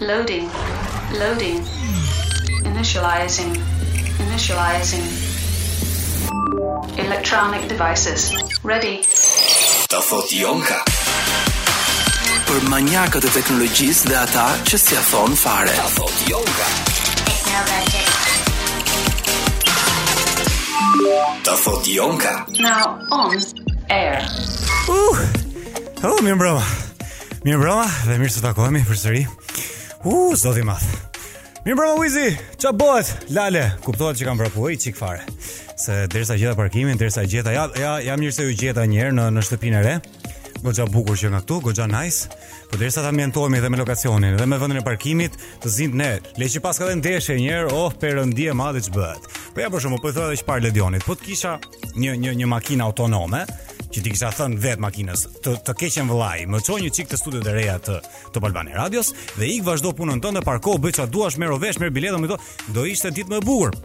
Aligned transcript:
Loading. 0.00 0.48
Loading. 1.18 1.58
Initializing. 2.62 3.50
Initializing. 4.26 5.02
Electronic 7.04 7.66
devices. 7.68 8.30
Ready. 8.62 9.02
Ta 9.90 9.98
fot 9.98 10.30
Jonka. 10.30 10.78
Për 12.46 12.62
manjakët 12.70 13.26
e 13.26 13.32
teknologjisë 13.40 14.12
dhe 14.12 14.20
ata 14.22 14.44
që 14.70 14.78
si 14.84 14.94
ja 14.94 15.02
thon 15.10 15.34
fare. 15.36 15.74
Ta 15.74 15.88
fot 15.96 16.22
Jonka. 16.30 16.70
Ta 21.50 21.58
fot 21.64 21.90
Jonka. 21.96 22.36
Now 22.62 23.00
on 23.10 23.42
air. 23.90 24.22
Uh. 24.86 25.26
Hello, 25.98 26.14
oh, 26.14 26.22
mirë 26.22 26.38
mbrëma. 26.38 26.64
Mirë 27.42 27.58
mbrëma 27.58 27.90
dhe 28.06 28.22
mirë 28.22 28.36
se 28.38 28.46
takohemi 28.46 28.86
përsëri. 28.86 29.26
U, 30.06 30.30
zodi 30.38 30.62
madh. 30.62 30.84
Mirë 31.64 31.74
mbrëmë 31.74 31.94
Wizi, 31.98 32.28
që 32.62 32.70
bëhet, 32.78 33.08
lale, 33.34 33.64
kuptohet 33.82 34.18
që 34.20 34.28
kam 34.28 34.38
vrapu, 34.38 34.68
e 34.70 34.76
i 34.76 34.78
qik 34.78 34.94
fare, 34.96 35.24
se 35.78 36.04
dresa 36.12 36.36
gjitha 36.38 36.54
parkimin, 36.56 36.94
dresa 36.96 37.24
gjitha, 37.26 37.50
ja, 37.50 37.64
ja, 37.74 37.96
ja 38.06 38.14
mirë 38.16 38.36
se 38.36 38.46
ju 38.46 38.54
gjitha 38.54 38.84
njerë 38.86 39.16
në, 39.18 39.24
në 39.34 39.42
shtëpin 39.48 39.74
e 39.74 39.82
re, 39.82 39.96
gogja 40.62 40.86
bukur 40.86 41.18
që 41.18 41.32
nga 41.32 41.40
këtu, 41.42 41.58
gogja 41.66 41.88
nice, 41.90 42.30
po 42.70 42.78
dresa 42.78 43.02
ta 43.04 43.10
mjentojme 43.12 43.58
dhe 43.60 43.70
me 43.74 43.80
lokacionin, 43.82 44.38
dhe 44.38 44.46
me 44.46 44.60
vëndin 44.62 44.80
e 44.80 44.84
parkimit, 44.86 45.34
të 45.64 45.74
zindë 45.80 45.98
ne, 45.98 46.10
le 46.38 46.46
që 46.54 46.62
pas 46.62 46.78
ka 46.78 46.86
dhe 46.92 47.00
ndeshe 47.02 47.36
njerë, 47.42 47.74
oh, 47.74 47.90
përëndie 47.98 48.54
madhe 48.54 48.84
që 48.86 48.94
bëhet, 48.94 49.26
po 49.56 49.66
ja 49.66 49.74
shumë, 49.82 49.98
po 49.98 50.14
i 50.14 50.14
thua 50.14 50.30
dhe 50.30 50.38
që 50.38 50.46
parë 50.46 50.68
ledionit, 50.68 51.04
po 51.08 51.18
të 51.18 51.26
kisha 51.32 51.58
një, 51.98 52.14
një, 52.22 52.38
një 52.44 52.52
makina 52.54 52.86
autonome, 52.86 53.42
që 53.92 54.02
ti 54.04 54.12
kisha 54.12 54.30
thënë 54.36 54.58
vet 54.64 54.82
makinës 54.82 55.22
të 55.44 55.54
të 55.66 55.74
keqen 55.82 56.08
vëllai, 56.10 56.44
më 56.52 56.60
çoj 56.66 56.78
një 56.84 56.92
çik 56.98 57.10
të 57.12 57.20
studios 57.22 57.44
të 57.46 57.54
reja 57.56 57.78
të 57.80 57.98
Top 58.34 58.44
Albani 58.48 58.76
Radios 58.76 59.12
dhe 59.38 59.48
ik 59.48 59.64
vazhdo 59.66 59.94
punën 59.96 60.20
tënde, 60.24 60.44
parko 60.46 60.76
bëj 60.82 60.98
çfarë 60.98 61.12
duash, 61.14 61.38
merovesh, 61.40 61.78
vesh, 61.78 61.80
merr 61.82 61.94
biletën, 61.96 62.20
më 62.20 62.38
do 62.76 62.84
ishte 62.90 63.14
ditë 63.16 63.32
më 63.34 63.40
e 63.42 63.46
bukur 63.48 63.76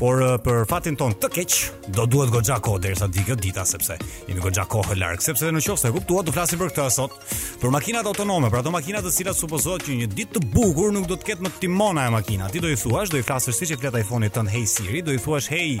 por 0.00 0.16
uh, 0.24 0.34
për 0.40 0.62
fatin 0.70 0.96
ton 0.96 1.12
të 1.20 1.28
keq, 1.34 1.54
do 1.92 2.06
duhet 2.08 2.30
goxha 2.32 2.56
kohë 2.64 2.80
derisa 2.86 3.06
të 3.12 3.36
dita 3.42 3.66
sepse 3.68 3.98
jemi 4.30 4.40
goxha 4.42 4.64
kohë 4.70 4.96
larg, 4.96 5.20
sepse 5.22 5.50
në 5.52 5.60
qoftë 5.66 5.90
e 5.90 5.94
kuptuat 5.98 6.28
do 6.28 6.32
flasim 6.32 6.60
për 6.62 6.70
këtë 6.72 6.86
sot, 6.94 7.16
për 7.60 7.72
makinat 7.74 8.08
autonome, 8.08 8.48
për 8.50 8.62
ato 8.62 8.72
makina 8.72 9.02
të 9.04 9.12
cilat 9.18 9.36
supozohet 9.36 9.84
që 9.84 9.98
një 10.00 10.08
ditë 10.16 10.36
të 10.38 10.42
bukur 10.54 10.94
nuk 10.94 11.08
do 11.10 11.18
të 11.20 11.28
ketë 11.32 11.44
më 11.44 11.52
timona 11.60 12.06
e 12.08 12.14
makina. 12.14 12.48
Ti 12.54 12.62
do 12.64 12.70
i 12.72 12.78
thuash, 12.80 13.10
do 13.12 13.18
i 13.20 13.24
flasësh 13.26 13.58
siç 13.60 13.74
e 13.76 13.80
flet 13.82 13.98
iPhone-i 14.00 14.30
tën 14.32 14.48
Hey 14.50 14.64
Siri, 14.70 15.02
do 15.04 15.12
i 15.12 15.20
thuash 15.20 15.50
Hey 15.52 15.76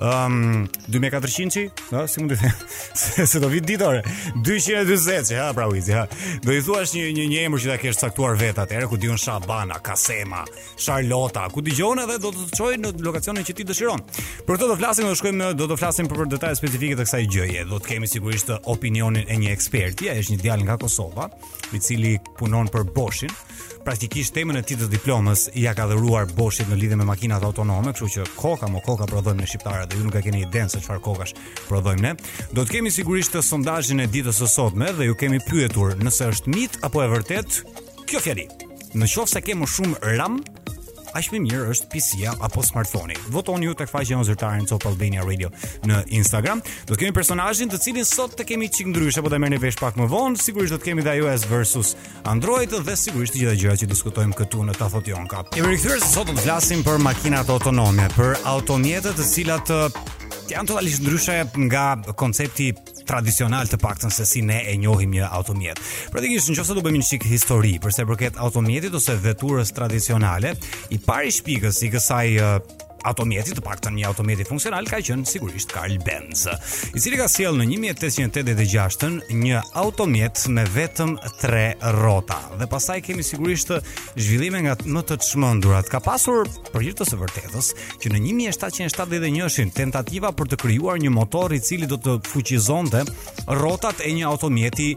um 0.00 0.66
2400 0.88 1.50
çi, 1.54 1.64
ha, 1.92 2.04
si 2.08 2.24
mund 2.24 2.34
të 2.34 2.40
them, 2.42 2.66
se, 3.02 3.28
se 3.30 3.42
do 3.44 3.50
vit 3.52 3.66
ditore, 3.68 4.00
240 4.42 5.30
çi, 5.30 5.38
ha, 5.38 5.52
pra 5.54 5.68
Wizi, 5.70 5.94
ha. 5.94 6.08
Do 6.42 6.56
i 6.56 6.58
thuash 6.66 6.96
një 6.98 7.06
një, 7.20 7.28
një 7.34 7.44
emër 7.46 7.62
që 7.66 7.74
ta 7.74 7.78
kesh 7.84 8.02
caktuar 8.02 8.34
vet 8.40 8.58
atëherë 8.58 8.90
ku 8.90 8.98
diun 8.98 9.20
Shabana, 9.20 9.78
Kasema, 9.84 10.42
Charlota, 10.80 11.46
ku 11.52 11.62
dëgjon 11.62 12.02
edhe 12.06 12.18
do 12.24 12.32
të 12.34 12.48
çojë 12.58 12.80
në 12.82 12.94
lokacionin 13.06 13.46
e 13.46 13.58
ti 13.60 13.68
dëshiron. 13.68 14.00
Për 14.46 14.56
këtë 14.56 14.68
do 14.68 14.72
të 14.74 14.80
flasim, 14.80 15.06
do 15.06 15.12
të 15.14 15.20
shkojmë, 15.20 15.48
do 15.58 15.66
të 15.70 15.78
flasim 15.80 16.08
për 16.10 16.28
detajet 16.34 16.60
specifike 16.60 16.96
të 16.98 17.06
kësaj 17.06 17.26
gjëje. 17.32 17.64
Do 17.70 17.78
të 17.80 17.90
kemi 17.94 18.08
sigurisht 18.08 18.52
opinionin 18.72 19.28
e 19.30 19.36
një 19.42 19.52
eksperti, 19.52 20.08
ai 20.10 20.20
është 20.22 20.36
një 20.36 20.42
djalë 20.44 20.66
nga 20.68 20.76
Kosova, 20.80 21.28
i 21.76 21.80
cili 21.82 22.14
punon 22.38 22.70
për 22.72 22.86
Boshin. 22.96 23.34
Praktikisht 23.84 24.34
temën 24.36 24.58
e 24.58 24.62
titullit 24.64 24.90
të 24.92 24.96
diplomës 24.98 25.46
i 25.60 25.64
ka 25.74 25.86
dhëruar 25.88 26.32
Boshit 26.36 26.68
në 26.70 26.78
lidhje 26.82 26.98
me 27.00 27.06
makinat 27.08 27.44
autonome, 27.48 27.92
kështu 27.96 28.10
që 28.14 28.26
koka 28.38 28.68
mo 28.68 28.82
koka 28.84 29.06
prodhon 29.08 29.40
në 29.40 29.48
shqiptarë, 29.48 29.86
Dhe 29.90 29.98
ju 30.00 30.06
nuk 30.08 30.14
e 30.14 30.22
keni 30.26 30.44
iden 30.44 30.68
se 30.70 30.80
çfarë 30.80 31.00
kokash 31.04 31.34
prodhojmë 31.68 32.02
ne. 32.04 32.14
Do 32.52 32.64
të 32.64 32.76
kemi 32.78 32.90
sigurisht 32.92 33.32
të 33.34 33.42
sondazhin 33.42 34.00
e 34.04 34.08
ditës 34.12 34.40
së 34.44 34.48
sotme 34.52 34.92
dhe 34.96 35.08
ju 35.08 35.16
kemi 35.18 35.40
pyetur 35.48 35.96
nëse 36.00 36.28
është 36.32 36.54
mit 36.54 36.78
apo 36.86 37.02
e 37.02 37.08
vërtet 37.12 37.62
kjo 38.08 38.20
fjali. 38.20 38.48
Në 38.94 39.06
qofë 39.08 39.32
se 39.36 39.40
kemë 39.48 39.68
shumë 39.70 40.16
ram 40.18 40.40
aq 41.16 41.30
më 41.34 41.38
mirë 41.42 41.70
është 41.74 41.88
PC-ja 41.90 42.34
apo 42.44 42.62
smartphone-i. 42.66 43.16
Votoni 43.34 43.66
ju 43.68 43.74
tek 43.78 43.90
faqja 43.90 44.20
e 44.20 44.26
zyrtarëve 44.30 44.68
të 44.80 44.88
Albania 44.90 45.24
Radio 45.26 45.50
në 45.88 46.02
Instagram. 46.20 46.62
Do 46.86 46.94
të 46.94 47.00
kemi 47.02 47.16
personazhin 47.16 47.70
të 47.72 47.80
cilin 47.82 48.04
sot 48.06 48.36
të 48.38 48.46
kemi 48.52 48.68
çik 48.70 48.90
ndrysh 48.92 49.18
apo 49.20 49.28
do 49.32 49.36
të 49.36 49.42
merrni 49.44 49.60
vesh 49.62 49.78
pak 49.80 49.98
më 49.98 50.08
vonë, 50.10 50.40
sigurisht 50.42 50.74
do 50.74 50.78
të 50.80 50.90
kemi 50.90 51.02
dhe 51.06 51.16
iOS 51.20 51.46
versus 51.50 51.94
Android 52.28 52.70
dhe 52.74 52.96
sigurisht 52.96 53.34
të 53.34 53.42
gjitha 53.42 53.56
gjërat 53.64 53.84
që 53.84 53.90
diskutojmë 53.90 54.38
këtu 54.38 54.64
në 54.68 54.76
Ta 54.78 54.90
Thot 54.92 55.08
Jonka. 55.10 55.44
Kemi 55.54 55.74
rikthyer 55.74 56.02
sot 56.04 56.30
të 56.30 56.44
flasim 56.44 56.84
për 56.86 57.00
makinat 57.02 57.50
autonome, 57.50 58.06
për 58.16 58.38
automjete 58.48 59.14
të 59.18 59.28
cilat 59.34 59.74
janë 60.54 60.70
totalisht 60.70 61.02
ndryshe 61.04 61.36
nga 61.68 61.84
koncepti 62.18 62.70
tradicional 63.06 63.68
të 63.70 63.78
paktën 63.82 64.12
se 64.14 64.26
si 64.28 64.42
ne 64.46 64.60
e 64.70 64.74
njohim 64.80 65.14
një 65.14 65.28
automjet. 65.38 65.80
Praktikisht 66.10 66.50
nëse 66.50 66.76
do 66.78 66.84
bëjmë 66.84 67.00
një 67.02 67.08
çik 67.12 67.26
histori 67.30 67.76
për 67.82 67.96
përket 68.12 68.38
automjetit 68.42 68.94
ose 68.94 69.16
veturës 69.24 69.70
tradicionale, 69.76 70.54
i 70.90 70.98
pari 71.02 71.30
shpikës 71.36 71.82
i 71.86 71.90
kësaj 71.90 72.28
automjeti, 73.06 73.54
të 73.56 73.64
paktën 73.64 73.96
një 73.96 74.06
automjeti 74.10 74.46
funksional, 74.48 74.86
ka 74.90 75.00
qenë 75.04 75.28
sigurisht 75.28 75.72
Karl 75.72 75.98
Benz, 76.04 76.46
i 76.96 77.00
cili 77.00 77.18
ka 77.20 77.28
sjell 77.30 77.56
në 77.60 77.66
1886-ën 77.76 79.18
një 79.40 79.60
automjet 79.80 80.44
me 80.52 80.64
vetëm 80.74 81.16
3 81.40 81.92
rrota. 81.96 82.38
Dhe 82.60 82.68
pastaj 82.70 83.00
kemi 83.06 83.24
sigurisht 83.26 83.72
zhvillime 84.16 84.64
nga 84.66 84.76
më 84.84 85.04
të 85.10 85.20
çmendurat. 85.28 85.88
Ka 85.90 86.00
pasur 86.04 86.48
për 86.74 86.86
hir 86.86 86.96
të 86.98 87.08
së 87.10 87.20
vërtetës 87.20 87.72
që 88.02 88.12
në 88.14 88.22
1771-shin 88.32 89.72
tentativa 89.76 90.32
për 90.36 90.52
të 90.54 90.60
krijuar 90.64 91.00
një 91.02 91.12
motor 91.14 91.54
i 91.56 91.60
cili 91.64 91.88
do 91.90 91.98
të 92.00 92.18
fuqizonte 92.30 93.04
rrotat 93.50 94.02
e 94.04 94.14
një 94.16 94.26
automjeti 94.30 94.92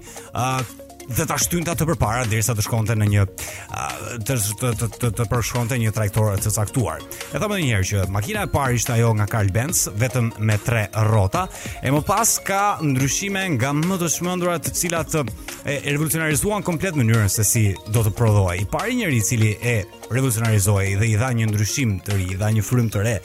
dhe 1.11 1.25
ta 1.27 1.37
shtynte 1.39 1.73
atë 1.73 1.85
përpara 1.89 2.23
derisa 2.29 2.53
të 2.55 2.63
shkonte 2.65 2.95
në 2.97 3.07
një 3.11 3.23
të 4.23 4.37
të 4.61 4.71
të 4.79 4.89
të, 5.01 5.11
të 5.19 5.27
përshkonte 5.31 5.77
një 5.81 5.93
trajtor 5.95 6.35
të 6.43 6.53
caktuar. 6.55 7.03
E 7.31 7.41
thamë 7.41 7.51
më 7.53 7.59
një 7.61 7.71
herë 7.75 7.89
që 7.91 8.03
makina 8.13 8.45
e 8.45 8.51
parë 8.53 8.77
ishte 8.79 8.93
ajo 8.95 9.13
nga 9.19 9.27
Carl 9.31 9.51
Benz, 9.55 9.85
vetëm 9.99 10.31
me 10.47 10.57
tre 10.63 10.85
rrota, 11.07 11.45
e 11.83 11.91
më 11.93 12.03
pas 12.07 12.37
ka 12.45 12.61
ndryshime 12.81 13.43
nga 13.57 13.73
më 13.79 13.99
të 14.01 14.11
shmendura 14.15 14.57
të 14.63 14.73
cilat 14.79 15.17
e, 15.19 15.27
e 15.65 15.95
revolucionarizuan 15.95 16.63
komplet 16.63 16.97
mënyrën 16.99 17.29
se 17.31 17.45
si 17.47 17.65
do 17.93 18.05
të 18.05 18.15
prodhohej. 18.17 18.61
I 18.65 18.69
pari 18.71 18.95
njeri 18.99 19.19
i 19.21 19.25
cili 19.27 19.51
e 19.59 19.81
revolucionarizoi 20.13 20.95
dhe 20.99 21.07
i 21.09 21.15
dha 21.17 21.31
një 21.35 21.47
ndryshim 21.49 21.97
të 22.05 22.17
ri, 22.17 22.27
i 22.35 22.39
dha 22.39 22.49
një 22.53 22.63
frym 22.63 22.89
të 22.93 23.01
re 23.03 23.15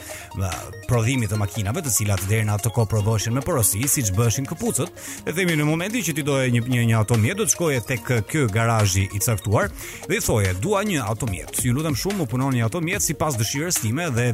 prodhimit 0.89 1.29
të 1.29 1.37
makinave, 1.37 1.83
të 1.85 1.91
cilat 1.93 2.23
deri 2.29 2.47
në 2.47 2.55
atë 2.55 2.71
kohë 2.73 2.89
prodhoheshin 2.89 3.35
me 3.35 3.43
porosi, 3.45 3.83
siç 3.91 4.09
bëheshin 4.17 4.47
këpucët. 4.49 5.03
E 5.29 5.33
themi 5.37 5.57
në 5.59 5.67
momentin 5.67 6.01
që 6.05 6.15
ti 6.17 6.23
doje 6.25 6.49
një 6.55 6.63
një, 6.65 6.85
një 6.89 6.97
automjet 6.97 7.37
do 7.37 7.45
të 7.45 7.53
shkoj 7.53 7.68
shkoje 7.69 7.81
tek 7.81 8.01
ky 8.27 8.39
garazh 8.51 8.97
i 8.97 9.19
caktuar 9.19 9.69
dhe 10.09 10.17
i 10.17 10.21
thoje 10.23 10.53
dua 10.61 10.81
një 10.83 11.01
automjet. 11.05 11.59
Ju 11.61 11.73
lutem 11.75 11.93
shumë 11.97 12.23
më 12.23 12.27
punoni 12.31 12.59
një 12.61 12.65
automjet 12.69 13.05
sipas 13.05 13.37
dëshirës 13.37 13.77
time 13.83 14.07
dhe 14.15 14.29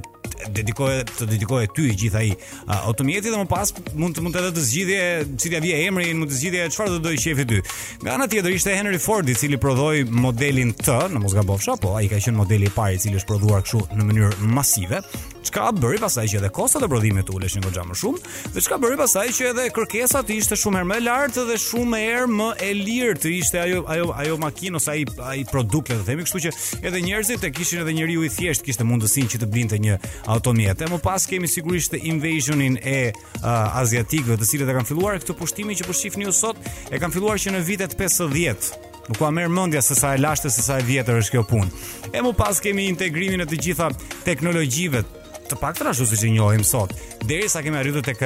dedikohet 0.56 1.09
të 1.16 1.25
dedikohet 1.31 1.72
ty 1.75 1.90
gjithë 1.96 2.18
ai 2.19 2.29
automjetit 2.31 2.85
automjeti 2.96 3.31
dhe 3.31 3.40
më 3.40 3.47
pas 3.50 3.72
mund 3.96 4.16
të 4.18 4.23
mund 4.25 4.35
të 4.35 4.41
edhe 4.41 4.53
të 4.56 4.63
zgjidhje 4.68 5.01
cilia 5.41 5.62
vije 5.63 5.78
emrin, 5.88 6.18
mund 6.19 6.31
të 6.31 6.38
zgjidhje 6.38 6.69
çfarë 6.75 6.91
do 6.91 6.97
të 6.97 7.07
doj 7.07 7.19
shefi 7.23 7.46
ty. 7.51 7.59
Nga 8.03 8.16
ana 8.18 8.28
tjetër 8.31 8.56
ishte 8.56 8.75
Henry 8.75 9.00
Ford 9.01 9.29
i 9.29 9.35
cili 9.38 9.59
prodhoi 9.62 10.03
modelin 10.25 10.72
T, 10.75 10.91
në 11.12 11.22
mos 11.23 11.35
gabofsha, 11.38 11.75
po 11.81 11.94
ai 12.00 12.07
ka 12.12 12.19
qenë 12.22 12.40
modeli 12.40 12.69
i 12.69 12.73
parë 12.75 12.97
i 12.97 13.00
cili 13.06 13.19
është 13.22 13.29
prodhuar 13.34 13.63
kështu 13.66 13.84
në 13.96 14.07
mënyrë 14.09 14.50
masive. 14.56 15.02
Çka 15.46 15.67
bëri 15.78 16.00
pasaj 16.02 16.23
që 16.31 16.40
edhe 16.40 16.50
kostat 16.50 16.84
e 16.84 16.88
prodhimit 16.90 17.28
uleshin 17.29 17.62
goxha 17.63 17.84
më 17.85 17.96
shumë 18.00 18.53
dhe 18.56 18.62
çka 18.66 18.79
bëri 18.81 18.97
pasaj 18.97 19.28
që 19.38 19.50
edhe 19.52 19.66
kërkesat 19.75 20.31
ishte 20.34 20.57
shumë 20.57 20.79
herë 20.81 20.90
më 20.90 20.96
lart 21.06 21.35
dhe 21.38 21.57
shumë 21.67 22.00
herë 22.02 22.31
më 22.34 22.47
e 22.66 22.69
lirë 22.79 23.13
të 23.25 23.37
ishte 23.37 23.59
ajo 23.61 23.79
ajo 23.89 24.05
ajo 24.21 24.35
makinë 24.37 24.77
ose 24.77 24.91
ai 24.93 25.03
ai 25.29 25.41
produkt 25.49 25.89
le 25.91 25.97
të 25.99 26.03
themi, 26.07 26.23
kështu 26.27 26.39
që 26.43 26.49
edhe 26.85 26.99
njerëzit 27.07 27.43
e 27.43 27.49
kishin 27.57 27.81
edhe 27.81 27.93
njeriu 27.97 28.23
i 28.25 28.29
thjesht 28.29 28.63
kishte 28.65 28.85
mundësinë 28.85 29.31
që 29.33 29.39
të 29.41 29.47
blinte 29.53 29.79
një 29.81 29.95
automjet. 30.33 30.83
Më 30.93 30.99
pas 31.03 31.25
kemi 31.29 31.49
sigurisht 31.49 31.95
të 31.95 32.03
invasionin 32.11 32.77
e 32.83 32.99
uh, 33.15 33.47
aziatikëve, 33.81 34.37
të 34.37 34.49
cilët 34.49 34.69
e 34.69 34.75
kanë 34.77 34.89
filluar 34.91 35.17
këtë 35.23 35.35
pushtim 35.41 35.71
që 35.73 35.87
po 35.87 35.95
shihni 35.97 36.27
ju 36.29 36.33
sot, 36.37 36.59
e 36.93 36.99
kanë 37.01 37.15
filluar 37.17 37.41
që 37.41 37.55
në 37.57 37.63
vitet 37.71 37.97
50 37.99 38.83
Nuk 39.05 39.19
ka 39.21 39.27
merë 39.29 39.51
mëndja 39.53 39.81
se 39.85 39.93
sa 39.99 40.15
e 40.15 40.17
lashtë, 40.17 40.49
se 40.49 40.63
sa 40.65 40.79
e 40.79 40.83
vjetër 40.87 41.19
është 41.21 41.35
kjo 41.35 41.41
punë. 41.45 41.67
E 42.09 42.23
mu 42.25 42.31
pas 42.33 42.57
kemi 42.57 42.87
integrimin 42.89 43.43
e 43.43 43.45
të 43.45 43.59
gjitha 43.66 43.91
teknologjive 44.25 45.03
të 45.45 45.59
pak 45.61 45.78
të 45.78 45.85
rashu 45.85 46.07
si 46.09 46.17
që 46.23 46.31
njohim 46.33 46.63
sot, 46.66 46.95
deri 47.29 47.45
sa 47.53 47.61
kemi 47.61 47.78
arrydo 47.78 48.01
të 48.01 48.17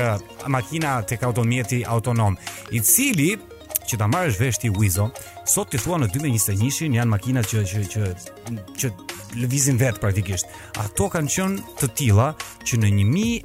makina 0.48 0.94
të 1.04 1.20
ka 1.20 1.28
automjeti 1.34 1.82
autonom, 1.84 2.40
i 2.72 2.80
cili 2.80 3.34
që 3.90 3.98
ta 4.00 4.08
marrësh 4.10 4.38
vesh 4.38 4.60
ti 4.62 4.70
Wizo, 4.70 5.08
sot 5.50 5.74
ti 5.74 5.80
thua 5.82 5.98
në 6.04 6.10
2021-shin 6.14 6.98
janë 7.00 7.14
makinat 7.16 7.50
që 7.50 7.64
që 7.70 7.86
që 7.94 8.10
që 8.82 8.92
lëvizin 9.40 9.78
vet 9.82 9.98
praktikisht. 10.02 10.48
Ato 10.82 11.10
kanë 11.14 11.30
qenë 11.34 11.76
të 11.82 11.90
tilla 12.00 12.30
që 12.66 12.80
në 12.84 12.92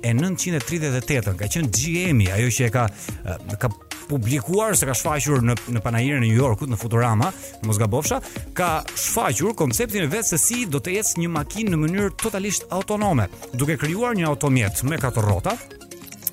1938 0.03 1.35
ka 1.41 1.51
qenë 1.55 1.73
GM, 1.77 2.23
ajo 2.37 2.53
që 2.59 2.69
e 2.69 2.73
ka 2.77 2.87
ka 3.61 3.71
publikuar 4.05 4.77
se 4.77 4.85
ka 4.85 4.93
shfaqur 4.97 5.41
në 5.49 5.55
në 5.77 5.81
panajerin 5.85 6.25
e 6.25 6.29
New 6.29 6.37
Yorkut 6.43 6.69
në 6.69 6.77
Futurama, 6.81 7.31
në 7.63 7.69
mos 7.71 7.81
gabofsha, 7.81 8.21
ka 8.57 8.71
shfaqur 8.93 9.57
konceptin 9.57 10.05
e 10.05 10.13
vet 10.13 10.29
se 10.29 10.37
si 10.41 10.67
do 10.69 10.81
të 10.85 10.99
ecë 11.01 11.23
një 11.25 11.33
makinë 11.39 11.73
në 11.73 11.81
mënyrë 11.87 12.17
totalisht 12.21 12.69
autonome, 12.75 13.31
duke 13.57 13.79
krijuar 13.81 14.17
një 14.19 14.29
automjet 14.35 14.85
me 14.91 15.01
katër 15.01 15.25
rrota, 15.25 15.57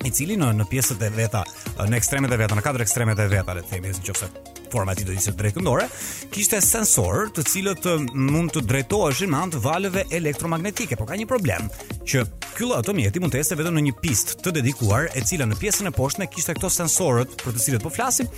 i 0.06 0.10
cili 0.14 0.34
në 0.38 0.48
në 0.58 0.64
pjesët 0.70 1.02
e 1.06 1.10
veta, 1.14 1.44
në 1.78 1.98
ekstremet 1.98 2.32
e 2.34 2.38
veta, 2.40 2.56
në 2.58 2.64
katër 2.64 2.84
ekstremet 2.84 3.20
e 3.22 3.28
veta 3.30 3.54
le 3.54 3.62
të 3.62 3.70
themi, 3.74 3.92
nëse 3.92 4.32
forma 4.72 4.92
e 4.92 4.96
tij 4.98 5.04
do 5.04 5.12
të 5.12 5.18
ishte 5.20 5.32
drejtëndore, 5.36 5.84
kishte 6.32 6.58
sensor 6.64 7.28
të 7.36 7.42
cilët 7.50 7.86
mund 8.16 8.54
të 8.54 8.62
drejtoheshin 8.70 9.30
me 9.30 9.42
anë 9.44 9.54
të 9.58 9.62
valëve 9.66 10.06
elektromagnetike, 10.18 10.96
por 10.96 11.10
ka 11.10 11.18
një 11.20 11.26
problem, 11.30 11.68
që 12.08 12.24
ky 12.56 12.64
lloj 12.66 12.80
automjeti 12.80 13.20
mund 13.22 13.36
të 13.36 13.42
ishte 13.44 13.58
vetëm 13.60 13.76
në 13.78 13.84
një 13.90 13.96
pistë 14.02 14.40
të 14.42 14.56
dedikuar, 14.60 15.10
e 15.12 15.22
cila 15.28 15.46
në 15.50 15.60
pjesën 15.60 15.92
e 15.92 15.94
poshtme 15.98 16.28
kishte 16.32 16.56
këto 16.58 16.72
sensorët 16.80 17.36
për 17.44 17.52
të 17.58 17.66
cilët 17.68 17.84
po 17.84 17.92
flasim, 17.92 18.30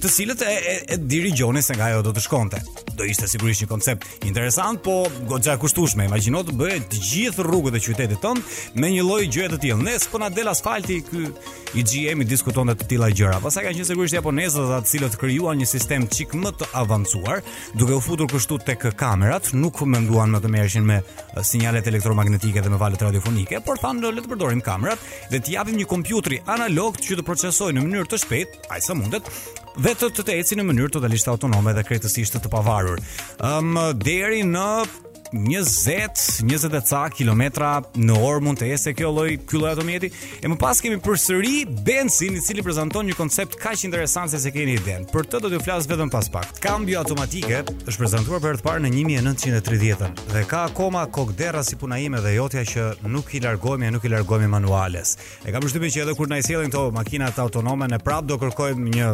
të 0.00 0.10
cilët 0.12 0.42
e, 0.42 0.46
e, 0.46 0.74
e 0.92 0.96
dirigjonin 1.08 1.62
se 1.64 1.74
nga 1.76 1.86
ajo 1.90 2.02
do 2.06 2.12
të 2.16 2.22
shkonte. 2.26 2.60
Do 2.96 3.04
ishte 3.04 3.26
sigurisht 3.28 3.62
një 3.64 3.68
koncept 3.70 4.24
interesant, 4.28 4.80
po 4.84 5.06
goxha 5.28 5.54
kushtueshme. 5.60 6.06
Imagjino 6.08 6.42
të 6.44 6.54
bëhej 6.56 6.80
të 6.90 7.00
gjithë 7.10 7.44
rrugët 7.46 7.76
e 7.78 7.82
qytetit 7.84 8.22
tonë 8.24 8.44
me 8.80 8.90
një 8.92 9.04
lloj 9.06 9.22
gjëje 9.32 9.50
të 9.54 9.58
tillë. 9.64 9.78
Nes 9.88 10.06
po 10.12 10.20
na 10.22 10.28
del 10.32 10.50
asfalti, 10.52 10.98
ky 11.06 11.26
i 11.80 11.84
GM 11.86 12.24
i 12.24 12.28
diskutonte 12.28 12.76
të 12.80 12.88
tilla 12.92 13.10
gjëra. 13.12 13.40
Pastaj 13.44 13.66
ka 13.66 13.74
qenë 13.76 13.88
sigurisht 13.88 14.16
japonezët 14.16 14.64
ata 14.66 14.80
të 14.84 14.92
cilët 14.94 15.18
krijuan 15.20 15.60
një 15.62 15.68
sistem 15.70 16.06
çik 16.12 16.36
më 16.36 16.52
të 16.60 16.70
avancuar, 16.82 17.42
duke 17.78 17.96
u 17.98 18.04
futur 18.04 18.28
kështu 18.32 18.60
tek 18.68 18.88
kamerat, 19.00 19.52
nuk 19.56 19.80
menduan 19.84 20.32
më 20.36 20.42
të 20.44 20.52
merreshin 20.56 20.88
me 20.88 21.00
sinjalet 21.44 21.88
elektromagnetike 21.92 22.64
dhe 22.64 22.72
me 22.72 22.80
valët 22.80 23.04
radiofonike, 23.08 23.60
por 23.64 23.80
thanë 23.80 24.08
le 24.16 24.24
të 24.24 24.32
përdorim 24.32 24.62
kamerat 24.64 25.02
dhe 25.32 25.40
të 25.42 25.56
japim 25.58 25.76
një 25.80 25.88
kompjuteri 25.90 26.40
analog 26.58 26.96
që 27.04 27.20
të 27.20 27.26
procesojë 27.28 27.76
në 27.76 27.84
mënyrë 27.86 28.10
të 28.12 28.22
shpejtë, 28.24 28.62
ajse 28.74 28.96
mundet, 28.96 29.28
dhe 29.76 29.92
të 30.00 30.08
të 30.24 30.32
ecin 30.40 30.60
në 30.62 30.68
mënyrë 30.70 30.92
totalisht 30.96 31.28
autonome 31.28 31.74
dhe 31.76 31.84
krejtësisht 31.84 32.38
të 32.42 32.50
pavarur. 32.52 33.02
Ëm 33.54 33.76
um, 33.76 33.82
deri 34.00 34.42
në 34.48 34.64
20, 35.32 36.42
20 36.42 36.80
ca 36.86 37.06
kilometra 37.10 37.70
në 37.98 38.14
orë 38.14 38.42
mund 38.44 38.60
të 38.60 38.68
jese 38.70 38.92
kjo 38.94 39.10
lloj 39.14 39.32
ky 39.48 39.58
lloj 39.58 39.72
automjeti. 39.74 40.10
E 40.42 40.48
më 40.50 40.56
pas 40.60 40.80
kemi 40.82 40.98
përsëri 41.02 41.64
Benzin, 41.86 42.36
i 42.38 42.42
cili 42.42 42.62
prezanton 42.64 43.06
një 43.08 43.16
koncept 43.18 43.56
kaq 43.58 43.84
interesant 43.86 44.30
se, 44.30 44.38
se 44.40 44.52
keni 44.54 44.76
iden. 44.78 45.04
Për 45.10 45.28
të 45.30 45.40
do 45.42 45.50
t'ju 45.50 45.62
flas 45.64 45.88
vetëm 45.90 46.10
pas 46.12 46.28
pak. 46.32 46.50
Kambio 46.62 47.00
automatike 47.02 47.62
është 47.88 47.98
prezantuar 47.98 48.42
për 48.44 48.60
të 48.60 48.66
parë 48.66 48.84
në 48.86 48.92
1930-ën 48.98 50.22
dhe 50.32 50.44
ka 50.48 50.64
akoma 50.70 51.06
kokdera 51.12 51.62
si 51.64 51.76
puna 51.78 51.98
ime 52.02 52.20
dhe 52.24 52.34
jotja 52.36 52.64
që 52.64 52.86
nuk 53.06 53.34
i 53.34 53.40
e 53.42 53.90
nuk 53.90 54.04
i 54.04 54.08
largojmë 54.12 54.48
manuales. 54.50 55.16
E 55.44 55.52
kam 55.52 55.62
përshtypjen 55.64 55.92
që 55.94 56.02
edhe 56.06 56.14
kur 56.18 56.28
na 56.28 56.38
i 56.38 56.42
sjellin 56.42 56.70
të 56.70 56.82
makinat 56.94 57.38
autonome 57.38 57.88
ne 57.88 57.98
prap 57.98 58.24
do 58.26 58.38
kërkojmë 58.38 58.92
një 58.96 59.10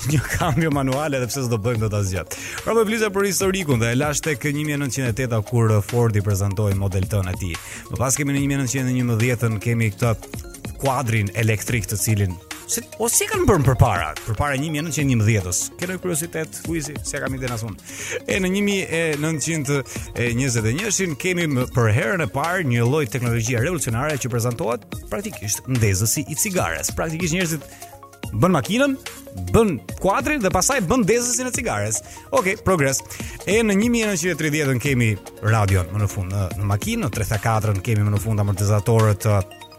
një 0.10 0.18
kambio 0.38 0.70
manuale 0.72 1.18
edhe 1.20 1.26
pse 1.28 1.42
s'do 1.44 1.58
bëjmë 1.60 1.82
dot 1.88 1.98
asgjë. 2.00 2.22
Pra 2.64 2.72
me 2.74 2.84
vliza 2.88 3.10
për 3.12 3.26
historikun 3.28 3.82
dhe 3.82 3.90
e 3.92 3.98
lash 4.00 4.22
tek 4.24 4.40
1980 4.48 5.28
kur 5.50 5.82
Fordi 5.82 6.22
prezantoi 6.22 6.74
Model 6.74 7.02
T-n 7.10 7.26
e 7.26 7.34
tij. 7.38 7.56
Më 7.90 7.96
pas 7.98 8.14
kemi 8.14 8.32
në 8.36 8.40
1911-ën 8.46 9.58
kemi 9.62 9.90
këtë 9.96 10.26
kuadrin 10.80 11.28
elektrik 11.38 11.86
të 11.90 11.96
cilin 11.98 12.36
Se, 12.70 12.80
o 13.02 13.08
si 13.10 13.26
kanë 13.26 13.48
bërën 13.50 13.64
për 13.66 13.74
para, 13.80 14.12
për 14.22 14.34
para 14.38 14.54
1911-ës, 14.54 15.58
kërë 15.80 15.94
e 15.96 15.98
kuriositet, 16.04 16.50
kuizi, 16.68 16.92
se 17.02 17.18
kam 17.18 17.34
i 17.34 17.38
dhe 17.42 17.48
nasunë. 17.50 17.76
E 18.30 18.32
në 18.38 18.48
1921-ën 18.56 21.10
kemi 21.18 21.44
për 21.74 21.86
herën 21.96 22.20
e 22.22 22.28
parë 22.30 22.62
një 22.70 22.80
lojt 22.92 23.10
teknologjia 23.16 23.62
revolucionare 23.66 24.14
që 24.22 24.28
prezentohet 24.30 24.80
praktikisht 25.10 25.58
ndezësi 25.66 26.22
i 26.30 26.34
cigares. 26.38 26.94
Praktikisht 26.94 27.34
njerëzit 27.40 27.62
bën 28.32 28.50
makinën, 28.54 28.94
bën 29.50 29.72
kuadrin 29.98 30.42
dhe 30.42 30.50
pasaj 30.52 30.82
bën 30.86 31.04
dezesin 31.06 31.46
e 31.48 31.52
cigares. 31.54 32.00
Okej, 32.30 32.38
okay, 32.54 32.56
progres. 32.62 33.00
E 33.46 33.58
në 33.64 33.76
1930-ën 33.80 34.82
kemi 34.82 35.10
radion 35.42 35.88
më 35.90 36.04
në 36.04 36.10
fund, 36.10 36.36
në 36.60 36.68
makinë, 36.70 37.06
në 37.06 37.14
34-ën 37.18 37.82
kemi 37.86 38.06
më 38.06 38.14
në 38.16 38.22
fund 38.22 38.42
amortizatorët, 38.44 39.26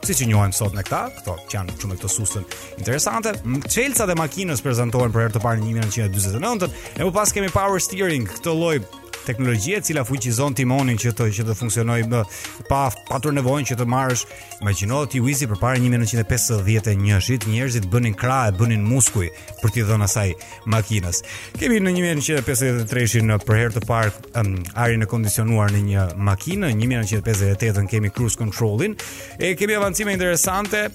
siç 0.02 0.24
që 0.24 0.30
njohim 0.32 0.54
sot 0.58 0.74
me 0.76 0.82
këta, 0.84 1.04
këto 1.20 1.36
që 1.52 1.58
janë 1.60 1.76
shumë 1.80 1.98
këto 2.00 2.10
susën 2.10 2.48
interesante. 2.82 3.36
Çelçat 3.70 4.10
e 4.12 4.18
makinës 4.20 4.64
prezantohen 4.66 5.14
për 5.14 5.26
herë 5.28 5.38
të 5.38 5.44
parë 5.44 5.62
në 5.62 5.76
1949-ën. 5.76 6.80
E 7.00 7.06
më 7.08 7.14
pas 7.16 7.32
kemi 7.36 7.54
power 7.54 7.80
steering, 7.84 8.28
këtë 8.36 8.58
lloj 8.58 8.80
teknologjia 9.26 9.78
e 9.78 9.82
cila 9.86 10.04
fuqizon 10.06 10.56
timonin 10.58 11.00
që 11.00 11.12
të 11.18 11.28
që 11.38 11.46
të 11.50 11.56
funksionojë 11.60 12.08
më 12.12 12.22
pa 12.70 12.82
patur 13.10 13.34
nevojën 13.36 13.68
që 13.72 13.78
të 13.80 13.88
marrësh, 13.94 14.24
imagjino 14.64 15.02
ti 15.12 15.22
Wizi 15.24 15.48
përpara 15.52 15.80
1951-shit, 15.84 17.48
njerëzit 17.52 17.88
bënin 17.92 18.16
krah, 18.18 18.48
e 18.52 18.56
bënin 18.60 18.84
muskuj 18.88 19.30
për 19.62 19.74
t'i 19.76 19.86
dhënë 19.90 20.08
asaj 20.08 20.28
makinës. 20.74 21.22
Kemi 21.60 21.80
në 21.84 21.94
1953-shin 22.00 23.34
për 23.46 23.60
herë 23.62 23.78
të 23.80 23.86
parë 23.90 24.14
um, 24.42 24.56
arin 24.82 25.06
e 25.06 25.10
kondicionuar 25.14 25.74
në 25.76 25.84
një 25.90 26.08
makinë, 26.32 26.72
në 26.72 26.90
1958-ën 26.90 27.90
kemi 27.92 28.14
cruise 28.16 28.40
control-in 28.40 28.98
e 29.40 29.54
kemi 29.60 29.78
avancime 29.80 30.18
interesante 30.18 30.88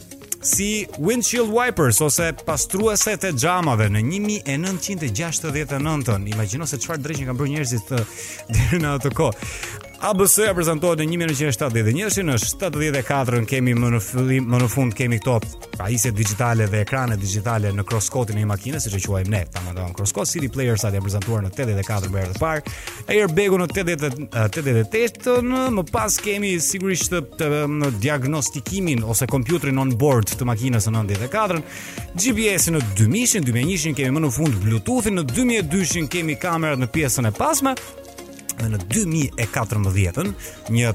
si 0.46 0.86
windshield 0.98 1.50
wipers 1.50 2.00
ose 2.00 2.32
pastruesat 2.46 3.24
e 3.26 3.32
xhamave 3.36 3.88
në 3.90 3.98
1969 4.04 6.28
Imagjino 6.34 6.66
se 6.70 6.76
çfarë 6.78 6.96
dreqje 7.02 7.26
kanë 7.28 7.38
bërë 7.40 7.50
njerëzit 7.56 7.90
deri 8.54 8.78
në 8.84 8.88
atë 9.00 9.10
kohë. 9.16 9.36
ABS-ja 10.06 10.52
prezentohet 10.54 11.00
në 11.00 11.08
1971-shin, 11.16 12.28
në 12.28 12.34
74-në 12.38 13.40
kemi 13.50 13.72
më 13.74 13.88
në 13.96 14.00
fillim, 14.06 14.44
më 14.52 14.60
në 14.62 14.68
fund 14.70 14.94
kemi 14.94 15.16
këto 15.18 15.32
pajisje 15.80 16.12
digjitale 16.14 16.68
dhe 16.70 16.84
ekrane 16.84 17.16
digjitale 17.18 17.72
në 17.74 17.82
kroskotin 17.88 18.38
e 18.38 18.44
një 18.44 18.50
makine, 18.52 18.78
siç 18.82 18.94
e 19.00 19.00
quajmë 19.02 19.32
ne. 19.34 19.40
Tamëton 19.56 19.96
kroskot 19.98 20.30
City 20.30 20.46
Player 20.54 20.78
sa 20.78 20.92
janë 20.94 21.08
prezantuar 21.08 21.42
në 21.42 21.50
84 21.56 22.12
më 22.14 22.22
herët 22.22 22.38
e 22.38 22.44
parë. 22.44 22.74
Airbagu 23.16 23.58
në 23.58 23.68
88 24.46 25.36
në 25.50 25.64
më 25.80 25.86
pas 25.90 26.20
kemi 26.28 26.52
sigurisht 26.62 27.10
të, 27.16 27.24
të, 27.42 27.50
në 27.66 27.90
diagnostikimin 28.04 29.02
ose 29.10 29.26
kompjuterin 29.32 29.82
on 29.82 29.96
board 30.04 30.30
të 30.38 30.46
makinës 30.52 30.86
në 30.86 30.96
94-ën. 31.10 31.66
GPS-in 32.22 32.78
në 32.78 32.86
2000-shin, 32.94 33.50
2001-shin 33.50 33.98
kemi 33.98 34.14
më 34.20 34.26
në 34.28 34.34
fund 34.38 34.62
Bluetooth-in, 34.68 35.18
në 35.18 35.26
2002-shin 35.34 36.06
kemi 36.14 36.38
kamerat 36.38 36.78
në 36.84 36.92
pjesën 36.94 37.32
e 37.32 37.38
pasme, 37.42 37.74
dhe 38.58 38.72
në 38.72 38.82
2014-ën 38.88 40.34
një 40.72 40.94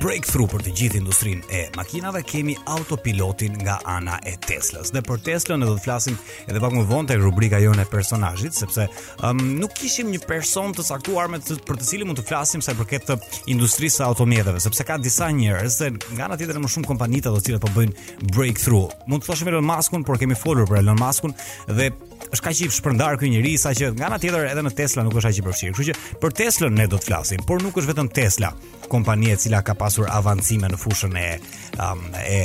breakthrough 0.00 0.48
për 0.48 0.62
të 0.64 0.70
gjithë 0.78 0.96
industrinë 1.02 1.48
e 1.52 1.58
makinave 1.76 2.22
kemi 2.24 2.54
autopilotin 2.72 3.58
nga 3.66 3.74
ana 3.94 4.14
e 4.24 4.32
Teslas. 4.46 4.88
Dhe 4.94 5.02
për 5.04 5.18
Tesla 5.26 5.58
ne 5.60 5.66
do 5.68 5.74
të 5.76 5.82
flasim 5.84 6.16
edhe 6.48 6.62
pak 6.64 6.72
më 6.72 6.86
vonë 6.88 7.10
tek 7.10 7.20
rubrika 7.20 7.60
jonë 7.60 7.84
e 7.84 7.90
personazhit, 7.92 8.56
sepse 8.56 8.86
um, 9.28 9.42
nuk 9.60 9.74
kishim 9.76 10.08
një 10.08 10.22
person 10.24 10.72
të 10.72 10.86
caktuar 10.88 11.28
me 11.28 11.36
të, 11.44 11.58
për 11.68 11.82
të 11.82 11.90
cilin 11.90 12.08
mund 12.08 12.22
të 12.22 12.24
flasim 12.30 12.64
sa 12.64 12.72
i 12.72 12.78
përket 12.80 13.04
të 13.10 13.18
industrisë 13.52 14.00
së 14.00 14.06
automjeteve, 14.08 14.64
sepse 14.64 14.88
ka 14.88 14.96
disa 15.04 15.28
njerëz 15.42 15.76
dhe 15.82 15.92
nga 16.14 16.30
ana 16.30 16.40
tjetër 16.40 16.62
më 16.64 16.72
shumë 16.78 16.88
kompanitë 16.88 17.28
ato 17.34 17.44
cilat 17.44 17.66
po 17.66 17.74
bëjnë 17.76 18.32
breakthrough. 18.32 18.88
Mund 19.04 19.20
të 19.26 19.34
thoshim 19.34 19.52
Elon 19.52 19.68
Muskun, 19.68 20.08
por 20.08 20.16
kemi 20.22 20.38
folur 20.40 20.64
për 20.72 20.80
Elon 20.80 20.96
Muskun 21.04 21.36
dhe 21.68 21.92
është 22.34 22.42
kaq 22.48 22.60
i 22.60 22.68
shpërndar 22.72 23.16
ky 23.20 23.30
njerëz 23.32 23.64
saqë 23.64 23.80
që 23.80 23.90
nga 23.98 24.06
ana 24.08 24.18
tjetër 24.18 24.46
edhe 24.50 24.62
në 24.66 24.72
Tesla 24.78 25.04
nuk 25.06 25.16
është 25.20 25.30
aq 25.30 25.40
i 25.40 25.44
përfshirë. 25.48 25.74
Kështu 25.74 25.90
që 25.90 25.98
për 26.22 26.36
Teslën 26.40 26.78
ne 26.78 26.86
do 26.90 26.98
të 26.98 27.08
flasim, 27.08 27.42
por 27.46 27.62
nuk 27.62 27.78
është 27.78 27.92
vetëm 27.92 28.10
Tesla, 28.16 28.52
kompania 28.90 29.36
e 29.36 29.40
cila 29.42 29.62
ka 29.64 29.74
pasur 29.78 30.08
avancime 30.12 30.70
në 30.70 30.78
fushën 30.78 31.14
e 31.18 31.26
um, 31.80 32.04
e 32.24 32.40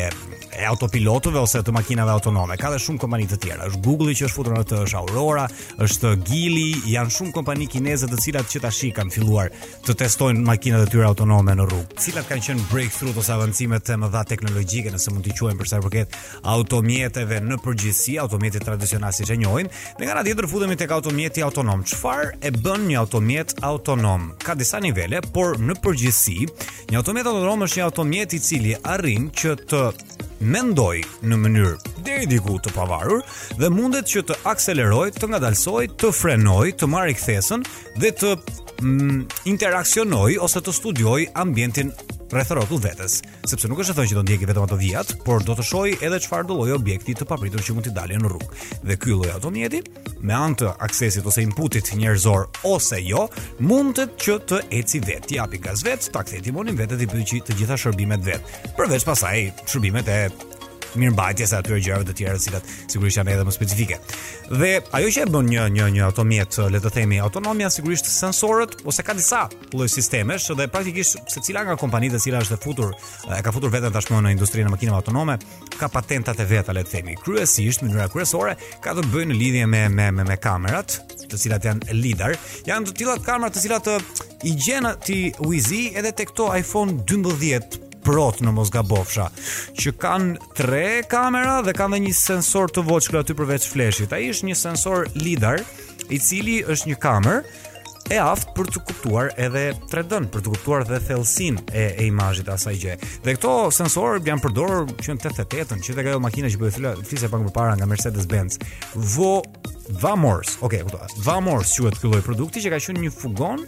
e 0.59 0.65
autopilotëve 0.65 1.37
ose 1.39 1.59
të 1.63 1.71
makinave 1.71 2.09
autonome. 2.11 2.55
Ka 2.59 2.71
dhe 2.73 2.79
shumë 2.83 2.97
kompani 2.99 3.27
të 3.29 3.37
tjera. 3.39 3.67
Ës 3.69 3.77
google 3.85 4.11
që 4.17 4.25
është 4.27 4.33
futur 4.35 4.55
në 4.55 4.63
atë, 4.65 4.79
është 4.89 4.97
Aurora, 4.97 5.43
është 5.85 6.11
Geely, 6.27 6.71
janë 6.89 7.13
shumë 7.15 7.31
kompani 7.35 7.67
kineze 7.69 8.09
të 8.09 8.17
cilat 8.25 8.49
që 8.51 8.63
tash 8.65 8.79
i 8.89 8.89
kanë 8.97 9.13
filluar 9.13 9.53
të 9.85 9.95
testojnë 10.01 10.41
makinat 10.49 10.87
e 10.87 10.89
tyre 10.91 11.05
autonome 11.07 11.53
në 11.55 11.67
rrugë. 11.69 11.99
Cilat 12.03 12.27
kanë 12.31 12.45
qenë 12.49 12.65
breakthrough 12.73 13.21
ose 13.21 13.31
avancime 13.37 13.79
të 13.79 13.99
mëdha 14.01 14.25
teknologjike 14.33 14.91
nëse 14.91 15.13
mund 15.13 15.29
t'i 15.29 15.37
quajmë 15.37 15.61
për 15.61 15.69
sa 15.71 15.79
i 15.79 15.85
përket 15.85 16.19
automjeteve 16.57 17.39
në 17.45 17.61
përgjithësi, 17.63 18.17
automjetet 18.25 18.65
tradicionale 18.67 19.15
siç 19.15 19.31
e 19.31 19.39
njeh 19.39 19.58
punojnë. 19.59 19.97
Dhe 19.99 20.07
nga 20.07 20.15
ana 20.15 20.23
tjetër 20.25 20.47
futemi 20.49 20.77
tek 20.79 20.91
automjeti 20.95 21.43
autonom. 21.43 21.83
Çfarë 21.83 22.39
e 22.41 22.51
bën 22.51 22.87
një 22.89 22.99
automjet 22.99 23.55
autonom? 23.63 24.31
Ka 24.39 24.55
disa 24.55 24.79
nivele, 24.79 25.21
por 25.33 25.57
në 25.59 25.75
përgjithësi, 25.83 26.47
një 26.93 27.01
automjet 27.01 27.27
autonom 27.29 27.65
është 27.67 27.81
një 27.81 27.87
automjet 27.89 28.33
i 28.33 28.39
cili 28.39 28.75
arrin 28.83 29.29
që 29.31 29.55
të 29.69 29.83
mendoj 30.39 31.01
në 31.27 31.35
mënyrë 31.35 31.95
deri 32.07 32.27
diku 32.31 32.53
të 32.63 32.71
pavarur 32.71 33.25
dhe 33.59 33.69
mundet 33.69 34.07
që 34.07 34.21
të 34.29 34.37
akselerojë, 34.47 35.11
të 35.19 35.29
ngadalsoj, 35.33 35.89
të 35.99 36.13
frenoj, 36.15 36.71
të 36.79 36.87
marrë 36.87 37.17
kthesën 37.19 37.65
dhe 37.99 38.13
të 38.21 38.35
mm, 38.79 39.25
interaksionoj 39.51 40.37
ose 40.47 40.63
të 40.63 40.75
studioj 40.79 41.21
ambientin 41.43 41.91
rreth 42.29 42.51
vetës, 42.53 42.81
vetes, 42.83 43.15
sepse 43.49 43.69
nuk 43.69 43.79
është 43.81 43.93
e 43.93 43.97
thënë 43.97 44.09
që 44.09 44.17
do 44.19 44.23
ndjeki 44.25 44.47
vetëm 44.49 44.65
ato 44.67 44.77
vijat, 44.77 45.13
por 45.25 45.41
do 45.47 45.55
të 45.57 45.65
shohë 45.65 45.95
edhe 46.05 46.19
çfarë 46.25 46.45
do 46.51 46.57
lloj 46.59 46.75
objekti 46.75 47.15
të 47.17 47.25
papritur 47.29 47.63
që 47.65 47.75
mund 47.75 47.87
t'i 47.89 47.93
dalin 47.95 48.21
në 48.25 48.31
rrugë. 48.33 48.49
Dhe 48.85 48.97
ky 49.01 49.15
lloj 49.15 49.31
automjeti, 49.37 49.81
me 50.21 50.35
anë 50.37 50.59
të 50.61 50.73
aksesit 50.85 51.25
ose 51.29 51.43
inputit 51.45 51.89
njerëzor 51.97 52.45
ose 52.69 53.01
jo, 53.01 53.25
mund 53.65 53.97
të 53.97 54.07
që 54.21 54.37
të 54.51 54.61
eci 54.81 55.01
vetë, 55.07 55.25
t'i 55.31 55.39
japi 55.39 55.61
gaz 55.65 55.83
vetë, 55.87 56.13
ta 56.13 56.25
kthejë 56.27 56.47
timonin 56.49 56.77
vetë 56.79 56.99
dhe 57.01 57.09
të 57.09 57.17
bëjë 57.17 57.41
të 57.49 57.59
gjitha 57.63 57.79
shërbimet 57.85 58.27
vetë. 58.29 58.61
Përveç 58.77 59.09
pasaj, 59.09 59.37
shërbimet 59.69 60.07
e 60.19 60.23
mirëmbajtjes 60.97 61.53
aty 61.57 61.75
e 61.75 61.79
gjërave 61.83 62.07
të 62.09 62.15
tjera 62.17 62.37
të 62.39 62.43
cilat 62.43 62.69
sigurisht 62.93 63.19
janë 63.19 63.33
edhe 63.33 63.45
më 63.47 63.53
specifike. 63.53 63.97
Dhe 64.49 64.69
ajo 64.97 65.11
që 65.13 65.25
e 65.25 65.29
bën 65.33 65.49
një 65.53 65.65
një 65.77 65.87
një 65.97 66.03
automjet, 66.07 66.57
le 66.73 66.81
të 66.81 66.91
themi, 66.95 67.19
autonomia 67.21 67.69
sigurisht 67.73 68.09
sensorët 68.09 68.79
ose 68.89 69.05
ka 69.05 69.13
disa 69.17 69.43
lloj 69.73 69.89
sistemesh 69.91 70.49
dhe 70.57 70.67
praktikisht 70.71 71.19
secila 71.33 71.65
nga 71.67 71.77
kompanitë 71.79 72.19
e 72.19 72.23
cila 72.25 72.41
është 72.45 72.57
e 72.57 72.61
futur 72.63 72.93
e 73.29 73.41
ka 73.45 73.53
futur 73.55 73.73
veten 73.73 73.93
tashmë 73.93 74.21
në 74.25 74.35
industrinë 74.37 74.69
e 74.69 74.73
makinave 74.75 75.01
autonome 75.01 75.37
ka 75.77 75.89
patentat 75.91 76.39
e 76.43 76.47
veta, 76.49 76.73
le 76.73 76.83
të 76.83 76.93
themi. 76.97 77.17
Kryesisht 77.21 77.83
mënyra 77.85 78.09
kryesore 78.11 78.55
ka 78.83 78.95
të 78.97 79.05
bëjë 79.13 79.29
në 79.33 79.39
lidhje 79.41 79.67
me 79.69 79.85
me 79.95 80.09
me, 80.11 80.25
me 80.25 80.37
kamerat, 80.41 80.99
të 81.29 81.37
cilat 81.43 81.67
janë 81.69 81.97
lidar, 81.99 82.35
janë 82.67 82.89
të 82.91 82.97
tilla 83.03 83.19
kamera 83.25 83.51
të 83.53 83.65
cilat 83.65 83.89
i 84.49 84.55
gjen 84.55 84.87
ti 85.03 85.19
Wizi 85.45 85.89
edhe 85.99 86.11
tek 86.15 86.31
to 86.35 86.49
iPhone 86.55 87.01
12 87.07 87.88
prot 88.09 88.39
në 88.41 88.49
Mosgabofsha, 88.55 89.27
që 89.77 89.91
kanë 90.01 90.47
tre 90.57 90.79
kamera 91.11 91.59
dhe 91.65 91.75
kanë 91.77 91.97
dhe 91.99 92.03
një 92.07 92.15
sensor 92.17 92.71
të 92.73 92.81
voçkë 92.87 93.19
aty 93.21 93.35
përveç 93.37 93.67
fleshit. 93.69 94.15
Ai 94.17 94.31
është 94.33 94.47
një 94.49 94.57
sensor 94.57 95.05
lidar, 95.21 95.61
i 96.09 96.17
cili 96.17 96.61
është 96.65 96.89
një 96.93 96.97
kamerë 97.03 97.41
e 98.09 98.17
aftë 98.21 98.53
për 98.57 98.69
të 98.73 98.79
kuptuar 98.89 99.29
edhe 99.37 99.63
tredën, 99.91 100.25
për 100.33 100.41
të 100.43 100.51
kuptuar 100.53 100.85
dhe 100.89 100.97
thellësinë 101.05 101.61
e, 101.77 101.83
e 102.01 102.07
imazhit 102.09 102.47
asaj 102.49 102.77
gjë. 102.81 102.95
Dhe 103.25 103.35
këto 103.37 103.51
sensorë 103.75 104.23
janë 104.25 104.43
përdorur 104.47 104.89
që 104.97 105.13
në 105.13 105.21
88-ën, 105.27 105.83
që 105.85 105.97
tek 105.99 106.09
ajo 106.09 106.21
makina 106.23 106.49
që 106.49 106.61
bëhet 106.61 107.05
fillesa 107.05 107.29
pak 107.29 107.43
më 107.45 107.53
parë 107.53 107.75
nga 107.81 107.89
Mercedes 107.89 108.25
Benz. 108.31 108.57
Vo 109.15 109.35
Vamors, 110.01 110.51
ok, 110.65 110.75
kuptoj. 110.85 111.07
Vamors 111.25 111.71
quhet 111.81 111.95
ky 111.97 112.09
lloj 112.11 112.21
produkti 112.25 112.61
që 112.61 112.75
ka 112.75 112.79
qenë 112.85 113.05
një 113.07 113.13
fugon 113.13 113.63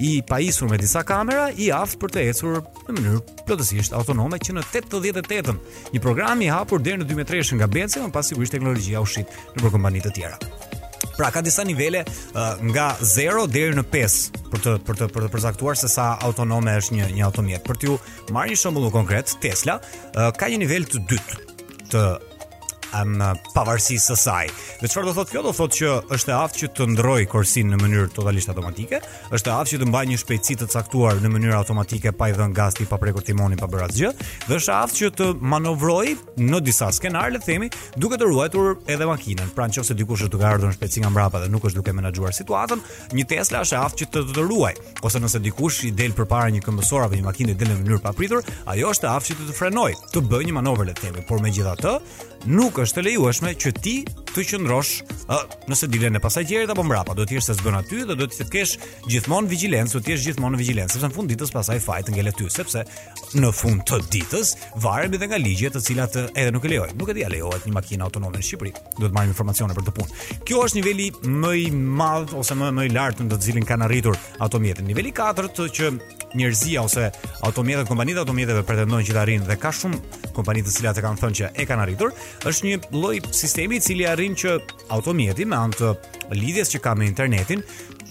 i 0.00 0.12
pajisur 0.28 0.70
me 0.72 0.78
disa 0.80 1.02
kamera 1.08 1.50
i 1.52 1.68
aftë 1.76 2.00
për 2.00 2.14
të 2.14 2.24
ecur 2.30 2.56
në 2.60 2.96
mënyrë 2.98 3.20
plotësisht 3.48 3.96
autonome 3.96 4.40
që 4.40 4.56
në 4.56 4.64
88-ën. 4.72 5.60
Një 5.96 6.04
program 6.04 6.44
i 6.44 6.52
hapur 6.52 6.80
deri 6.84 7.00
në 7.04 7.10
2 7.16 7.60
nga 7.60 7.68
Benz, 7.68 7.96
më 8.00 8.12
pas 8.16 8.28
sigurisht 8.32 8.56
teknologjia 8.56 9.04
u 9.04 9.08
shit 9.08 9.36
nëpër 9.58 9.76
kompani 9.76 10.04
të 10.04 10.16
tjera. 10.16 10.65
Pra 11.16 11.30
ka 11.32 11.40
disa 11.40 11.64
nivele 11.64 12.04
uh, 12.04 12.58
nga 12.70 12.90
0 13.00 13.46
deri 13.48 13.72
në 13.76 13.84
5 13.92 14.16
për 14.52 14.62
të 14.64 14.74
për 14.84 14.98
të 15.00 15.08
për 15.16 15.24
të 15.26 15.30
përcaktuar 15.32 15.78
se 15.80 15.88
sa 15.88 16.10
autonome 16.28 16.76
është 16.76 16.98
një 16.98 17.08
një 17.16 17.24
automjet. 17.30 17.64
Për 17.64 17.80
t'ju 17.80 17.96
marrë 18.36 18.52
një 18.52 18.60
shembull 18.62 18.92
konkret, 18.94 19.32
Tesla 19.42 19.78
uh, 19.80 20.28
ka 20.36 20.52
një 20.52 20.60
nivel 20.66 20.84
të 20.92 21.04
dytë 21.12 21.44
të 21.94 22.02
um, 22.94 23.18
pavarësisë 23.54 24.06
së 24.12 24.16
saj. 24.20 24.46
Dhe 24.82 24.90
çfarë 24.90 25.08
do 25.08 25.14
thotë 25.16 25.34
kjo? 25.34 25.42
Do 25.46 25.52
thotë 25.56 25.78
që 25.80 25.90
është 26.16 26.32
e 26.32 26.36
aftë 26.36 26.60
që 26.62 26.68
të 26.78 26.86
ndroj 26.94 27.22
korsin 27.32 27.70
në 27.72 27.78
mënyrë 27.82 28.10
totalisht 28.16 28.50
automatike, 28.52 29.00
është 29.34 29.50
e 29.50 29.54
aftë 29.56 29.74
që 29.74 29.80
të 29.82 29.88
mbajë 29.90 30.10
një 30.12 30.18
shpejtësi 30.22 30.58
të 30.60 30.68
caktuar 30.74 31.20
në 31.22 31.30
mënyrë 31.34 31.56
automatike 31.58 32.12
pa 32.20 32.28
i 32.30 32.36
dhënë 32.36 32.56
gasti, 32.56 32.86
pa 32.90 32.98
prekur 33.02 33.24
timonin, 33.26 33.58
pa 33.60 33.68
bërë 33.70 33.88
asgjë, 33.88 34.12
dhe 34.48 34.58
është 34.58 34.72
e 34.72 34.76
aftë 34.76 35.00
që 35.00 35.10
të 35.20 35.30
manovrojë 35.54 36.16
në 36.46 36.62
disa 36.66 36.88
skenar, 36.96 37.30
le 37.34 37.42
të 37.42 37.48
themi, 37.50 37.70
duke 38.00 38.18
të 38.20 38.30
ruajtur 38.30 38.74
edhe 38.86 39.06
makinën. 39.10 39.52
Pra 39.56 39.66
nëse 39.70 39.96
dikush 39.96 40.26
është 40.26 40.34
duke 40.36 40.46
ardhur 40.48 40.70
në 40.70 40.78
shpejtësi 40.78 41.02
nga 41.04 41.10
mbrapa 41.14 41.40
dhe 41.44 41.50
nuk 41.52 41.64
është 41.68 41.80
duke 41.80 41.94
menaxhuar 41.96 42.36
situatën, 42.36 42.82
një 43.16 43.26
Tesla 43.32 43.62
është 43.66 43.76
e 43.76 43.82
aftë 43.82 44.02
që 44.02 44.10
të 44.12 44.22
të, 44.22 44.36
të 44.38 44.46
ruaj. 44.50 44.74
Ose 45.06 45.20
nëse 45.22 45.40
dikush 45.44 45.82
i 45.88 45.92
del 45.96 46.14
përpara 46.16 46.50
një 46.54 46.62
këmbësor 46.66 47.06
apo 47.06 47.18
një 47.18 47.26
makine 47.26 47.56
del 47.56 47.70
në 47.72 47.80
mënyrë 47.82 48.02
papritur, 48.04 48.44
ajo 48.66 48.92
është 48.94 49.08
e 49.08 49.12
aftë 49.14 49.32
që 49.32 49.38
të, 49.40 49.48
të 49.50 49.56
frenojë, 49.60 50.00
të 50.12 50.22
bëjë 50.30 50.48
një 50.50 50.56
manovër 50.60 50.90
le 50.90 50.94
të 50.96 51.06
themi, 51.06 51.24
por 51.28 51.42
megjithatë, 51.44 51.94
nuk 52.44 52.78
është 52.82 53.00
e 53.00 53.06
lejueshme 53.10 53.52
që 53.58 53.72
ti 53.82 53.94
të 54.36 54.44
qëndrosh 54.50 54.98
ë 55.32 55.38
nëse 55.70 55.88
dilen 55.90 56.12
ne 56.12 56.20
pasagerët 56.22 56.70
apo 56.70 56.84
mbrapa, 56.84 57.14
do 57.16 57.24
të 57.24 57.32
thjesht 57.36 57.50
se 57.50 57.54
zgjon 57.58 57.78
aty 57.78 58.02
dhe 58.06 58.16
do 58.20 58.26
të 58.28 58.42
të 58.42 58.46
kesh 58.52 58.74
gjithmonë 59.10 59.48
vigjilencë, 59.50 59.96
do 59.96 60.02
të 60.04 60.12
jesh 60.12 60.26
gjithmonë 60.28 60.56
në 60.58 60.60
vigjilencë, 60.60 60.94
sepse 60.94 61.08
në 61.08 61.16
fund 61.16 61.32
ditës 61.32 61.54
pasaj 61.54 61.76
fajt 61.86 62.10
ngelet 62.12 62.36
ty, 62.38 62.48
sepse 62.52 62.84
në 63.40 63.50
fund 63.56 63.82
të 63.88 64.00
ditës 64.12 64.52
varet 64.84 65.14
edhe 65.16 65.28
nga 65.30 65.40
ligjet 65.40 65.76
të 65.76 65.82
cilat 65.88 66.18
edhe 66.28 66.52
nuk 66.54 66.66
e 66.68 66.72
lejojnë. 66.74 66.96
Nuk 67.00 67.10
e 67.10 67.16
di 67.16 67.24
a 67.26 67.30
lejohet 67.32 67.66
një 67.70 67.74
makinë 67.78 68.06
autonome 68.06 68.38
në 68.40 68.46
Shqipëri. 68.46 68.72
Duhet 69.00 69.16
marrim 69.16 69.32
informacione 69.32 69.74
për 69.76 69.86
të 69.88 69.94
punë. 69.96 70.20
Kjo 70.46 70.62
është 70.66 70.80
niveli 70.82 71.08
më 71.42 71.52
i 71.62 71.66
madh 71.72 72.36
ose 72.38 72.54
më 72.58 72.70
më 72.76 72.86
i 72.90 72.94
lartë 72.94 73.26
në 73.26 73.32
të 73.32 73.40
cilin 73.48 73.66
kanë 73.66 73.88
arritur 73.88 74.18
automjetin. 74.44 74.86
Niveli 74.92 75.12
4 75.16 75.52
që 75.66 75.90
njerëzia 76.36 76.82
ose 76.84 77.08
automjete 77.46 77.86
kompanitë 77.88 78.20
automjeteve 78.22 78.62
pretendojnë 78.68 79.08
që 79.08 79.16
të 79.16 79.20
arrinë 79.22 79.48
dhe 79.50 79.56
ka 79.62 79.72
shumë 79.78 79.98
kompani 80.36 80.62
të 80.66 80.74
cilat 80.76 81.00
e 81.00 81.04
kanë 81.06 81.20
thënë 81.22 81.38
që 81.40 81.50
e 81.54 81.64
kanë 81.70 81.84
arritur, 81.86 82.12
është 82.50 82.68
një 82.68 82.78
lloj 82.94 83.16
sistemi 83.34 83.78
i 83.80 83.84
cili 83.84 84.06
arrin 84.08 84.36
që 84.38 84.56
automjeti 84.96 85.46
me 85.48 85.56
anë 85.58 85.82
të 85.82 85.92
lidhjes 86.36 86.74
që 86.74 86.82
ka 86.84 86.94
me 86.98 87.08
internetin, 87.08 87.64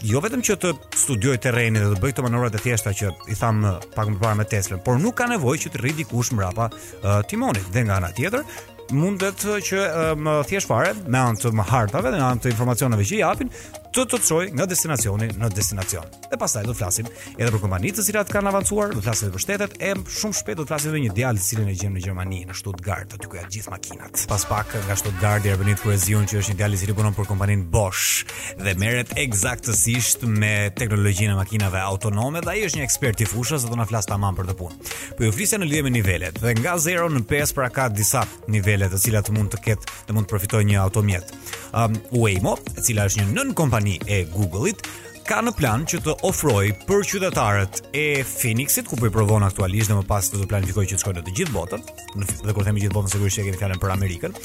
jo 0.06 0.22
vetëm 0.22 0.44
që 0.46 0.58
të 0.62 0.74
studiojë 1.06 1.44
terrenin 1.48 1.82
dhe 1.86 1.90
të 1.94 2.02
bëjë 2.04 2.16
këto 2.16 2.26
manovra 2.26 2.52
të 2.54 2.64
thjeshta 2.66 2.94
që 3.00 3.12
i 3.34 3.38
tham 3.40 3.64
eh, 3.70 3.78
pak 3.96 4.12
më 4.16 4.22
parë 4.22 4.40
me 4.42 4.48
Tesla, 4.54 4.80
por 4.80 5.00
nuk 5.02 5.18
ka 5.22 5.30
nevojë 5.32 5.66
që 5.66 5.74
të 5.76 5.82
rri 5.84 5.96
dikush 6.02 6.34
mbrapa 6.36 6.70
uh, 6.70 6.80
eh, 7.02 7.20
timonit 7.32 7.72
dhe 7.74 7.86
nga 7.88 8.02
ana 8.02 8.12
tjetër 8.14 8.46
mundet 8.94 9.42
që 9.66 9.80
eh, 9.82 10.12
më 10.20 10.36
thjesht 10.52 10.70
fare 10.70 10.94
me 11.10 11.22
anë 11.24 11.42
të 11.42 11.54
hartave 11.72 12.12
dhe 12.14 12.22
anë 12.22 12.44
të 12.46 12.52
informacioneve 12.54 13.06
që 13.10 13.24
japin 13.24 13.50
të 13.96 14.04
të 14.12 14.18
çojë 14.28 14.48
nga 14.58 14.66
destinacioni 14.68 15.28
në 15.40 15.48
destinacion. 15.56 16.08
Dhe 16.26 16.36
pastaj 16.42 16.64
do 16.68 16.74
të 16.74 16.78
flasim 16.82 17.08
edhe 17.40 17.48
për 17.54 17.62
kompanitë 17.64 18.00
të 18.02 18.04
cilat 18.10 18.32
kanë 18.34 18.50
avancuar, 18.52 18.90
do 18.92 18.98
të 19.00 19.06
flasim 19.06 19.28
edhe 19.30 19.36
për 19.38 19.44
shtetet, 19.46 19.76
e 19.80 19.92
shumë 20.18 20.36
shpejt 20.42 20.58
do 20.60 20.66
të 20.66 20.72
flasim 20.74 20.92
edhe 20.92 21.02
një 21.06 21.14
djalë 21.16 21.40
i 21.40 21.44
cili 21.46 21.64
ne 21.70 21.76
gjem 21.80 21.96
në 21.96 22.04
Gjermani, 22.04 22.40
në 22.50 22.56
Stuttgart, 22.60 23.14
aty 23.16 23.30
ku 23.32 23.38
janë 23.40 23.52
gjithë 23.56 23.72
makinat. 23.72 24.26
Pas 24.32 24.44
pak 24.50 24.76
nga 24.88 24.98
Stuttgart 25.00 25.46
deri 25.46 25.70
në 25.70 25.78
Kurezion 25.80 26.28
që 26.28 26.42
është 26.42 26.56
një 26.56 26.60
djalë 26.60 26.76
i 26.76 26.82
cili 26.82 26.96
punon 26.98 27.16
për 27.16 27.30
kompaninë 27.30 27.70
Bosch 27.72 28.36
dhe 28.66 28.74
merret 28.82 29.14
eksaktësisht 29.22 30.28
me 30.28 30.52
teknologjinë 30.76 31.32
e 31.32 31.40
makinave 31.40 31.80
autonome 31.94 32.44
dhe 32.44 32.52
ai 32.58 32.66
është 32.68 32.82
një 32.82 32.88
ekspert 32.90 33.24
i 33.24 33.30
fushës 33.32 33.64
dhe 33.66 33.72
do 33.76 33.80
na 33.80 33.88
flas 33.90 34.10
tamam 34.12 34.36
për 34.36 34.52
të 34.52 34.58
punë. 34.60 34.90
Po 35.16 35.24
ju 35.24 35.32
flisja 35.32 35.62
në 35.62 35.70
lidhje 35.72 35.86
me 35.88 35.96
nivelet, 35.96 36.42
dhe 36.44 36.56
nga 36.60 36.76
0 36.84 37.08
në 37.16 37.24
5 37.32 37.56
pra 37.56 37.70
ka 37.72 37.88
disa 37.96 38.26
nivele 38.52 38.92
të 38.92 39.00
cilat 39.08 39.32
mund 39.32 39.56
të 39.56 39.62
ketë, 39.70 39.98
të 40.10 40.16
mund 40.20 40.28
të 40.28 40.36
përfitojë 40.36 40.68
një 40.74 40.80
automjet. 40.84 41.32
Um 41.76 41.96
Waymo, 42.14 42.58
e 42.76 42.84
cila 42.86 43.04
është 43.10 43.22
një 43.24 43.32
nën 43.36 43.54
kompani 43.56 43.85
e 44.06 44.26
Google-it, 44.32 44.82
ka 45.28 45.40
në 45.42 45.54
plan 45.58 45.86
që 45.90 46.00
të 46.06 46.16
ofrojë 46.28 46.74
për 46.86 47.06
qytetarët 47.12 47.82
e 47.98 48.22
Phoenix-it, 48.26 48.90
ku 48.90 48.98
po 49.00 49.10
i 49.10 49.14
provon 49.14 49.46
aktualisht 49.48 49.90
dhe 49.90 49.98
më 49.98 50.06
pas 50.10 50.28
do 50.34 50.42
të 50.42 50.48
planifikojë 50.52 50.92
që 50.92 50.98
të 51.00 51.04
shkojnë 51.04 51.22
në 51.24 51.28
të 51.30 51.36
gjithë 51.40 51.56
botën. 51.56 51.86
Në 52.22 52.30
fakt, 52.32 52.52
kur 52.60 52.68
themi 52.68 52.82
të 52.82 52.86
gjithë 52.88 52.98
botën, 53.00 53.14
sigurisht 53.16 53.40
që 53.42 53.48
kemi 53.50 53.62
fjalën 53.64 53.84
për 53.84 53.96
Amerikën. 53.98 54.36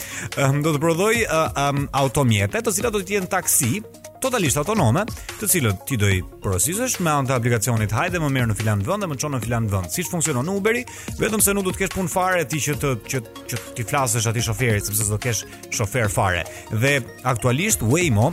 Do 0.65 0.75
të 0.77 0.85
prodhoj 0.85 1.13
um, 1.31 1.89
automjete, 2.05 2.65
të 2.65 2.79
cilat 2.79 2.97
do 2.97 3.03
të 3.05 3.19
jenë 3.19 3.33
taksi, 3.33 3.75
totalisht 4.21 4.59
autonome, 4.61 5.07
të 5.41 5.49
cilën 5.51 5.79
ti 5.89 5.97
do 6.01 6.09
i 6.13 6.21
porosisësh 6.43 6.99
me 7.05 7.11
anë 7.13 7.31
të 7.31 7.35
aplikacionit 7.39 7.95
Hajde 7.95 8.21
më 8.21 8.29
merr 8.35 8.51
në 8.51 8.57
filan 8.59 8.83
vend 8.85 9.03
dhe 9.05 9.09
më 9.11 9.17
çon 9.23 9.33
në 9.37 9.41
filan 9.45 9.67
vend. 9.73 9.89
Siç 9.95 10.11
funksionon 10.13 10.47
në 10.51 10.57
Uberi, 10.61 10.83
vetëm 11.21 11.41
se 11.43 11.55
nuk 11.57 11.67
do 11.67 11.73
të 11.75 11.81
kesh 11.85 11.95
punë 11.97 12.13
fare 12.13 12.45
ti 12.51 12.61
që 12.63 12.77
të 12.83 12.91
që 13.09 13.23
që 13.51 13.61
ti 13.79 13.87
flasësh 13.89 14.29
atij 14.31 14.47
shoferit 14.51 14.87
sepse 14.91 15.09
do 15.09 15.17
të 15.17 15.23
kesh 15.25 15.41
shofer 15.79 16.13
fare. 16.13 16.45
Dhe 16.71 16.99
aktualisht 17.33 17.83
Waymo 17.87 18.29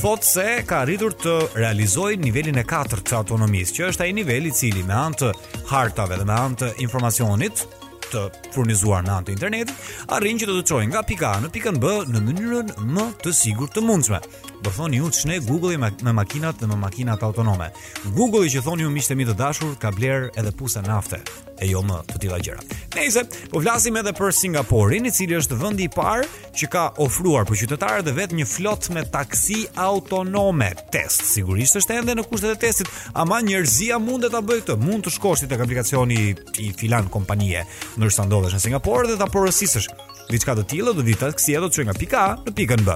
thotë 0.00 0.30
se 0.32 0.46
ka 0.70 0.84
arritur 0.86 1.16
të 1.18 1.36
realizojë 1.58 2.22
nivelin 2.22 2.62
e 2.62 2.66
4 2.70 3.02
të 3.02 3.18
autonomisë, 3.22 3.76
që 3.80 3.86
është 3.90 4.06
ai 4.06 4.14
niveli 4.20 4.50
i 4.50 4.56
cili 4.62 4.86
me 4.86 4.94
anë 4.96 5.22
të 5.24 5.32
hartave 5.72 6.20
dhe 6.22 6.26
me 6.30 6.38
anë 6.38 6.60
të 6.62 6.72
informacionit 6.86 7.66
të 8.12 8.26
furnizuar 8.52 9.00
në 9.06 9.12
anë 9.18 9.26
të 9.26 9.32
internetit, 9.32 9.74
arrin 10.12 10.36
që 10.40 10.48
të 10.50 10.56
të 10.58 10.64
qojnë 10.68 10.90
nga 10.92 11.00
pika 11.08 11.30
A 11.32 11.40
në 11.40 11.48
pikën 11.54 11.78
B 11.80 11.94
në 12.12 12.20
mënyrën 12.26 12.72
më 12.92 13.06
të 13.24 13.32
sigur 13.32 13.70
të 13.72 13.80
mundshme. 13.88 14.20
Por 14.62 14.70
thoni 14.72 14.96
ju 14.96 15.08
ç'ne 15.10 15.38
Google-i 15.46 15.76
me 16.04 16.12
makinat 16.12 16.60
dhe 16.60 16.66
me 16.66 16.76
makinat 16.76 17.22
autonome. 17.26 17.70
Google-i 18.16 18.50
që 18.52 18.62
thoni 18.62 18.84
ju 18.86 18.90
miqtë 18.94 19.16
mi 19.18 19.24
të 19.26 19.34
dashur 19.38 19.72
ka 19.82 19.90
bler 19.90 20.28
edhe 20.38 20.52
pusa 20.54 20.82
nafte 20.86 21.18
e 21.58 21.66
jo 21.66 21.82
më 21.82 21.96
të 22.10 22.20
tilla 22.22 22.38
gjëra. 22.38 22.62
Nëse 22.94 23.24
po 23.50 23.58
vlasim 23.64 23.98
edhe 23.98 24.12
për 24.14 24.30
Singaporin, 24.38 25.06
i 25.06 25.10
cili 25.10 25.34
është 25.40 25.58
vendi 25.58 25.88
i 25.88 25.90
parë 25.90 26.28
që 26.58 26.68
ka 26.70 26.84
ofruar 27.02 27.46
për 27.48 27.58
qytetarët 27.62 28.10
e 28.10 28.14
vet 28.14 28.34
një 28.38 28.46
flotë 28.46 28.94
me 28.94 29.02
taksi 29.16 29.64
autonome. 29.86 30.70
Test 30.94 31.26
sigurisht 31.32 31.80
është 31.82 31.98
ende 31.98 32.14
në 32.20 32.26
kushtet 32.30 32.54
e 32.54 32.60
testit, 32.68 32.92
ama 33.18 33.40
njerëzia 33.42 33.98
mund 33.98 34.30
ta 34.30 34.44
bëjë 34.46 34.62
këtë, 34.68 34.78
mund 34.78 35.08
të 35.08 35.16
shkosh 35.18 35.42
ti 35.42 35.50
tek 35.50 35.66
aplikacioni 35.66 36.20
i 36.62 36.70
filan 36.78 37.10
kompanie, 37.10 37.66
ndërsa 37.98 38.28
ndodhesh 38.30 38.58
në 38.60 38.64
Singapur 38.68 39.10
dhe 39.10 39.18
ta 39.18 39.26
porositësh 39.30 39.90
diçka 40.30 40.54
të 40.56 40.64
tillë 40.70 40.92
do 40.96 41.04
ditë 41.04 41.30
si 41.40 41.54
ato 41.58 41.68
që 41.72 41.86
nga 41.88 41.96
pika 41.98 42.20
A 42.22 42.36
në 42.46 42.52
pikën 42.54 42.82
B. 42.86 42.94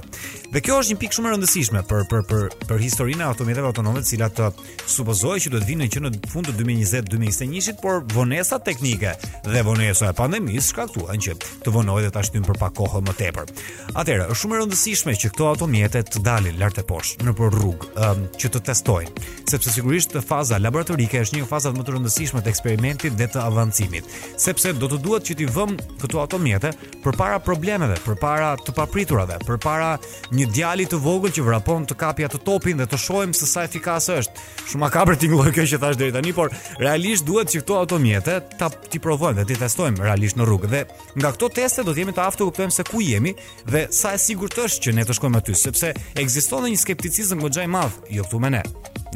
Dhe 0.52 0.60
kjo 0.62 0.76
është 0.78 0.92
një 0.94 0.98
pikë 1.00 1.16
shumë 1.16 1.28
e 1.28 1.32
rëndësishme 1.34 1.80
për 1.88 2.04
për 2.10 2.22
për 2.30 2.42
për 2.68 2.80
historinë 2.82 3.24
e 3.24 3.26
automjeteve 3.26 3.66
autonome, 3.68 4.00
të 4.04 4.10
cilat 4.12 4.38
uh, 4.40 4.60
supozohej 4.88 5.40
që 5.46 5.50
do 5.54 5.60
të 5.62 5.68
vinë 5.72 5.88
që 5.96 6.02
në 6.04 6.10
fund 6.30 6.46
të 6.50 6.54
2020-2021, 6.60 7.80
por 7.82 8.02
vonesa 8.14 8.58
teknike 8.64 9.14
dhe 9.46 9.62
vonesa 9.66 10.10
e 10.12 10.16
pandemisë 10.16 10.70
shkaktuan 10.70 11.22
që 11.24 11.34
të 11.64 11.72
vonohet 11.74 12.06
dhe 12.06 12.12
ta 12.14 12.22
shtym 12.24 12.44
për 12.46 12.60
pak 12.60 12.76
kohë 12.78 13.02
më 13.08 13.16
tepër. 13.18 13.50
Atëherë, 13.96 14.28
është 14.30 14.40
shumë 14.44 14.56
e 14.56 14.60
rëndësishme 14.62 15.16
që 15.24 15.32
këto 15.34 15.48
automjete 15.50 16.04
të 16.12 16.22
dalin 16.28 16.60
lart 16.60 16.78
e 16.78 16.86
poshtë 16.92 17.26
në 17.26 17.34
për 17.40 17.52
rrugë, 17.56 17.90
um, 18.06 18.24
që 18.40 18.52
të 18.54 18.62
testojnë, 18.70 19.26
sepse 19.50 19.74
sigurisht 19.74 20.16
faza 20.28 20.60
laboratorike 20.62 21.24
është 21.26 21.40
një 21.40 21.44
nga 21.46 21.50
fazat 21.52 21.74
më 21.76 21.86
të 21.88 21.96
rëndësishme 21.96 22.44
të 22.46 22.52
eksperimentit 22.54 23.18
dhe 23.18 23.28
të 23.34 23.42
avancimit, 23.42 24.08
sepse 24.40 24.74
do 24.78 24.92
të 24.94 25.02
duhet 25.04 25.26
që 25.30 25.38
ti 25.42 25.50
vëmë 25.56 25.90
këto 26.04 26.22
automjete 26.24 26.72
për 27.02 27.15
përpara 27.16 27.38
problemeve, 27.40 27.94
përpara 28.04 28.50
të 28.60 28.72
papriturave, 28.76 29.38
përpara 29.48 29.94
një 30.36 30.46
djali 30.52 30.84
të 30.90 30.98
vogël 31.00 31.32
që 31.32 31.44
vrapon 31.46 31.86
të 31.88 31.94
kapja 31.96 32.28
të 32.28 32.42
topin 32.44 32.76
dhe 32.76 32.84
të 32.92 32.98
shohim 33.00 33.30
se 33.34 33.46
sa 33.48 33.62
efikase 33.64 34.18
është. 34.20 34.42
Shumë 34.68 34.82
makabër 34.82 35.16
ti 35.22 35.30
ngjoj 35.32 35.52
kjo 35.56 35.64
që 35.70 35.78
thash 35.80 35.96
deri 35.96 36.12
tani, 36.12 36.34
por 36.36 36.52
realisht 36.82 37.24
duhet 37.24 37.48
që 37.54 37.62
këto 37.62 37.78
automjete 37.80 38.34
ta 38.60 38.68
ti 38.68 39.00
provojmë 39.00 39.38
dhe 39.40 39.46
ti 39.48 39.56
testojmë 39.62 40.04
realisht 40.04 40.36
në 40.36 40.44
rrugë 40.44 40.70
dhe 40.74 40.82
nga 41.16 41.30
këto 41.38 41.48
teste 41.56 41.84
do 41.88 41.94
të 41.96 42.02
jemi 42.04 42.16
të 42.18 42.22
aftë 42.26 42.42
të 42.42 42.50
kuptojmë 42.50 42.76
se 42.76 42.86
ku 42.90 43.00
jemi 43.06 43.32
dhe 43.72 43.82
sa 43.96 44.12
e 44.12 44.18
sigurt 44.26 44.60
është 44.66 44.84
që 44.88 44.94
ne 44.98 45.06
të 45.08 45.16
shkojmë 45.16 45.40
aty, 45.40 45.56
sepse 45.56 45.94
ekziston 46.20 46.68
një 46.68 46.82
skepticizëm 46.82 47.40
goxha 47.46 47.64
madh 47.64 47.96
jo 48.12 48.28
këtu 48.28 48.42
me 48.44 48.52
ne. 48.58 48.62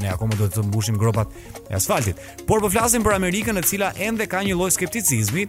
Ne 0.00 0.08
akoma 0.08 0.32
të 0.38 0.62
mbushim 0.70 0.96
gropat 0.96 1.28
e 1.68 1.74
asfaltit. 1.76 2.16
Por 2.48 2.62
po 2.64 2.70
flasim 2.72 3.04
për 3.04 3.12
Amerikën 3.18 3.58
e 3.60 3.64
cila 3.68 3.90
ende 4.00 4.24
ka 4.30 4.40
një 4.46 4.54
lloj 4.56 4.70
skepticizmi, 4.78 5.44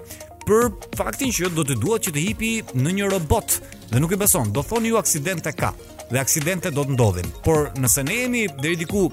për 0.48 0.70
faktin 0.98 1.32
që 1.34 1.52
do 1.56 1.66
të 1.68 1.76
duat 1.82 2.08
që 2.08 2.14
të 2.16 2.24
hipi 2.26 2.52
në 2.78 2.96
një 2.98 3.10
robot 3.14 3.58
dhe 3.92 4.02
nuk 4.02 4.14
e 4.16 4.20
beson, 4.22 4.52
do 4.56 4.64
thoni 4.66 4.92
ju 4.92 4.98
aksidente 5.00 5.54
ka 5.54 5.74
dhe 6.12 6.20
aksidente 6.22 6.72
do 6.76 6.84
të 6.86 6.96
ndodhin. 6.98 7.30
Por 7.46 7.70
nëse 7.80 8.04
ne 8.08 8.18
jemi 8.24 8.46
deri 8.62 8.78
diku 8.84 9.06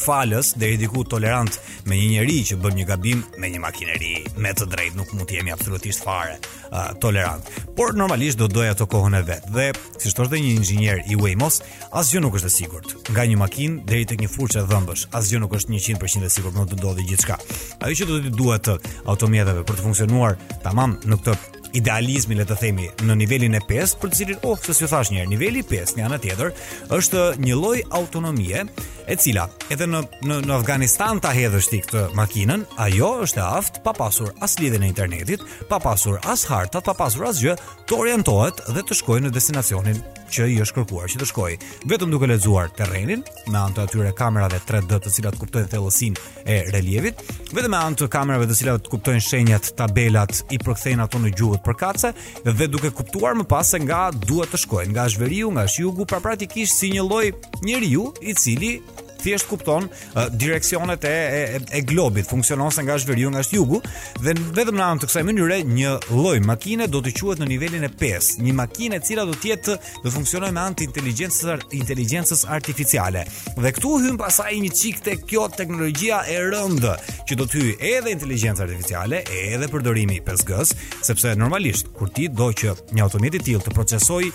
falës 0.00 0.54
deri 0.58 0.78
diku 0.80 1.04
tolerant 1.04 1.58
me 1.86 1.98
një 2.00 2.08
njeri 2.14 2.36
që 2.50 2.58
bën 2.62 2.78
një 2.80 2.86
gabim 2.88 3.20
me 3.38 3.50
një 3.52 3.60
makineri. 3.62 4.12
Me 4.40 4.52
të 4.56 4.66
drejtë 4.72 4.98
nuk 4.98 5.12
mund 5.14 5.28
të 5.28 5.38
jemi 5.38 5.52
absolutisht 5.52 6.04
fare 6.06 6.38
uh, 6.40 6.92
tolerant. 7.02 7.46
Por 7.76 7.94
normalisht 7.98 8.40
do 8.40 8.48
doja 8.48 8.74
të 8.78 8.88
kohën 8.92 9.18
e 9.20 9.22
vet. 9.28 9.48
Dhe 9.52 9.68
si 10.00 10.12
thosh 10.16 10.32
dhe 10.32 10.40
një 10.40 10.56
inxhinier 10.58 11.04
i 11.12 11.18
Waymo's, 11.20 11.60
asgjë 12.00 12.24
nuk 12.24 12.38
është 12.40 12.48
e 12.52 12.56
sigurt. 12.56 12.96
Nga 13.12 13.28
një 13.34 13.40
makinë 13.44 13.86
deri 13.90 14.08
tek 14.10 14.24
një 14.24 14.32
furçë 14.32 14.64
dhëmbësh, 14.72 15.06
asgjë 15.20 15.42
nuk 15.44 15.56
është 15.58 15.76
100% 15.76 16.26
e 16.30 16.32
sigurt, 16.34 16.56
nuk 16.56 16.70
do 16.72 16.80
ndodhë 16.80 17.06
gjithçka. 17.12 17.38
Ajo 17.84 18.00
që 18.00 18.08
do 18.10 18.20
të 18.26 18.34
duhet 18.40 18.66
të 18.70 18.78
automjeteve 19.14 19.64
për 19.68 19.80
të 19.80 19.88
funksionuar 19.88 20.38
tamam 20.64 20.98
në 21.04 21.20
këtë 21.26 21.59
idealizmi 21.76 22.34
le 22.38 22.46
të 22.48 22.56
themi 22.58 22.86
në 23.06 23.16
nivelin 23.20 23.54
e 23.58 23.62
5 23.68 23.96
për 24.02 24.10
të 24.12 24.18
cilin 24.20 24.42
oh 24.48 24.58
se 24.60 24.74
si 24.74 24.88
thash 24.90 25.12
një 25.14 25.26
niveli 25.30 25.62
5 25.66 25.96
një 25.98 26.06
anë 26.08 26.18
tjetër 26.24 26.52
është 26.98 27.22
një 27.42 27.58
lloj 27.58 27.78
autonomie 28.00 28.64
e 29.10 29.16
cila 29.18 29.46
edhe 29.74 29.86
në 29.88 30.02
në, 30.26 30.38
në 30.48 30.56
Afganistan 30.56 31.20
ta 31.22 31.32
hedhësh 31.36 31.70
ti 31.70 31.82
këtë 31.84 32.04
makinën 32.18 32.64
ajo 32.86 33.10
është 33.26 33.42
e 33.42 33.48
aftë 33.60 33.84
pa 33.86 33.94
pasur 33.96 34.32
as 34.42 34.56
lidhjen 34.62 34.86
e 34.86 34.90
internetit 34.90 35.44
pa 35.70 35.80
pasur 35.82 36.18
as 36.30 36.46
hartat 36.50 36.84
pa 36.86 36.94
pasur 36.98 37.28
as 37.30 37.40
gjë 37.42 37.56
të 37.90 37.98
orientohet 38.04 38.64
dhe 38.74 38.84
të 38.86 38.98
shkojë 39.02 39.26
në 39.26 39.34
destinacionin 39.34 40.02
që 40.30 40.44
i 40.46 40.60
është 40.62 40.76
kërkuar 40.78 41.10
që 41.10 41.18
të 41.20 41.26
shkojë 41.26 41.70
vetëm 41.90 42.10
duke 42.14 42.26
lexuar 42.30 42.68
terrenin 42.78 43.24
me 43.50 43.58
anë 43.58 43.78
të 43.80 43.84
atyre 43.86 44.12
kamerave 44.18 44.60
3D 44.68 45.00
të 45.02 45.14
cilat 45.16 45.38
kuptojnë 45.42 45.70
thellësinë 45.72 46.28
e 46.46 46.58
relievit 46.70 47.24
vetëm 47.50 47.74
me 47.74 47.80
anë 47.80 48.02
të 48.02 48.08
kamerave 48.14 48.46
të 48.50 48.58
cilat 48.60 48.90
kuptojnë 48.92 49.24
shenjat 49.26 49.72
tabelat 49.80 50.44
i 50.54 50.60
përkthejnë 50.62 51.08
ato 51.08 51.18
në 51.24 51.34
gjuhë 51.34 51.59
për 51.60 51.76
përkatëse 51.76 52.14
dhe 52.58 52.66
duke 52.72 52.90
kuptuar 53.00 53.36
më 53.40 53.44
pas 53.50 53.66
se 53.74 53.78
nga 53.84 54.10
duhet 54.24 54.50
të 54.52 54.60
shkojnë, 54.64 54.92
nga 54.94 55.08
Zhveriu, 55.14 55.50
nga 55.54 55.66
Shjugu, 55.68 56.06
pra 56.12 56.20
praktikisht 56.24 56.78
si 56.80 56.90
një 56.94 57.04
lloj 57.10 57.24
njeriu 57.64 58.12
i 58.30 58.34
cili 58.34 58.74
thjesht 59.20 59.46
kupton 59.50 59.86
uh, 60.16 60.26
direksionet 60.32 61.04
e, 61.08 61.14
e 61.14 61.60
e 61.78 61.80
globit, 61.86 62.26
funksionon 62.28 62.72
se 62.72 62.82
nga 62.86 62.96
veriu 63.06 63.30
nga 63.34 63.42
jugu 63.56 63.80
dhe 64.24 64.34
vetëm 64.56 64.78
në 64.80 64.86
anë 64.86 65.02
të 65.04 65.08
kësaj 65.10 65.24
mënyre 65.28 65.58
një 65.78 65.92
lloj 66.10 66.38
makine 66.46 66.88
do 66.92 67.02
të 67.04 67.12
quhet 67.18 67.42
në 67.42 67.48
nivelin 67.52 67.86
e 67.86 67.90
5, 68.02 68.30
një 68.44 68.54
makine 68.60 68.98
e 68.98 69.04
cila 69.06 69.24
do 69.28 69.36
të 69.36 69.50
jetë 69.52 69.76
do 70.04 70.12
funksionojë 70.14 70.56
me 70.56 70.64
anë 70.64 70.80
të 70.80 71.80
inteligjencës 71.80 72.44
artificiale. 72.56 73.24
Dhe 73.60 73.72
këtu 73.76 73.94
hyn 74.04 74.18
pasaj 74.20 74.50
një 74.64 74.72
çik 74.80 75.00
të 75.06 75.14
kjo 75.28 75.46
teknologjia 75.56 76.22
e 76.30 76.38
rëndë 76.52 76.94
që 77.28 77.38
do 77.40 77.46
të 77.48 77.60
hyjë 77.60 77.76
edhe 77.92 78.14
inteligencë 78.16 78.64
artificiale, 78.66 79.22
edhe 79.50 79.68
përdorimi 79.72 80.20
i 80.20 80.24
5G-s, 80.26 80.74
sepse 81.06 81.34
normalisht 81.38 81.92
kur 81.96 82.10
ti 82.14 82.28
do 82.28 82.50
që 82.52 82.76
një 82.96 83.04
automjet 83.06 83.38
i 83.40 83.58
të 83.60 83.74
procesojë 83.74 84.32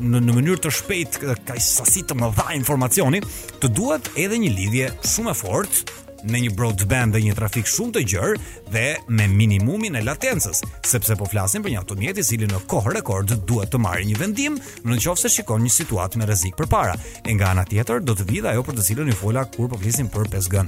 në, 0.00 0.20
në 0.24 0.34
mënyrë 0.38 0.60
të 0.66 0.72
shpejt 0.80 1.20
ka 1.46 1.60
sasi 1.62 2.02
të 2.06 2.16
më 2.20 2.32
dha 2.40 2.48
informacioni, 2.58 3.22
të 3.60 3.72
duhet 3.76 4.10
edhe 4.20 4.40
një 4.42 4.52
lidhje 4.58 4.92
shumë 5.14 5.32
e 5.34 5.40
fort 5.42 5.94
me 6.26 6.40
një 6.42 6.50
broadband 6.58 7.12
dhe 7.14 7.20
një 7.22 7.34
trafik 7.36 7.68
shumë 7.70 7.92
të 7.94 8.00
gjerë 8.10 8.38
dhe 8.74 8.84
me 9.14 9.26
minimumin 9.30 9.94
e 9.94 10.00
latencës, 10.02 10.58
sepse 10.82 11.14
po 11.20 11.28
flasim 11.30 11.62
për 11.62 11.70
një 11.74 11.78
automjet 11.84 12.18
i 12.18 12.24
cili 12.26 12.48
në 12.50 12.62
kohë 12.72 12.94
rekord 12.96 13.34
duhet 13.46 13.70
të 13.70 13.78
marrë 13.84 14.08
një 14.08 14.16
vendim 14.18 14.56
në 14.88 14.96
qoftë 15.04 15.22
se 15.28 15.32
shikon 15.36 15.62
një 15.62 15.74
situatë 15.76 16.18
me 16.18 16.26
rrezik 16.26 16.56
përpara. 16.58 16.96
E 17.28 17.36
nga 17.36 17.52
ana 17.54 17.66
tjetër 17.68 18.00
do 18.02 18.16
të 18.16 18.26
vijë 18.30 18.48
ajo 18.54 18.64
për 18.66 18.78
të 18.80 18.86
cilën 18.88 19.12
ju 19.12 19.18
fola 19.20 19.44
kur 19.54 19.70
po 19.70 19.78
flisim 19.78 20.08
për 20.10 20.26
5G. 20.32 20.64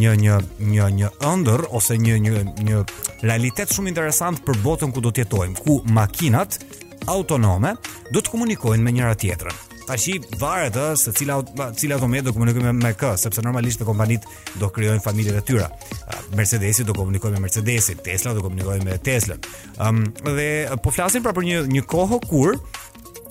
Një 0.00 0.16
një 0.24 0.38
një 0.74 0.88
një 0.98 1.12
ëndër 1.30 1.68
ose 1.76 2.00
një 2.02 2.18
një 2.26 2.42
një 2.66 2.80
realitet 3.22 3.70
shumë 3.76 3.92
interesant 3.92 4.42
për 4.48 4.58
botën 4.64 4.96
ku 4.96 5.04
do 5.04 5.14
të 5.14 5.26
jetojmë, 5.26 5.54
ku 5.62 5.78
makinat 5.92 6.58
autonome 7.04 7.74
do 8.12 8.22
të 8.22 8.32
komunikojnë 8.32 8.82
me 8.84 8.92
njëra 8.96 9.14
tjetrën. 9.18 9.54
Tashi 9.86 10.16
varet 10.40 10.74
ë 10.74 10.86
se 10.98 11.12
cila 11.14 11.36
cila 11.78 11.94
automjet 11.94 12.24
do 12.26 12.32
komunikojë 12.34 12.64
me, 12.64 12.72
me 12.88 12.90
kë, 12.98 13.12
sepse 13.22 13.42
normalisht 13.46 13.78
të 13.78 13.86
kompanit 13.86 14.24
do 14.58 14.66
krijojnë 14.74 15.02
familjet 15.04 15.38
e 15.38 15.44
tyra. 15.46 15.68
Mercedesi 16.34 16.82
do 16.84 16.94
komunikojë 16.96 17.36
me 17.36 17.44
Mercedesin, 17.46 18.00
Tesla 18.02 18.32
do 18.34 18.42
komunikojë 18.42 18.82
me 18.86 18.96
Teslën. 18.98 19.46
Ëm 19.78 20.00
um, 20.02 20.34
dhe 20.34 20.48
po 20.82 20.90
flasin 20.90 21.22
pra 21.22 21.30
për 21.36 21.46
një 21.46 21.60
një 21.70 21.84
kohë 21.86 22.18
kur 22.26 22.58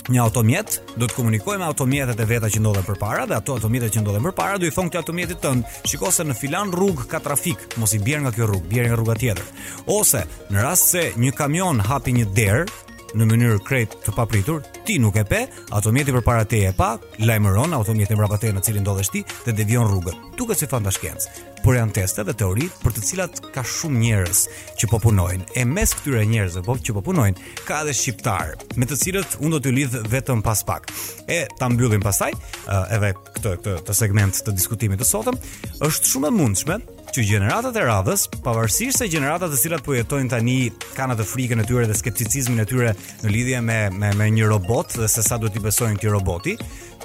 një 0.08 0.22
automjet 0.22 0.78
do 0.96 1.10
të 1.10 1.18
komunikojë 1.18 1.60
me 1.60 1.68
automjetet 1.68 2.22
e 2.22 2.26
veta 2.30 2.48
që 2.54 2.62
ndodhen 2.64 2.88
përpara 2.88 3.28
dhe 3.28 3.36
ato 3.36 3.58
automjetet 3.58 3.96
që 3.98 4.04
ndodhen 4.06 4.28
përpara 4.30 4.60
do 4.62 4.70
i 4.70 4.72
thonë 4.72 4.94
këtë 4.94 5.02
automjetit 5.04 5.42
tënd, 5.44 5.66
shikoj 5.90 6.14
se 6.14 6.28
në 6.30 6.38
filan 6.40 6.72
rrugë 6.72 7.10
ka 7.12 7.20
trafik, 7.26 7.68
mos 7.82 7.98
i 7.98 8.00
bjer 8.00 8.24
nga 8.24 8.32
kjo 8.32 8.48
rrugë, 8.54 8.70
bjer 8.72 8.88
nga 8.92 9.02
rruga 9.02 9.18
tjetër. 9.20 9.52
Ose 9.92 10.24
në 10.54 10.64
rast 10.70 10.92
se 10.94 11.10
një 11.20 11.36
kamion 11.36 11.84
hapi 11.90 12.16
një 12.22 12.30
derë 12.38 12.84
në 13.14 13.28
mënyrë 13.30 13.60
krejt 13.66 13.98
të 14.06 14.14
papritur, 14.16 14.64
ti 14.88 14.98
nuk 15.02 15.18
e 15.22 15.26
pe, 15.28 15.42
automjeti 15.76 16.14
për 16.16 16.24
para 16.26 16.46
te 16.50 16.62
e 16.66 16.72
pa, 16.78 16.96
lajmëron 17.22 17.76
automjeti 17.78 18.16
në 18.18 18.22
rapa 18.26 18.40
te 18.42 18.54
në 18.56 18.64
cilin 18.66 18.88
do 18.88 18.96
dhe 18.98 19.06
shti 19.06 19.22
dhe 19.46 19.54
devion 19.56 19.90
rrugën, 19.92 20.22
e 20.50 20.56
si 20.56 20.66
fanta 20.68 20.92
Por 21.66 21.74
janë 21.76 21.94
teste 21.96 22.24
dhe 22.24 22.34
teori 22.38 22.68
për 22.84 22.94
të 22.94 23.02
cilat 23.08 23.40
ka 23.54 23.64
shumë 23.66 23.98
njerës 24.04 24.42
që 24.78 24.90
po 24.92 25.00
punojnë, 25.02 25.46
e 25.56 25.66
mes 25.66 25.94
këtyre 25.98 26.26
njerës 26.30 26.58
po, 26.66 26.78
që 26.78 26.94
po 26.94 27.02
punojnë, 27.02 27.38
ka 27.66 27.84
dhe 27.86 27.94
shqiptarë, 27.94 28.76
me 28.78 28.86
të 28.86 28.96
cilët 29.02 29.38
unë 29.42 29.54
do 29.56 29.60
të 29.66 29.74
lidhë 29.74 30.04
vetëm 30.14 30.44
pas 30.46 30.62
pak. 30.62 30.86
E, 31.28 31.48
ta 31.58 31.66
mbyllim 31.70 32.06
pasaj, 32.06 32.36
uh, 32.38 32.86
edhe 32.94 33.16
këtë, 33.18 33.56
këtë, 33.56 33.74
këtë 33.82 33.98
segment 33.98 34.44
të 34.46 34.54
diskutimit 34.54 35.02
të 35.02 35.10
sotëm, 35.10 35.42
është 35.90 36.12
shumë 36.14 36.30
e 36.30 36.36
mundshme 36.38 36.78
që 37.14 37.24
gjeneratat 37.28 37.76
e 37.78 37.84
radhës, 37.86 38.26
pavarësisht 38.44 39.00
se 39.02 39.08
gjeneratat 39.12 39.52
të 39.54 39.60
cilat 39.60 39.84
po 39.86 39.94
jetojnë 39.96 40.32
tani 40.32 40.56
kanë 40.96 41.16
atë 41.16 41.26
frikën 41.30 41.62
e 41.62 41.66
tyre 41.68 41.86
dhe 41.90 41.98
skepticizmin 41.98 42.62
e 42.64 42.68
tyre 42.70 42.96
në 43.24 43.32
lidhje 43.34 43.62
me 43.64 43.78
me 43.94 44.12
me 44.20 44.30
një 44.34 44.48
robot 44.52 44.96
dhe 45.00 45.10
se 45.12 45.24
sa 45.24 45.38
duhet 45.40 45.56
i 45.56 45.62
besojnë 45.64 46.00
këtij 46.00 46.12
roboti, 46.14 46.56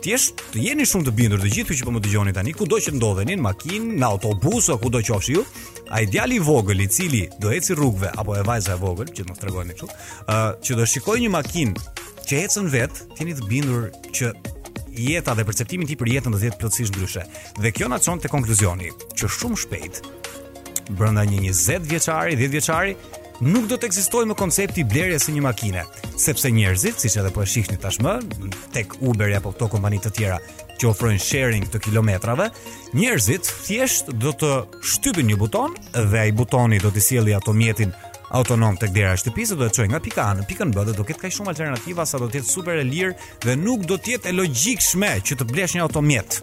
thjesht 0.05 0.41
të 0.55 0.65
jeni 0.69 0.87
shumë 0.89 1.09
të 1.09 1.17
bindur 1.19 1.41
të 1.43 1.53
gjithë 1.57 1.79
që 1.81 1.89
po 1.89 1.95
më 1.97 2.03
dëgjoni 2.07 2.35
tani, 2.37 2.55
kudo 2.57 2.79
që 2.81 2.95
ndodheni, 2.99 3.37
në 3.41 3.45
makinë, 3.45 3.99
në 4.01 4.07
autobus 4.09 4.71
ose 4.73 4.79
kudo 4.83 5.03
që 5.03 5.21
ju, 5.35 5.45
ai 5.95 6.07
djali 6.07 6.37
i 6.37 6.41
vogël 6.41 6.81
i 6.85 6.89
cili 6.89 7.27
do 7.41 7.53
eci 7.53 7.75
rrugëve 7.77 8.13
apo 8.17 8.37
e 8.39 8.43
vajza 8.43 8.73
e 8.77 8.81
vogël 8.81 9.09
që 9.11 9.29
më 9.29 9.39
tregojnë 9.41 9.75
kështu, 9.75 9.91
ë 10.29 10.37
uh, 10.37 10.61
që 10.65 10.77
do 10.79 10.87
shikojë 10.87 11.23
një 11.27 11.31
makinë 11.31 11.75
që 12.29 12.45
ecën 12.45 12.71
vet, 12.71 13.05
jeni 13.19 13.35
të 13.37 13.47
bindur 13.51 13.91
që 14.15 14.33
jeta 14.93 15.35
dhe 15.35 15.45
perceptimi 15.47 15.87
ti 15.87 15.97
për 15.97 16.11
jetën 16.17 16.35
do 16.35 16.41
të 16.41 16.49
jetë 16.51 16.61
plotësisht 16.61 16.95
ndryshe. 16.97 17.25
Dhe 17.63 17.71
kjo 17.75 17.89
na 17.91 17.99
çon 18.03 18.21
te 18.21 18.29
konkluzioni 18.31 18.91
që 19.15 19.29
shumë 19.31 19.59
shpejt 19.59 20.03
brenda 20.91 21.23
një 21.25 21.51
20 21.55 21.87
vjeçari, 21.91 22.35
10 22.37 22.51
vjeçari 22.55 22.97
nuk 23.47 23.69
do 23.71 23.77
të 23.79 23.87
ekzistojë 23.89 24.27
më 24.31 24.35
koncepti 24.37 24.81
i 24.83 24.85
blerjes 24.85 25.29
së 25.29 25.37
një 25.37 25.43
makine, 25.45 25.85
sepse 26.19 26.51
njerëzit, 26.53 26.99
siç 27.01 27.15
edhe 27.23 27.31
po 27.33 27.45
e 27.45 27.47
shihni 27.49 27.79
tashmë, 27.81 28.17
tek 28.75 28.97
Uber 29.01 29.31
apo 29.39 29.53
to 29.57 29.69
kompani 29.73 30.01
të 30.03 30.11
tjera 30.19 30.41
që 30.81 30.91
ofrojnë 30.91 31.23
sharing 31.23 31.71
të 31.71 31.81
kilometrave, 31.87 32.51
njerëzit 32.99 33.49
thjesht 33.69 34.11
do 34.21 34.35
të 34.37 34.51
shtypin 34.83 35.31
një 35.31 35.39
buton 35.41 35.77
dhe 35.95 36.27
ai 36.27 36.33
butoni 36.37 36.83
do 36.83 36.91
të 36.93 37.01
sjellë 37.07 37.39
ato 37.39 37.55
mjetin 37.57 37.95
autonom 38.31 38.77
tek 38.79 38.91
dera 38.95 39.15
e 39.15 39.21
shtëpisë 39.21 39.57
do 39.59 39.67
të 39.69 39.77
çojë 39.81 39.91
nga 39.93 40.01
pika 40.05 40.25
A 40.31 40.35
në 40.39 40.45
pikën 40.49 40.71
B 40.75 40.85
dhe 40.87 40.95
do 40.97 41.05
ketë 41.07 41.23
kaq 41.27 41.35
shumë 41.37 41.53
alternativa 41.53 42.05
sa 42.07 42.21
do 42.23 42.29
të 42.31 42.41
jetë 42.41 42.51
super 42.53 42.79
e 42.79 42.85
lirë 42.87 43.15
dhe 43.45 43.57
nuk 43.59 43.87
do 43.91 43.99
të 43.99 44.17
jetë 44.17 44.31
e 44.33 44.37
logjikshme 44.39 45.13
që 45.27 45.39
të 45.41 45.49
blesh 45.51 45.77
një 45.77 45.85
automjet. 45.89 46.41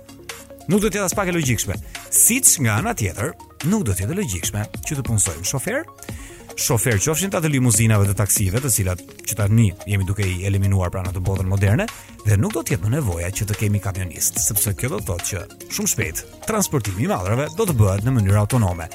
Nuk 0.67 0.82
do 0.84 0.88
të 0.91 1.00
jetë 1.00 1.06
as 1.08 1.15
pak 1.17 1.32
e 1.32 1.38
logjikshme. 1.38 1.78
Siç 2.12 2.58
nga 2.63 2.76
ana 2.82 2.91
tjetër, 3.00 3.32
nuk 3.71 3.86
do 3.88 3.95
të 3.95 4.04
jetë 4.06 4.15
e 4.17 4.21
logjikshme 4.23 4.65
që 4.88 4.97
të 5.00 5.06
punsojmë 5.08 5.47
shofer, 5.47 5.86
shofer 6.58 6.97
qofshin 7.00 7.32
ta 7.32 7.39
të 7.39 7.52
limuzinave 7.54 8.08
dhe 8.10 8.15
taksive, 8.19 8.60
të 8.60 8.71
cilat 8.73 9.04
që 9.30 9.38
tani 9.39 9.69
jemi 9.88 10.08
duke 10.10 10.26
i 10.28 10.39
eliminuar 10.50 10.91
pranë 10.91 11.13
të 11.15 11.21
botën 11.23 11.47
moderne, 11.47 11.86
dhe 12.28 12.36
nuk 12.38 12.58
do 12.58 12.65
të 12.67 12.76
jetë 12.76 12.88
më 12.89 12.95
nevoja 12.97 13.32
që 13.32 13.47
të 13.47 13.60
kemi 13.62 13.80
kamionist, 13.80 14.41
sepse 14.43 14.73
kjo 14.76 14.91
do 14.95 15.00
të 15.00 15.08
thotë 15.12 15.28
që 15.30 15.73
shumë 15.78 15.93
shpejt 15.93 16.23
transportimi 16.50 17.06
i 17.08 17.12
madhrave 17.13 17.47
do 17.56 17.69
të 17.69 17.78
bëhet 17.80 18.04
në 18.08 18.17
mënyrë 18.17 18.41
autonome. 18.43 18.89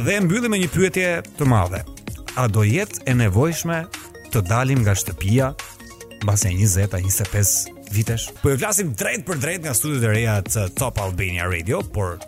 Dhe 0.00 0.18
mbyllim 0.26 0.56
me 0.56 0.64
një 0.64 0.72
pyetje 0.74 1.10
të 1.38 1.50
madhe 1.52 1.84
a 2.36 2.46
do 2.50 2.64
jetë 2.66 3.04
e 3.08 3.14
nevojshme 3.14 3.82
të 4.34 4.40
dalim 4.48 4.82
nga 4.82 4.94
shtëpia 4.98 5.52
mbase 6.24 6.50
20 6.50 6.96
a 6.96 7.00
25 7.00 7.90
vitesh? 7.94 8.30
Po 8.42 8.50
ju 8.52 8.58
flasim 8.58 8.92
drejt 8.98 9.24
për 9.28 9.40
drejt 9.42 9.66
nga 9.66 9.74
studiot 9.76 10.02
e 10.08 10.12
reja 10.14 10.38
të 10.46 10.66
Top 10.78 10.98
Albania 11.04 11.46
Radio, 11.50 11.82
por 11.84 12.18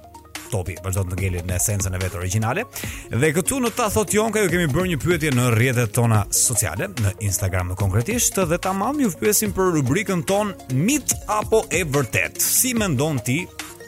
topi 0.51 0.77
vazhdo 0.85 1.09
të 1.11 1.19
ngelit 1.21 1.47
në 1.49 1.55
esencën 1.59 1.95
e 1.97 2.01
vetë 2.01 2.21
originale. 2.21 2.63
Dhe 3.11 3.33
këtu 3.35 3.59
në 3.65 3.73
ta 3.77 3.89
thot 3.91 4.15
Jonka 4.15 4.45
ju 4.45 4.51
kemi 4.53 4.69
bërë 4.71 4.89
një 4.93 4.99
pyetje 5.03 5.33
në 5.35 5.49
rrjetet 5.57 5.95
tona 5.97 6.23
sociale, 6.31 6.87
në 7.03 7.17
Instagram 7.27 7.73
në 7.75 7.79
konkretisht, 7.83 8.39
dhe 8.53 8.61
ta 8.63 8.71
mam 8.73 9.01
ju 9.03 9.11
pyesim 9.21 9.57
për 9.57 9.73
rubrikën 9.81 10.23
ton 10.29 10.55
mit 10.71 11.17
apo 11.27 11.65
e 11.75 11.83
vërtet. 11.85 12.39
Si 12.43 12.77
me 12.79 12.87
ndonë 12.95 13.25
ti 13.27 13.41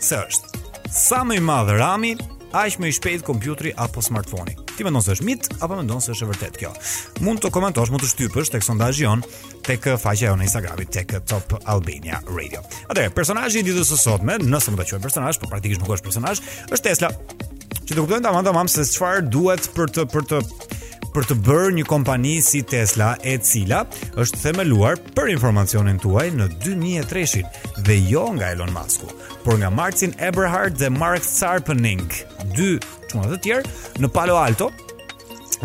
se 0.03 0.19
është? 0.25 0.65
Sa 0.91 1.23
me 1.23 1.39
i 1.39 1.45
madhe 1.47 1.79
rami, 1.79 2.17
aq 2.57 2.81
me 2.83 2.89
i 2.91 2.97
shpejt 2.97 3.23
kompjutri 3.29 3.71
apo 3.77 4.03
smartfoni? 4.03 4.65
Ti 4.79 4.85
mendon 4.87 5.03
se 5.03 5.11
është 5.17 5.25
mit 5.27 5.47
apo 5.59 5.75
mendon 5.75 5.99
se 6.03 6.13
është 6.15 6.25
e 6.25 6.29
vërtet 6.31 6.59
kjo? 6.61 6.71
Mund 7.27 7.41
të 7.43 7.51
komentosh, 7.51 7.91
mund 7.91 8.05
të 8.05 8.13
shtypësh 8.13 8.53
tek 8.55 8.63
sondazhi 8.63 9.09
on 9.11 9.25
tek 9.67 9.89
uh, 9.91 9.97
faqja 9.99 10.31
jonë 10.31 10.45
në 10.45 10.47
Instagramit 10.47 10.93
tek 10.95 11.17
uh, 11.19 11.25
Top 11.27 11.57
Albania 11.67 12.21
Radio. 12.31 12.63
Atëherë, 12.87 13.11
personazhi 13.17 13.65
i 13.65 13.67
ditës 13.67 13.91
së 13.91 13.99
sotme, 14.05 14.37
nëse 14.39 14.71
më 14.71 14.79
ta 14.79 14.87
quajmë 14.93 15.03
personazh, 15.03 15.43
po 15.43 15.51
praktikisht 15.51 15.83
nuk 15.83 15.91
është 15.99 16.07
personazh, 16.13 16.43
është 16.69 16.83
Tesla. 16.93 17.11
Që 17.11 17.91
të 17.91 17.99
kuptojmë 18.05 18.25
tamam 18.31 18.47
tamam 18.47 18.71
se 18.71 18.87
çfarë 18.95 19.27
duhet 19.35 19.67
për 19.75 19.97
të 19.99 20.07
për 20.15 20.31
të 20.31 20.45
për 21.15 21.29
të 21.31 21.37
bërë 21.47 21.69
një 21.79 21.85
kompani 21.89 22.35
si 22.45 22.61
Tesla, 22.69 23.15
e 23.25 23.37
cila 23.45 23.83
është 24.21 24.41
themeluar 24.43 25.01
për 25.17 25.31
informacionin 25.35 25.99
tuaj 26.03 26.29
në 26.39 26.49
2003 26.65 27.43
dhe 27.87 27.97
jo 28.11 28.27
nga 28.37 28.53
Elon 28.55 28.73
Musk, 28.75 29.07
por 29.45 29.59
nga 29.61 29.71
Martin 29.71 30.13
Eberhard 30.23 30.79
dhe 30.81 30.91
Mark 30.95 31.25
Sarpening, 31.27 32.03
dy 32.57 32.77
çuna 33.09 33.29
të 33.33 33.41
tjerë 33.47 34.05
në 34.05 34.13
Palo 34.15 34.37
Alto, 34.43 34.71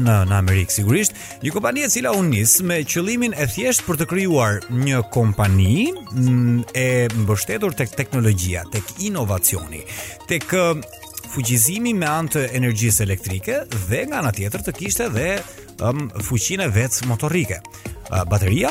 në 0.04 0.16
në 0.32 0.40
Amerikë 0.40 0.74
sigurisht, 0.80 1.18
një 1.44 1.52
kompani 1.54 1.84
e 1.86 1.92
cila 1.94 2.14
u 2.18 2.24
nis 2.26 2.56
me 2.66 2.80
qëllimin 2.88 3.36
e 3.38 3.46
thjesht 3.52 3.84
për 3.86 4.00
të 4.02 4.08
krijuar 4.10 4.64
një 4.74 5.04
kompani 5.14 5.92
mm, 5.92 6.60
e 6.74 6.88
mbështetur 7.14 7.76
tek 7.78 7.94
teknologjia, 8.00 8.64
tek 8.74 8.90
inovacioni, 9.06 9.84
tek 10.32 10.50
fuqizimi 11.34 11.96
me 11.98 12.06
anë 12.06 12.34
të 12.36 12.42
energjisë 12.60 13.06
elektrike 13.08 13.56
dhe 13.88 14.04
nga 14.10 14.20
ana 14.22 14.32
tjetër 14.36 14.64
të 14.68 14.74
kishte 14.78 15.08
dhe 15.16 15.28
um, 15.82 16.06
fuqinë 16.28 16.70
vetë 16.76 17.10
motorike. 17.10 17.58
Uh, 17.60 18.22
bateria, 18.30 18.70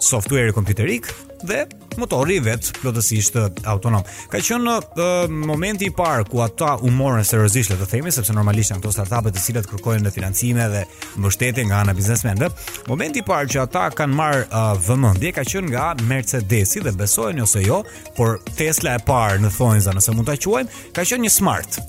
software 0.00 0.54
kompjuterik, 0.56 1.10
dhe 1.46 1.64
motori 1.98 2.34
i 2.38 2.42
vet 2.42 2.70
plotësisht 2.82 3.36
autonom. 3.68 4.04
Ka 4.30 4.40
qenë 4.42 4.62
në 4.68 4.74
uh, 4.78 5.30
momenti 5.48 5.88
i 5.88 5.92
parë 5.94 6.26
ku 6.30 6.40
ata 6.44 6.76
u 6.86 6.90
morën 6.94 7.26
seriozisht, 7.26 7.70
le 7.72 7.78
të 7.80 7.88
themi, 7.92 8.12
sepse 8.14 8.34
normalisht 8.36 8.72
janë 8.72 8.82
ato 8.82 8.92
startupet 8.94 9.36
të 9.38 9.44
cilat 9.44 9.70
kërkojnë 9.70 10.06
në 10.08 10.14
financime 10.14 10.68
dhe 10.74 10.84
mbështetje 11.18 11.66
nga 11.70 11.82
ana 11.84 11.94
biznesmenëve. 11.98 12.50
Momenti 12.90 13.22
i 13.22 13.26
parë 13.26 13.52
që 13.54 13.62
ata 13.66 13.86
kanë 13.98 14.18
marrë 14.20 14.44
uh, 14.48 14.74
vëmendje 14.88 15.32
ka 15.38 15.46
qenë 15.54 15.72
nga 15.74 15.88
Mercedesi 16.10 16.82
dhe 16.84 16.94
besojnë 16.98 17.46
ose 17.46 17.64
jo, 17.66 17.82
por 18.18 18.38
Tesla 18.58 18.96
e 18.98 19.06
parë 19.08 19.42
në 19.44 19.54
thonjza, 19.58 19.96
nëse 19.96 20.14
mund 20.16 20.30
ta 20.30 20.38
quajmë, 20.38 20.82
ka 20.96 21.04
qenë 21.06 21.26
një 21.28 21.34
smart 21.36 21.82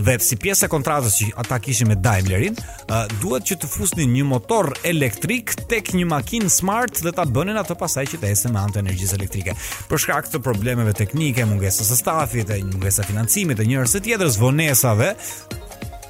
dhe 0.00 0.16
si 0.24 0.36
pjesë 0.40 0.66
e 0.66 0.70
kontratës 0.72 1.16
që 1.20 1.28
ata 1.40 1.58
kishin 1.62 1.88
me 1.90 1.96
Daimlerin, 2.02 2.56
uh, 2.92 3.06
duhet 3.22 3.46
që 3.48 3.56
të 3.62 3.70
fusnin 3.70 4.12
një 4.14 4.26
motor 4.28 4.70
elektrik 4.88 5.54
tek 5.70 5.92
një 5.96 6.06
makinë 6.12 6.50
smart 6.52 7.00
dhe 7.04 7.12
ta 7.16 7.24
bënin 7.26 7.56
atë 7.60 7.76
pasaj 7.80 8.06
që 8.12 8.20
të 8.22 8.30
esë 8.34 8.52
me 8.54 8.60
anë 8.62 8.76
të 8.76 8.82
energjisë 8.84 9.18
elektrike. 9.18 9.54
Për 9.90 10.02
shkak 10.06 10.30
të 10.42 10.42
problemeve 10.44 10.92
teknike, 10.96 11.46
mungesës 11.50 11.92
së 11.92 12.00
stafit, 12.02 12.52
mungesës 12.74 13.02
së 13.04 13.08
financimit, 13.10 13.60
të 13.60 13.68
njerëz 13.70 13.96
të 13.98 14.02
tjerës 14.08 14.38
vonesave, 14.40 15.12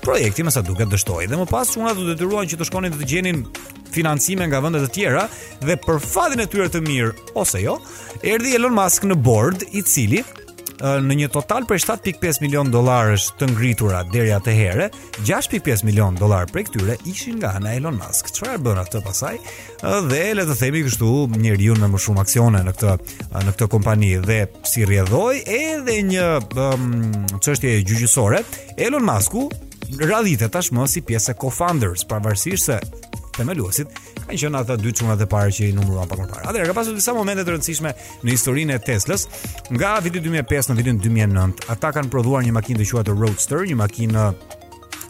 projekti 0.07 0.44
më 0.46 0.53
sa 0.55 0.62
duket 0.62 0.90
dështoi 0.92 1.27
dhe 1.27 1.38
më 1.40 1.49
pas 1.51 1.70
çuna 1.75 1.94
do 1.99 2.05
detyruan 2.07 2.46
që 2.46 2.59
të 2.61 2.66
shkonin 2.68 2.92
të 2.94 3.07
gjenin 3.11 3.40
financime 3.96 4.46
nga 4.46 4.61
vende 4.62 4.79
të 4.85 4.92
tjera 4.94 5.25
dhe 5.66 5.75
për 5.83 5.99
fatin 6.05 6.42
e 6.44 6.46
tyre 6.46 6.68
të 6.70 6.83
mirë 6.85 7.11
ose 7.42 7.59
jo, 7.64 7.79
erdhi 8.22 8.55
Elon 8.59 8.77
Musk 8.77 9.03
në 9.11 9.18
board 9.27 9.66
i 9.79 9.83
cili 9.83 10.22
në 10.82 11.16
një 11.20 11.28
total 11.32 11.64
prej 11.68 11.80
7.5 11.86 12.40
milion 12.44 12.70
dollarësh 12.72 13.26
të 13.40 13.48
ngritura 13.54 14.02
deri 14.12 14.32
atëherë, 14.34 14.88
6.5 15.26 15.84
milion 15.88 16.14
dollar 16.18 16.46
prej 16.50 16.66
këtyre 16.70 16.96
ishin 17.08 17.38
nga 17.40 17.54
ana 17.58 17.74
Elon 17.78 17.96
Musk. 17.96 18.30
Çfarë 18.36 18.58
bën 18.66 18.80
atë 18.84 19.02
pasaj? 19.06 19.34
Dhe 20.10 20.22
le 20.36 20.44
të 20.48 20.58
themi 20.60 20.84
kështu, 20.86 21.10
njeriu 21.36 21.76
me 21.80 21.88
më 21.94 22.00
shumë 22.02 22.22
aksione 22.24 22.62
në 22.66 22.76
këtë 22.76 22.96
në 23.32 23.54
këtë 23.54 23.68
kompani 23.72 24.12
dhe 24.24 24.40
si 24.70 24.84
rrjedhoi 24.88 25.40
edhe 25.56 25.98
një 26.10 26.28
çështje 27.40 27.76
um, 27.76 27.86
gjyqësore, 27.90 28.42
Elon 28.76 29.06
Musku 29.06 29.48
radhite 30.02 30.48
tashmë 30.50 30.88
si 30.90 31.04
pjesë 31.06 31.36
co-founders, 31.40 32.04
pavarësisht 32.10 32.70
se 32.72 32.80
themeluesit, 33.37 33.88
ka 34.27 34.35
qenë 34.35 34.61
ata 34.62 34.77
dy 34.81 34.92
çuna 34.96 35.16
të 35.20 35.27
parë 35.31 35.53
që 35.59 35.68
i 35.70 35.75
numëruan 35.77 36.09
pak 36.11 36.22
më 36.22 36.29
parë. 36.31 36.46
Atëherë 36.51 36.70
ka 36.72 36.77
pasur 36.81 36.96
disa 36.99 37.14
momente 37.16 37.44
të 37.44 37.55
rëndësishme 37.57 37.92
në 38.25 38.35
historinë 38.35 38.77
e 38.79 38.83
Teslës. 38.88 39.27
Nga 39.77 39.92
viti 40.07 40.22
2005 40.25 40.72
në 40.72 40.79
vitin 40.81 41.01
2009, 41.05 41.57
ata 41.77 41.92
kanë 41.96 42.12
prodhuar 42.14 42.46
një 42.46 42.55
makinë 42.59 42.83
të 42.85 42.90
quajtur 42.94 43.18
Roadster, 43.22 43.66
një 43.68 43.79
makinë 43.85 44.27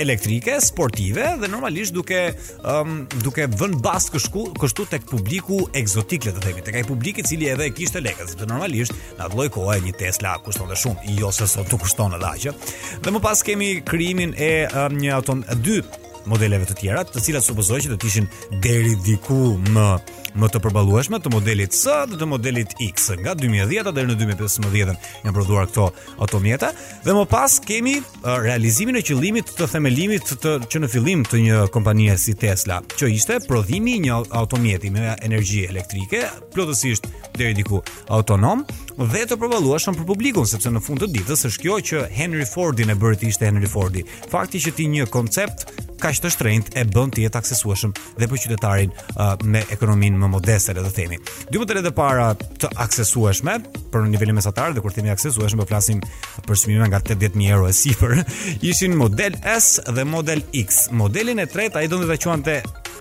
elektrike 0.00 0.56
sportive 0.64 1.28
dhe 1.40 1.48
normalisht 1.52 1.94
duke 1.94 2.20
um, 2.66 3.04
duke 3.22 3.46
vënë 3.60 3.78
bas 3.84 4.08
kështu 4.12 4.44
kështu 4.58 4.86
tek 4.90 5.06
publiku 5.10 5.60
eksotik 5.78 6.26
le 6.28 6.34
të 6.36 6.44
themi, 6.46 6.64
tek 6.66 6.80
ai 6.80 6.84
publik 6.88 7.20
i 7.20 7.24
cili 7.26 7.50
edhe 7.52 7.68
e 7.68 7.74
kishte 7.76 8.02
lekët, 8.02 8.32
sepse 8.32 8.48
normalisht 8.50 8.94
në 9.18 9.26
atë 9.26 9.38
lloj 9.38 9.48
kohe 9.54 9.78
një 9.84 9.94
Tesla 10.02 10.34
kushton 10.44 10.70
dhe 10.72 10.78
shumë, 10.82 11.16
jo 11.20 11.32
se 11.34 11.48
sot 11.50 11.72
u 11.76 11.80
kushton 11.84 12.16
edhe 12.18 12.30
aq. 12.30 12.70
Dhe 13.04 13.14
më 13.14 13.22
pas 13.24 13.44
kemi 13.46 13.72
krijimin 13.86 14.34
e 14.36 14.50
um, 14.70 14.98
një 15.00 15.14
auto 15.20 15.38
dy 15.64 15.82
modeleve 16.28 16.66
të 16.70 16.76
tjera, 16.80 17.02
të 17.06 17.22
cilat 17.24 17.44
supozohej 17.46 17.86
që 17.86 17.92
do 17.94 17.98
të 18.00 18.08
ishin 18.10 18.26
deri 18.64 18.96
diku 19.04 19.56
më 19.72 19.86
më 20.30 20.46
të 20.54 20.60
përballueshme 20.62 21.18
të 21.18 21.30
modelit 21.34 21.74
S 21.74 21.88
dhe 22.06 22.14
të 22.20 22.26
modelit 22.30 22.76
X 22.84 23.08
nga 23.18 23.32
2010 23.34 23.88
deri 23.96 24.06
në 24.12 24.14
2015 24.38 24.76
janë 25.24 25.32
prodhuar 25.34 25.66
këto 25.66 25.88
automjete 26.22 26.68
dhe 27.02 27.16
më 27.16 27.24
pas 27.32 27.56
kemi 27.66 27.96
uh, 27.98 28.36
realizimin 28.38 28.94
e 29.00 29.02
qëllimit 29.08 29.50
të 29.58 29.66
themelimit 29.72 30.30
të 30.44 30.52
që 30.70 30.82
në 30.84 30.90
fillim 30.94 31.24
të 31.26 31.40
një 31.48 31.64
kompanie 31.74 32.14
si 32.18 32.36
Tesla, 32.38 32.78
që 32.94 33.10
ishte 33.10 33.40
prodhimi 33.50 33.96
i 33.96 34.04
një 34.06 34.20
automjeti 34.38 34.92
me 34.94 35.16
energji 35.18 35.64
elektrike, 35.66 36.22
plotësisht 36.54 37.10
deri 37.34 37.56
diku 37.58 37.82
autonom 38.14 38.62
dhe 39.00 39.26
të 39.26 39.34
përballueshëm 39.34 39.98
për 39.98 40.06
publikun, 40.14 40.46
sepse 40.46 40.70
në 40.70 40.84
fund 40.86 41.02
të 41.02 41.10
ditës 41.10 41.42
është 41.50 41.66
kjo 41.66 41.80
që 41.90 42.06
Henry 42.14 42.46
Fordin 42.46 42.94
e 42.94 42.98
bëri 43.02 43.18
të 43.24 43.32
ishte 43.34 43.50
Henry 43.50 43.66
Fordi. 43.66 44.06
Fakti 44.30 44.62
që 44.62 44.76
ti 44.78 44.86
një 44.94 45.10
koncept 45.10 45.66
kaq 46.00 46.20
të 46.24 46.30
shtrenjtë 46.34 46.78
e 46.80 46.84
bën 46.88 47.10
të 47.12 47.24
jetë 47.26 47.38
aksesueshëm 47.42 47.92
dhe 48.18 48.28
për 48.30 48.40
qytetarin 48.44 48.92
uh, 48.92 49.34
me 49.44 49.60
ekonominë 49.74 50.20
më 50.22 50.30
modeste 50.32 50.74
le 50.76 50.82
të 50.86 50.92
themi. 50.96 51.18
12 51.54 51.82
të 51.86 51.92
para 51.96 52.30
të 52.60 52.70
aksesueshme 52.84 53.58
për 53.92 54.08
nivelin 54.08 54.38
mesatar 54.40 54.72
dhe 54.76 54.82
kur 54.84 54.94
themi 54.96 55.12
aksesueshëm 55.12 55.60
po 55.62 55.68
flasim 55.70 56.00
për 56.48 56.60
çmime 56.64 56.88
nga 56.90 57.02
80000 57.02 57.50
euro 57.52 57.68
e 57.70 57.76
sipër, 57.76 58.16
ishin 58.72 58.96
model 58.98 59.36
S 59.46 59.82
dhe 59.92 60.06
model 60.08 60.42
X. 60.64 60.86
Modelin 61.02 61.42
e 61.44 61.48
tretë 61.50 61.82
ai 61.84 61.92
donte 61.92 62.08
ta 62.10 62.18
quante 62.24 62.58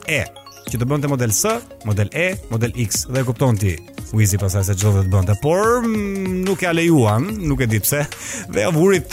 E 0.10 0.24
që 0.70 0.78
të 0.78 0.86
bënte 0.86 1.10
model 1.10 1.32
S, 1.34 1.48
model 1.88 2.12
E, 2.14 2.28
model 2.52 2.76
X 2.84 3.08
dhe 3.10 3.22
e 3.22 3.26
kupton 3.26 3.58
ti 3.58 3.72
Wizi 4.14 4.38
pasaj 4.42 4.66
se 4.68 4.74
çdo 4.78 4.92
dhe 4.98 5.04
të 5.08 5.12
bënte 5.14 5.36
por 5.44 5.80
mm, 5.86 6.40
nuk 6.46 6.64
ja 6.66 6.72
lejuan, 6.74 7.26
nuk 7.46 7.62
e 7.66 7.70
dipse 7.70 8.04
dhe 8.54 8.66
avurit 8.68 9.10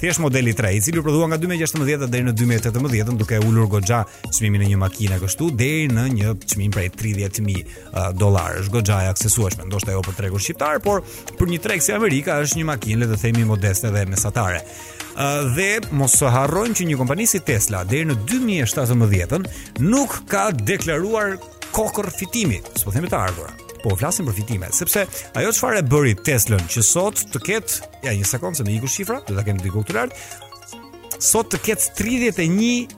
është 0.00 0.20
modeli 0.22 0.52
3, 0.56 0.70
i 0.76 0.80
cili 0.82 0.98
u 0.98 1.02
prodhua 1.02 1.26
nga 1.28 1.38
2016 1.38 2.06
deri 2.10 2.24
në 2.24 2.32
2018, 2.38 3.12
duke 3.20 3.38
ulur 3.44 3.66
goxha 3.70 4.02
çmimin 4.32 4.62
e 4.64 4.70
një 4.72 4.78
makine 4.80 5.18
kështu 5.20 5.50
deri 5.58 5.88
në 5.92 6.04
një 6.16 6.32
çmim 6.48 6.72
prej 6.74 6.90
30000 6.96 7.60
uh, 7.60 8.10
dollarë. 8.16 8.62
Është 8.64 8.74
goxha 8.76 9.00
e 9.04 9.10
aksesueshme, 9.12 9.66
ndoshta 9.68 9.94
jo 9.96 10.02
për 10.06 10.16
tregun 10.18 10.42
shqiptar, 10.42 10.80
por 10.84 11.02
për 11.38 11.52
një 11.52 11.60
treg 11.64 11.84
si 11.84 11.96
Amerika 11.96 12.38
është 12.44 12.62
një 12.62 12.68
makinë 12.72 13.02
le 13.04 13.10
të 13.12 13.20
themi 13.26 13.46
modeste 13.48 13.92
dhe 13.94 14.06
mesatare. 14.12 14.62
Uh, 15.12 15.52
dhe 15.56 15.70
mos 15.96 16.16
harrojmë 16.24 16.78
që 16.78 16.88
një 16.88 17.00
kompani 17.00 17.26
si 17.28 17.40
Tesla 17.44 17.82
deri 17.88 18.08
në 18.08 18.16
2017 18.26 19.50
nuk 19.84 20.22
ka 20.32 20.48
deklaruar 20.54 21.36
kokër 21.72 22.10
fitimi, 22.14 22.62
s'po 22.76 22.92
themi 22.92 23.10
të 23.12 23.16
ardhurat 23.20 23.71
po 23.82 23.96
flasim 23.98 24.28
për 24.28 24.36
fitime, 24.38 24.68
sepse 24.74 25.02
ajo 25.36 25.50
çfarë 25.56 25.80
e 25.80 25.84
bëri 25.90 26.12
Tesla-n 26.24 26.62
që 26.70 26.84
sot 26.86 27.24
të 27.32 27.40
ket, 27.46 27.76
ja 28.06 28.14
një 28.14 28.28
sekond 28.28 28.58
se 28.58 28.64
më 28.66 28.76
iku 28.78 28.90
shifra, 28.90 29.18
do 29.26 29.36
ta 29.36 29.44
kemi 29.46 29.62
diku 29.64 29.82
këtu 29.82 29.96
lart. 29.96 30.16
Sot 31.22 31.50
të 31.52 31.60
ket 31.66 31.88
31.5 31.98 32.92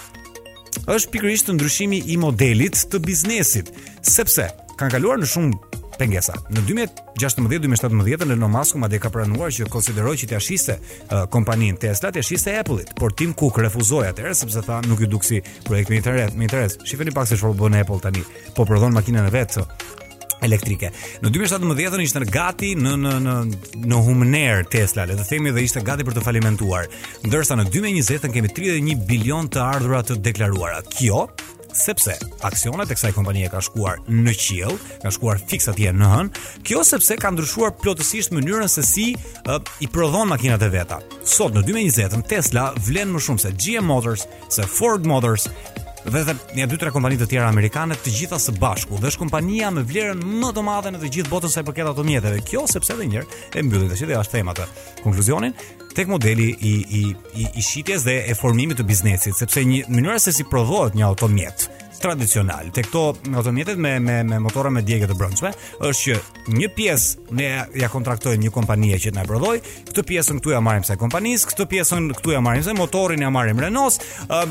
është 0.95 1.15
pikërisht 1.15 1.53
ndryshimi 1.57 2.01
i 2.13 2.17
modelit 2.23 2.77
të 2.93 3.01
biznesit, 3.07 3.71
sepse 4.05 4.51
kanë 4.81 4.97
kaluar 4.99 5.21
në 5.23 5.29
shumë 5.31 5.74
pengesa. 5.99 6.35
Në 6.55 6.63
2016-2017 6.69 8.33
Elon 8.35 8.53
Musk 8.53 8.79
madje 8.81 9.01
ka 9.03 9.11
pranuar 9.15 9.53
që 9.55 9.69
konsideroi 9.73 10.17
që 10.21 10.31
të 10.33 10.39
ashiste 10.39 10.77
uh, 10.79 11.25
kompaninë 11.33 11.81
Tesla 11.87 12.13
të 12.15 12.25
ashiste 12.25 12.55
Apple-it, 12.61 12.95
por 12.99 13.13
Tim 13.17 13.35
Cook 13.39 13.61
refuzoi 13.65 14.07
atëherë 14.11 14.35
sepse 14.43 14.65
tha 14.67 14.81
nuk 14.89 15.05
i 15.07 15.11
duksi 15.11 15.43
projekt 15.67 15.93
me 15.93 16.01
interes, 16.01 16.33
me 16.35 16.49
interes. 16.49 16.79
Shifeni 16.87 17.15
pak 17.15 17.29
se 17.31 17.39
çfarë 17.41 17.59
bën 17.63 17.81
Apple 17.83 18.01
tani, 18.05 18.25
po 18.57 18.67
prodhon 18.69 18.95
makinën 18.97 19.23
e 19.25 19.33
vet 19.35 19.59
uh, 19.61 19.89
elektrike. 20.45 20.91
Në 21.25 21.31
2017 21.33 21.77
ishte 21.77 21.97
në 21.97 22.05
ishte 22.29 22.35
gati 22.35 22.75
në 22.77 22.97
në 23.01 23.15
në 23.25 23.35
në 23.89 24.03
humner 24.07 24.65
Tesla, 24.75 25.07
le 25.09 25.19
të 25.21 25.29
themi 25.31 25.55
dhe 25.57 25.65
ishte 25.65 25.85
gati 25.87 26.05
për 26.07 26.19
të 26.19 26.27
falimentuar. 26.27 26.91
Ndërsa 27.27 27.57
në 27.61 27.69
2020 27.73 28.33
kemi 28.37 28.53
31 28.55 29.07
bilion 29.09 29.49
të 29.53 29.63
ardhurat 29.69 30.11
të 30.13 30.21
deklaruara. 30.29 30.83
Kjo 30.99 31.29
sepse 31.79 32.17
aksionet 32.47 32.91
e 32.93 32.97
kësaj 32.97 33.13
kompanie 33.17 33.49
ka 33.53 33.61
shkuar 33.65 34.01
në 34.09 34.35
qiell, 34.39 34.77
ka 35.03 35.13
shkuar 35.15 35.41
fiksa 35.43 35.73
atje 35.75 35.93
në 35.95 36.11
hën, 36.13 36.31
kjo 36.67 36.83
sepse 36.87 37.17
ka 37.21 37.33
ndryshuar 37.35 37.75
plotësisht 37.83 38.35
mënyrën 38.37 38.71
se 38.71 38.85
si 38.87 39.07
i 39.15 39.91
prodhon 39.91 40.31
makinat 40.31 40.65
e 40.67 40.71
veta. 40.75 41.01
Sot 41.27 41.57
në 41.57 41.65
2020 41.69 42.27
Tesla 42.31 42.71
vlen 42.87 43.13
më 43.15 43.25
shumë 43.27 43.45
se 43.47 43.55
GM 43.57 43.87
Motors, 43.91 44.27
se 44.53 44.67
Ford 44.69 45.07
Motors 45.09 45.49
dhe 46.05 46.21
dhe 46.29 46.35
një 46.59 46.67
dy 46.69 46.77
tre 46.77 46.91
kompani 46.93 47.17
të 47.17 47.31
tjera 47.31 47.47
amerikane 47.49 47.97
të 47.97 48.13
gjitha 48.13 48.37
së 48.41 48.53
bashku. 48.61 48.99
Dhe 49.01 49.09
është 49.09 49.23
kompania 49.25 49.71
me 49.73 49.85
vlerën 49.89 50.19
më 50.21 50.51
të 50.53 50.65
madhe 50.67 50.93
në 50.93 51.01
të 51.01 51.11
gjithë 51.17 51.33
botën 51.33 51.53
sa 51.53 51.65
i 51.65 51.67
përket 51.69 51.89
automjeteve. 51.95 52.43
Kjo 52.45 52.67
sepse 52.69 52.93
edhe 52.97 53.07
njëherë 53.09 53.41
e 53.57 53.63
mbylli 53.65 53.89
tash 53.89 54.05
dhe 54.05 54.13
ja 54.13 54.21
shtem 54.27 54.53
atë 54.53 54.69
konkluzionin, 55.01 55.57
tek 55.95 56.09
modeli 56.09 56.49
i 56.61 56.75
i 57.01 57.03
i 57.57 57.63
shitjes 57.63 58.05
dhe 58.09 58.17
e 58.31 58.35
formimit 58.41 58.81
të 58.81 58.87
biznesit 58.91 59.39
sepse 59.39 59.63
një 59.65 59.85
mënyrë 59.91 60.19
se 60.27 60.35
si 60.41 60.47
prodhohet 60.51 60.99
një 60.99 61.07
automjet 61.09 61.69
tradicional 62.05 62.69
te 62.75 62.83
këto 62.85 63.03
automjetet 63.35 63.79
me 63.81 63.97
me 64.03 64.21
me 64.29 64.37
motorë 64.45 64.73
me 64.77 64.83
djegë 64.87 65.07
të 65.11 65.17
brendshme 65.19 65.53
është 65.89 66.03
që 66.03 66.55
një 66.59 66.69
pjesë 66.77 67.33
ne 67.39 67.47
ja 67.81 67.89
kontraktojmë 67.93 68.43
një 68.45 68.51
kompani 68.55 68.91
që 69.05 69.13
na 69.17 69.23
prodhoi, 69.27 69.63
këtë 69.89 70.05
pjesën 70.11 70.41
këtu 70.43 70.53
ja 70.53 70.61
marrim 70.63 70.85
se 70.85 70.97
kompanisë, 71.01 71.49
këtë 71.51 71.67
pjesën 71.73 72.11
këtu 72.19 72.35
ja 72.37 72.43
marrim 72.45 72.65
se 72.67 72.75
motorin 72.77 73.25
ja 73.25 73.31
marrim 73.33 73.63
Renault, 73.63 73.97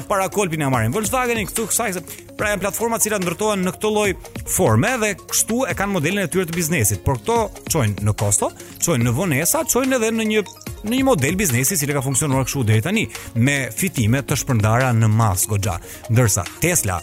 para 0.09 0.25
kolpin 0.33 0.65
ja 0.65 0.71
marrim 0.73 0.95
Volkswagen, 0.95 1.43
këtu 1.47 1.67
kësaj 1.69 1.93
se 1.99 2.03
pra 2.37 2.49
janë 2.55 2.63
platforma 2.65 2.97
të 2.97 3.05
cilat 3.07 3.23
ndërtohen 3.27 3.61
në 3.67 3.75
këtë 3.77 3.93
lloj 3.93 4.07
forme 4.55 4.95
dhe 5.03 5.13
kështu 5.29 5.61
e 5.69 5.77
kanë 5.79 5.93
modelin 5.93 6.23
e 6.25 6.29
tyre 6.33 6.49
të 6.49 6.57
biznesit. 6.57 7.03
Por 7.05 7.21
këto 7.21 7.37
çojnë 7.75 8.03
në 8.07 8.17
kosto, 8.19 8.49
çojnë 8.83 9.05
në 9.05 9.15
vonesa, 9.21 9.61
çojnë 9.69 9.99
edhe 9.99 10.09
në 10.17 10.27
një 10.33 10.43
në 10.83 10.97
një 10.97 11.05
model 11.07 11.37
biznesi 11.39 11.77
i 11.77 11.79
cili 11.79 11.93
ka 11.95 12.01
funksionuar 12.03 12.49
kështu 12.49 12.65
deri 12.67 12.83
tani 12.83 13.05
me 13.39 13.67
fitime 13.71 14.19
të 14.25 14.41
shpërndara 14.41 14.89
në 14.97 15.11
masë 15.13 15.53
goxha. 15.53 15.77
Ndërsa 16.09 16.43
Tesla 16.65 16.99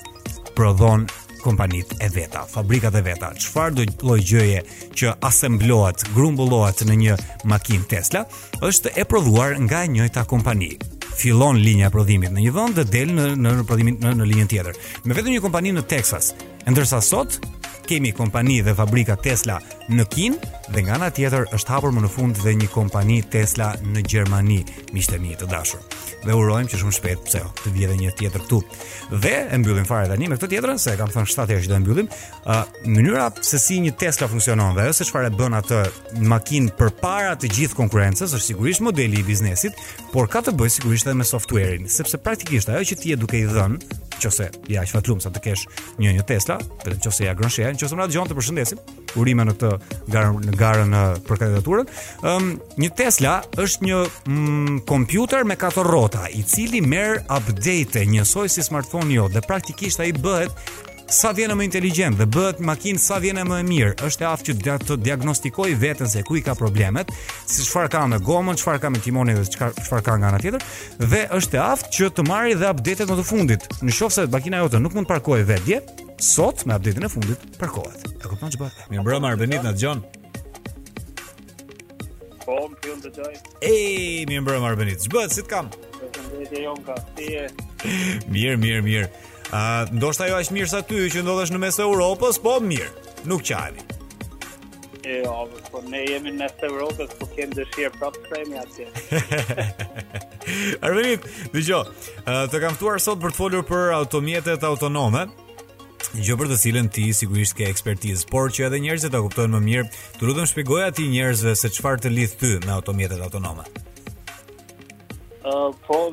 prodhon 0.61 1.07
kompanit 1.43 1.93
e 2.05 2.09
veta, 2.13 2.41
fabrikat 2.53 2.95
e 2.99 3.01
veta. 3.07 3.31
Çfarë 3.33 3.87
do 4.03 4.17
gjëje 4.21 4.59
që 4.99 5.15
asemblohet, 5.25 6.05
grumbullohet 6.13 6.83
në 6.85 6.97
një 7.01 7.17
makinë 7.49 7.87
Tesla, 7.89 8.27
është 8.67 8.93
e 9.01 9.07
prodhuar 9.09 9.57
nga 9.65 9.81
e 9.87 9.93
njëjta 9.95 10.27
kompani. 10.29 10.75
Fillon 11.17 11.57
linja 11.65 11.89
prodhimit 11.93 12.35
në 12.37 12.45
një 12.45 12.53
vend 12.59 12.77
dhe 12.77 12.85
del 12.93 13.15
në 13.17 13.31
në 13.41 13.55
prodhimin 13.71 13.97
në, 14.05 14.13
në 14.21 14.29
linjën 14.35 14.53
tjetër. 14.53 14.77
Me 15.09 15.17
vetëm 15.17 15.33
një 15.39 15.45
kompani 15.47 15.73
në 15.79 15.87
Texas. 15.95 16.35
E 16.67 16.71
ndërsa 16.75 17.01
sot 17.05 17.41
kemi 17.87 18.13
kompani 18.13 18.61
dhe 18.65 18.75
fabrika 18.77 19.17
Tesla 19.21 19.59
në 19.91 20.05
Kinë 20.11 20.57
dhe 20.71 20.83
nga 20.87 20.97
ana 20.99 21.09
tjetër 21.15 21.49
është 21.57 21.75
hapur 21.75 21.93
më 21.95 22.05
në 22.05 22.11
fund 22.13 22.39
dhe 22.45 22.53
një 22.59 22.69
kompani 22.73 23.21
Tesla 23.33 23.73
në 23.83 24.05
Gjermani, 24.07 24.61
miqtë 24.95 25.19
mi 25.23 25.35
të 25.41 25.49
dashur. 25.51 25.83
Dhe 26.21 26.35
urojmë 26.37 26.69
që 26.69 26.79
shumë 26.83 26.95
shpejt 26.99 27.23
pse 27.27 27.41
jo, 27.41 27.49
të 27.63 27.71
vijë 27.75 27.87
edhe 27.89 27.97
një 27.97 28.11
tjetër 28.19 28.43
këtu. 28.45 28.59
Dhe 29.25 29.33
e 29.55 29.59
mbyllim 29.61 29.87
fare 29.89 30.09
tani 30.11 30.29
me 30.29 30.37
këtë 30.37 30.51
tjetrën 30.53 30.79
se 30.81 30.95
kam 31.01 31.09
thënë 31.15 31.31
shtatë 31.33 31.55
herë 31.57 31.65
që 31.67 31.71
do 31.73 31.77
e 31.79 31.83
mbyllim. 31.85 32.11
Ë 32.45 32.57
uh, 32.57 32.77
mënyra 32.87 33.31
se 33.45 33.61
si 33.63 33.79
një 33.87 33.95
Tesla 34.03 34.29
funksionon 34.29 34.77
dhe 34.77 34.85
ajo 34.85 34.99
se 35.01 35.07
çfarë 35.09 35.33
bën 35.41 35.57
atë 35.63 35.81
makinë 36.31 36.77
përpara 36.79 37.33
të 37.41 37.51
gjithë 37.57 37.79
konkurrencës 37.81 38.37
është 38.37 38.51
sigurisht 38.53 38.85
modeli 38.85 39.23
i 39.23 39.25
biznesit, 39.27 39.81
por 40.13 40.29
ka 40.29 40.45
të 40.45 40.55
bëjë 40.61 40.77
sigurisht 40.77 41.09
edhe 41.09 41.17
me 41.17 41.25
softuerin, 41.27 41.89
sepse 41.91 42.21
praktikisht 42.21 42.69
ajo 42.69 42.85
që 42.93 43.01
ti 43.01 43.17
e 43.17 43.17
duhet 43.17 43.29
të 43.31 43.41
i 43.41 43.55
dhën, 43.57 43.77
nëse 44.21 44.51
ja 44.75 44.83
shfatlum 44.85 45.21
sa 45.25 45.31
të 45.33 45.45
kesh 45.47 45.63
një 46.03 46.17
një 46.19 46.27
Tesla, 46.29 46.59
për 46.85 46.99
nëse 47.01 47.25
ja 47.29 47.33
gronshë, 47.39 47.70
Lorenz, 47.73 47.87
nëse 47.87 47.97
më 47.97 48.09
dëgjon 48.11 48.29
të 48.29 48.37
përshëndesim. 48.37 48.79
Urime 49.21 49.45
në 49.47 49.53
këtë 49.55 49.71
garë, 50.11 50.35
në 50.51 50.55
garën 50.59 50.97
për 51.29 51.41
kandidaturën. 51.41 51.91
Ëm, 52.25 52.49
um, 52.51 52.53
një 52.83 52.89
Tesla 52.99 53.35
është 53.57 53.87
një 53.87 54.85
kompjuter 54.89 55.43
mm, 55.45 55.51
me 55.53 55.59
katër 55.59 55.87
rrota, 55.91 56.25
i 56.39 56.43
cili 56.47 56.83
merr 56.87 57.23
update 57.31 58.07
njësoj 58.11 58.49
si 58.55 58.67
smartphone 58.67 59.13
jo, 59.17 59.29
dhe 59.35 59.43
praktikisht 59.47 60.03
ai 60.05 60.13
bëhet 60.15 60.87
sa 61.11 61.33
vjen 61.35 61.51
më 61.59 61.65
inteligjent 61.67 62.15
dhe 62.19 62.27
bëhet 62.31 62.61
makinë 62.63 63.01
sa 63.03 63.17
vjen 63.23 63.39
më 63.49 63.57
e 63.61 63.63
mirë, 63.67 63.95
është 64.07 64.23
e 64.23 64.27
aftë 64.31 64.55
që 64.63 64.75
të 64.87 64.95
diagnostikojë 65.03 65.79
veten 65.83 66.07
se 66.09 66.23
ku 66.27 66.35
i 66.39 66.41
ka 66.47 66.55
problemet, 66.59 67.09
si 67.51 67.61
çfarë 67.67 67.91
ka 67.91 68.01
me 68.07 68.19
gomën, 68.23 68.55
çfarë 68.59 68.79
ka 68.85 68.89
me 68.95 68.99
timonin 69.03 69.35
dhe 69.41 69.47
çfarë 69.51 69.75
çfarë 69.83 70.05
ka 70.07 70.13
nga 70.21 70.29
ana 70.31 70.39
tjetër 70.43 70.61
dhe 71.11 71.23
është 71.35 71.55
e 71.59 71.61
aftë 71.65 71.89
që 71.97 72.05
të 72.15 72.23
marrë 72.31 72.55
dhe 72.61 72.67
update-et 72.71 73.09
më 73.11 73.17
të 73.19 73.25
fundit. 73.27 73.63
Në 73.83 73.91
qoftë 73.97 74.15
se 74.15 74.21
makina 74.37 74.63
jote 74.63 74.77
nuk 74.85 74.95
mund 74.95 75.07
të 75.09 75.13
parkojë 75.17 75.47
vetje, 75.51 75.79
sot 76.31 76.59
me 76.65 76.73
update-in 76.79 77.07
e 77.09 77.11
fundit 77.11 77.41
parkohet. 77.59 78.01
E 78.15 78.17
kupton 78.31 78.51
ç'bëhet? 78.55 78.75
Mi 78.93 78.97
broma 79.03 79.27
Arbenit 79.35 79.63
na 79.67 79.73
dëgjon. 79.75 79.99
E, 82.31 82.33
po, 82.47 82.71
mi 82.71 82.75
më 84.31 84.45
bërë 84.47 84.61
më 84.63 84.67
arbenit, 84.71 85.01
zbët, 85.11 85.31
si 85.35 85.43
të 85.43 85.51
kam? 85.51 85.67
Mirë, 88.31 88.57
mirë, 88.61 88.83
mirë 88.85 89.07
A, 89.51 89.85
ndoshta 89.91 90.29
jo 90.31 90.37
është 90.39 90.55
mirë 90.55 90.71
sa 90.71 90.81
ty 90.87 91.01
që 91.11 91.25
ndodhesh 91.25 91.51
në 91.51 91.59
mes 91.59 91.79
të 91.79 91.83
Europës, 91.89 92.37
po 92.43 92.57
mirë. 92.63 92.91
Nuk 93.31 93.43
qani. 93.49 93.83
Jo, 95.01 95.49
po 95.73 95.81
ne 95.91 96.05
jemi 96.07 96.31
në 96.31 96.45
mesë 96.45 96.69
Europës, 96.69 97.11
po 97.19 97.27
kemë 97.35 97.57
dëshirë 97.59 97.93
prapë 97.97 98.25
të 98.29 98.63
atje. 98.63 98.87
Arvenit, 100.87 101.27
dhe 101.55 101.65
gjo, 101.67 101.81
të 102.53 102.61
kam 102.63 102.79
tuar 102.79 103.03
sot 103.03 103.19
për 103.23 103.35
të 103.35 103.41
folur 103.41 103.67
për 103.67 103.91
automjetet 103.97 104.67
autonome, 104.71 105.27
gjë 106.15 106.37
për 106.41 106.53
të 106.53 106.59
cilën 106.63 106.91
ti 106.95 107.09
sigurisht 107.17 107.59
ke 107.59 107.67
ekspertizë, 107.73 108.29
por 108.31 108.55
që 108.55 108.69
edhe 108.69 108.79
njerëzit 108.85 109.15
ta 109.17 109.23
kuptojnë 109.25 109.57
më 109.59 109.65
mirë, 109.67 109.87
të 110.21 110.29
lutem 110.31 110.47
shpjegoj 110.53 110.85
atij 110.93 111.11
njerëzve 111.17 111.57
se 111.59 111.73
çfarë 111.75 112.07
të 112.07 112.15
lidh 112.15 112.39
ty 112.39 112.55
me 112.69 112.75
automjetet 112.77 113.19
autonome. 113.27 113.67
Ë, 115.41 115.51
uh, 115.51 115.73
po, 115.87 116.05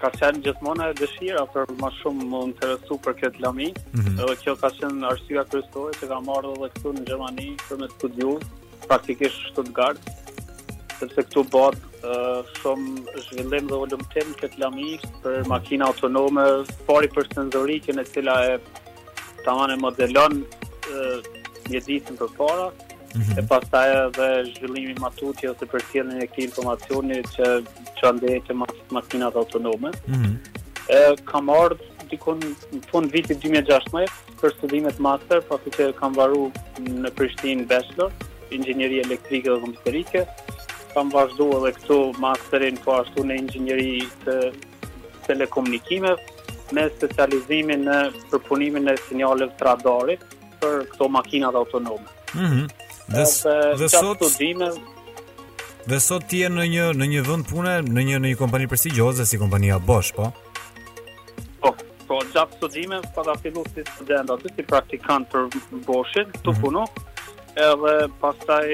ka 0.00 0.08
qenë 0.14 0.40
gjithmonë 0.46 0.84
e 0.92 0.96
dëshira 1.00 1.42
për 1.54 1.72
më 1.80 1.88
shumë 1.98 2.26
më 2.32 2.42
interesu 2.52 2.98
për 3.06 3.16
këtë 3.20 3.42
lami, 3.44 3.68
mm 3.72 4.00
-hmm. 4.02 4.18
edhe 4.24 4.36
kjo 4.44 4.54
ka 4.62 4.70
qenë 4.78 5.06
arsia 5.10 5.44
kërstoj 5.52 5.84
që 5.98 6.10
ka 6.12 6.20
marrë 6.28 6.52
dhe 6.60 6.68
këtu 6.74 6.92
në 6.98 7.04
Gjermani 7.08 7.46
për 7.66 7.80
me 7.82 7.88
studiu, 7.96 8.32
praktikisht 8.86 9.46
Stuttgart, 9.52 10.02
sepse 11.00 11.24
këtu 11.26 11.44
botë 11.54 12.10
uh, 12.10 12.40
shumë 12.60 13.20
zhvillim 13.24 13.70
dhe 13.72 13.80
volumëtim 13.82 14.34
këtë 14.44 14.60
lami 14.64 14.92
për 15.24 15.42
makina 15.52 15.90
autonome, 15.90 16.46
pari 16.90 17.08
për 17.16 17.32
senzorikën 17.34 18.02
e 18.04 18.08
cila 18.12 18.36
e 18.52 18.58
tamane 19.44 19.76
modelon 19.86 20.42
uh, 20.46 21.18
mjeditën 21.70 22.16
për 22.22 22.30
para, 22.38 22.70
-hmm. 23.14 23.38
e 23.44 23.46
pastaj 23.46 23.90
edhe 24.06 24.28
zhvillimi 24.54 24.94
matutje 25.00 25.50
ose 25.50 25.66
tjene 25.92 26.18
e 26.24 26.26
këti 26.26 26.46
informacioni 26.48 27.20
që 27.36 27.48
që 28.00 28.08
andeje 28.10 28.40
të 28.48 28.56
mas, 28.62 28.74
makinat 28.98 29.36
autonome. 29.36 29.90
Mm 30.06 30.14
-hmm. 30.14 30.34
kam 31.30 31.48
ardhë 31.50 31.84
dikon 32.10 32.40
në 32.72 32.80
fund 32.90 33.12
vitit 33.12 33.38
2016 33.42 34.12
për 34.40 34.48
studimet 34.56 34.96
master, 34.98 35.40
pasi 35.48 35.70
që 35.76 35.92
kam 35.92 36.12
varu 36.14 36.50
në 36.80 37.10
Prishtinë 37.16 37.66
bachelor, 37.70 38.10
inxhinieri 38.56 38.96
elektrike 39.06 39.48
dhe 39.50 39.60
kompjuterike. 39.64 40.20
Kam 40.94 41.10
vazhdu 41.16 41.44
edhe 41.58 41.70
këtu 41.76 41.96
masterin 42.24 42.76
po 42.84 42.90
ashtu 43.00 43.20
në 43.28 43.34
inxhinieri 43.42 43.92
të 44.24 44.34
telekomunikime 45.26 46.10
me 46.74 46.82
specializimin 46.96 47.80
në 47.88 47.98
përpunimin 48.30 48.84
e 48.88 48.96
sinjaleve 49.08 49.52
të 49.58 49.64
radarit 49.68 50.20
për 50.60 50.72
këto 50.92 51.04
makinat 51.18 51.54
autonome. 51.54 52.08
Mhm. 52.44 52.60
Dhe 53.08 53.24
dhe 53.80 53.88
sot 53.88 54.20
dimë 54.36 54.66
dhe 55.88 55.98
sot 56.04 56.24
ti 56.28 56.42
je 56.42 56.50
në 56.52 56.64
një 56.74 56.86
në 57.00 57.06
një 57.14 57.20
vend 57.24 57.46
pune, 57.48 57.78
në 57.80 58.02
një 58.08 58.18
në 58.20 58.28
një 58.34 58.36
kompani 58.36 58.66
prestigjioze 58.68 59.24
si 59.24 59.38
kompania 59.40 59.78
Bosch, 59.80 60.12
po. 60.18 60.26
Po, 61.62 61.72
po 62.04 62.18
çap 62.34 62.52
studime 62.58 62.98
pa 63.14 63.24
da 63.24 63.32
fillu 63.40 63.62
si 63.72 63.86
student 63.94 64.28
aty 64.36 64.52
si 64.58 64.66
praktikant 64.68 65.30
për 65.32 65.48
Boshin, 65.88 66.28
tu 66.44 66.52
mhm. 66.52 66.62
punoj. 66.64 66.88
Mm 66.96 67.14
Edhe 67.58 67.92
pastaj 68.22 68.68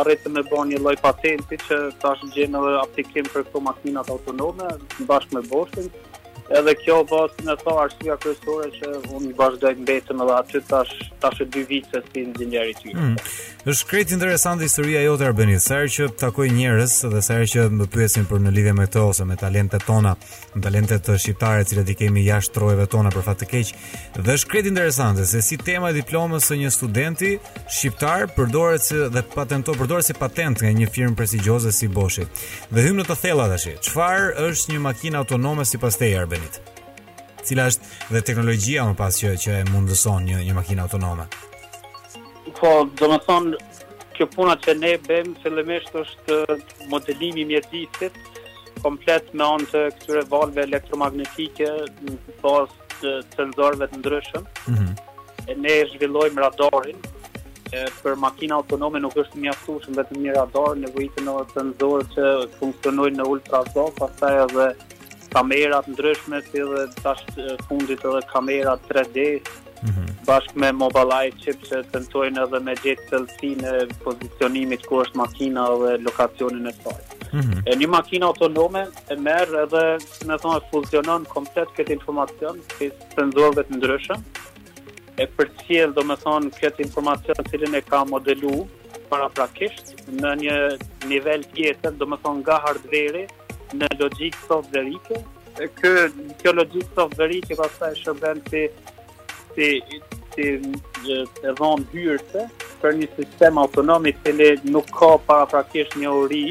arete 0.00 0.28
me 0.30 0.42
ba 0.50 0.60
një 0.70 0.80
loj 0.86 0.96
patenti 1.04 1.58
që 1.68 1.78
tash 2.02 2.22
gjenë 2.34 2.60
dhe 2.66 2.74
aptikim 2.82 3.24
për 3.36 3.46
këto 3.48 3.60
makinat 3.70 4.10
autonome 4.16 4.68
në 4.82 5.08
bashkë 5.12 5.38
me 5.38 5.44
boshtinë 5.54 6.04
edhe 6.54 6.74
kjo 6.84 6.98
bëhet 7.10 7.40
në 7.46 7.54
to 7.64 7.74
arsia 7.80 8.14
kryesore 8.22 8.68
që 8.76 8.90
unë 9.16 9.32
vazhdoj 9.38 9.72
të 9.76 9.82
mbetem 9.82 10.22
edhe 10.22 10.34
aty 10.36 10.60
tash 10.68 10.92
tash 11.22 11.40
e 11.42 11.46
dy 11.52 11.62
vite 11.68 12.02
si 12.06 12.22
inxhinier 12.22 12.68
i 12.70 12.74
tij. 12.78 12.92
Mm. 12.94 13.14
Është 13.66 13.86
krejt 13.90 14.12
interesante 14.14 14.62
historia 14.68 15.00
jote 15.02 15.26
Arbeni, 15.26 15.56
sa 15.60 15.80
herë 15.80 15.90
që 15.96 16.06
takoj 16.20 16.46
njerëz 16.54 16.92
dhe 17.10 17.22
sa 17.24 17.34
herë 17.38 17.48
që 17.50 17.64
më 17.80 17.88
pyesin 17.90 18.28
për 18.30 18.44
në 18.44 18.52
lidhje 18.54 18.74
me 18.78 18.84
këtë 18.86 19.02
ose 19.02 19.26
me 19.26 19.34
talentet 19.40 19.82
tona, 19.88 20.12
me 20.54 20.62
talentet 20.62 21.10
shqiptare 21.16 21.64
që 21.66 21.82
i 21.82 21.98
kemi 22.02 22.24
jashtë 22.28 22.54
trojeve 22.60 22.86
tona 22.94 23.10
për 23.14 23.26
fat 23.26 23.42
të 23.42 23.48
keq, 23.54 23.72
dhe 24.20 24.36
është 24.38 24.50
krejt 24.52 24.70
interesante 24.70 25.26
se 25.26 25.42
si 25.42 25.58
tema 25.58 25.90
e 25.90 25.96
diplomës 25.98 26.46
së 26.46 26.60
një 26.62 26.70
studenti 26.76 27.32
shqiptar 27.66 28.28
përdoret 28.38 28.86
si 28.86 29.02
dhe 29.16 29.24
patentohet 29.34 29.80
përdoret 29.82 30.06
si 30.06 30.14
patent 30.20 30.62
nga 30.62 30.70
një 30.70 30.86
firmë 30.94 31.18
prestigjioze 31.18 31.72
si 31.74 31.90
Bosch. 31.96 32.22
Dhe 32.70 32.86
hym 32.86 33.02
në 33.02 33.08
të 33.10 33.18
thella 33.24 33.50
tash. 33.50 33.66
Çfarë 33.88 34.34
është 34.46 34.76
një 34.76 34.82
makinë 34.86 35.18
autonome 35.20 35.66
sipas 35.66 35.98
teje 35.98 36.22
cila 37.46 37.66
është 37.70 37.90
dhe 38.14 38.22
teknologjia 38.26 38.84
më 38.90 38.94
pas 38.98 39.16
që, 39.20 39.34
që 39.40 39.60
mundëson 39.72 40.26
një, 40.28 40.38
një 40.48 40.54
makinë 40.56 40.82
autonome? 40.84 41.26
Po, 42.58 42.70
do 42.98 43.10
thonë, 43.28 43.60
kjo 44.16 44.26
puna 44.32 44.56
që 44.64 44.74
ne 44.80 44.94
bëjmë 45.06 45.34
fillimisht 45.42 45.96
është 46.02 46.38
uh, 46.42 46.56
modelimi 46.90 47.44
mjetësit 47.50 48.20
komplet 48.82 49.28
me 49.34 49.44
anë 49.46 49.68
të 49.72 49.82
këtyre 49.96 50.24
valve 50.30 50.64
elektromagnetike 50.66 51.68
në 52.06 52.16
po, 52.40 52.40
bazë 52.42 52.86
të 52.96 53.12
senzorëve 53.36 53.90
të 53.92 53.98
ndryshëm. 54.00 54.46
Mm 54.70 54.74
-hmm. 54.74 54.96
e 55.50 55.54
ne 55.54 55.74
zhvillojmë 55.90 56.40
radarin 56.42 56.96
e, 57.72 57.84
për 58.02 58.16
makina 58.18 58.54
autonome 58.56 58.98
nuk 59.00 59.14
është 59.22 59.38
mjaftueshëm 59.44 59.98
vetëm 59.98 60.22
një 60.24 60.32
radar, 60.38 60.70
nevojitet 60.76 61.22
në 61.26 61.34
sensorë 61.52 62.06
që 62.14 62.24
funksionojnë 62.58 63.16
në 63.18 63.26
ultrazon, 63.32 63.92
pastaj 64.00 64.32
edhe 64.46 64.66
kamerat 65.36 65.88
ndryshme 65.92 66.38
si 66.48 66.60
dhe 66.68 66.82
tash 67.04 67.24
fundit 67.68 68.04
edhe 68.10 68.20
kamerat 68.32 68.86
3D 68.92 69.24
mm 69.24 69.90
-hmm. 69.90 70.06
bashk 70.28 70.54
me 70.62 70.68
mobile 70.82 71.32
chip 71.42 71.66
që 71.70 71.80
të 71.92 72.00
nëtojnë 72.04 72.44
edhe 72.46 72.60
me 72.68 72.76
gjithë 72.84 73.08
të 73.10 73.20
lësi 73.24 73.50
në 73.64 73.74
pozicionimit 74.06 74.86
ku 74.88 75.02
është 75.04 75.20
makina 75.22 75.66
dhe 75.84 75.90
lokacionin 76.06 76.70
e 76.72 76.74
saj 76.78 76.96
mm 77.10 77.42
-hmm. 77.42 77.60
e 77.72 77.76
një 77.82 77.88
makina 77.98 78.24
autonome 78.32 78.82
e 79.12 79.16
merë 79.28 79.60
edhe 79.66 79.84
me 80.28 80.36
thonë 80.44 80.62
e 80.62 80.64
funcionon 80.72 81.28
komplet 81.34 81.68
këtë 81.76 81.92
informacion 81.98 82.54
si 82.74 82.88
senzorve 83.16 83.60
të 83.68 83.76
ndryshme 83.76 84.16
e 85.22 85.24
për 85.36 85.46
cilë 85.60 85.94
do 85.98 86.02
me 86.08 86.16
thonë 86.24 86.56
këtë 86.62 86.80
informacion 86.88 87.44
cilin 87.50 87.74
e 87.80 87.82
ka 87.90 88.00
modelu 88.14 88.54
para 89.10 89.28
prakisht 89.36 89.86
në 90.22 90.30
një 90.42 90.56
nivel 91.12 91.40
tjetër 91.54 91.92
do 92.00 92.04
me 92.12 92.16
thonë 92.24 92.40
nga 92.44 92.56
hardveri 92.66 93.24
në 93.74 93.86
logjikë 94.00 94.44
softverike, 94.46 95.18
kë 95.80 95.92
kjo 96.40 96.52
logjikë 96.58 96.92
softverike 96.94 97.56
pastaj 97.58 97.92
shërben 98.02 98.42
ti 98.50 98.66
ti 99.56 99.70
të 100.36 101.52
vonë 101.58 101.86
hyrse 101.94 102.44
për 102.82 102.98
një 103.00 103.08
sistem 103.16 103.58
autonom 103.62 104.04
i 104.06 104.12
cili 104.24 104.50
nuk 104.74 104.90
ka 104.98 105.12
para 105.28 105.48
praktikisht 105.48 105.96
një 105.96 106.12
uri 106.22 106.42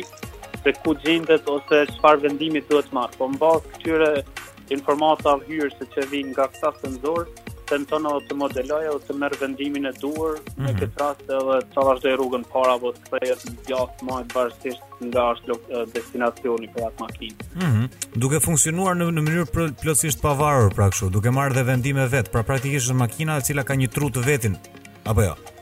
se 0.63 0.73
ku 0.81 0.95
gjendet 1.03 1.45
ose 1.53 1.83
çfarë 1.93 2.23
vendimi 2.25 2.63
duhet 2.69 2.89
marr. 2.97 3.13
Po 3.19 3.29
mbas 3.29 3.61
këtyre 3.75 4.11
informata 4.73 5.35
hyrse 5.47 5.91
që 5.95 6.07
vijnë 6.09 6.33
nga 6.33 6.49
këta 6.55 6.71
sensorë, 6.81 7.29
të 7.69 7.99
modeloj 8.01 8.37
modeloja 8.39 8.91
ose 8.95 9.13
merr 9.17 9.35
vendimin 9.41 9.85
e 9.85 9.91
duhur 10.01 10.37
në 10.57 10.69
mhm. 10.71 10.77
këtë 10.81 11.01
rast 11.01 11.23
edhe 11.37 11.57
të 11.73 11.85
vazhdoj 11.89 12.11
rrugën 12.17 12.43
para 12.51 12.75
apo 12.77 12.91
kthehet 13.05 13.45
në 13.49 13.55
gjatë 13.69 14.09
më 14.09 14.19
vazhdimisht 14.35 14.93
nga 15.09 15.23
është 15.35 15.49
lok, 15.51 15.65
destinacioni 15.95 16.69
për 16.75 16.85
atë 16.89 17.03
makinë. 17.07 17.49
Mhm. 17.63 18.05
duke 18.25 18.39
funksionuar 18.45 18.95
në, 18.99 19.09
në 19.17 19.25
mënyrë 19.27 19.49
plotësisht 19.81 20.21
pavarur 20.23 20.71
pra 20.77 20.89
kështu, 20.93 21.11
duke 21.17 21.33
marrë 21.35 21.57
dhe 21.59 21.65
vendime 21.73 22.07
vet, 22.13 22.31
pra 22.31 22.43
praktikisht 22.47 22.93
në 22.93 23.01
makina 23.03 23.37
e 23.41 23.47
cila 23.49 23.63
ka 23.67 23.75
një 23.81 23.91
tru 23.95 24.09
të 24.15 24.25
vetin. 24.29 24.55
Apo 25.11 25.21
jo? 25.27 25.33
Ja? 25.35 25.54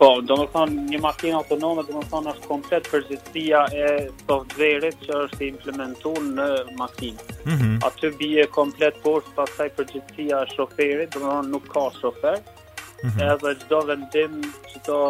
Po, 0.00 0.08
do 0.24 0.36
më 0.40 0.44
thonë, 0.54 0.82
një 0.94 0.98
makinë 1.04 1.34
autonome 1.42 1.82
do 1.84 1.98
më 1.98 2.06
thonë 2.08 2.30
është 2.30 2.48
komplet 2.48 2.86
përgjithsia 2.88 3.58
e 3.76 3.88
softverit 4.22 5.02
që 5.04 5.18
është 5.26 5.44
implementu 5.50 6.12
në 6.28 6.46
makinë. 6.78 7.26
Mm 7.44 7.56
-hmm. 7.60 7.74
A 7.84 7.90
të 7.98 8.10
bje 8.16 8.46
komplet 8.54 8.96
poshtë 9.02 9.34
pasaj 9.36 9.66
përgjithsia 9.76 10.40
e 10.46 10.54
shoferit, 10.54 11.10
do 11.12 11.20
më 11.20 11.32
thonë 11.34 11.52
nuk 11.52 11.68
ka 11.74 11.84
shofer, 12.00 12.38
mm 12.40 13.10
-hmm. 13.10 13.32
edhe 13.32 13.52
gjdo 13.60 13.80
vendim 13.90 14.40
që 14.70 14.76
do 14.88 15.00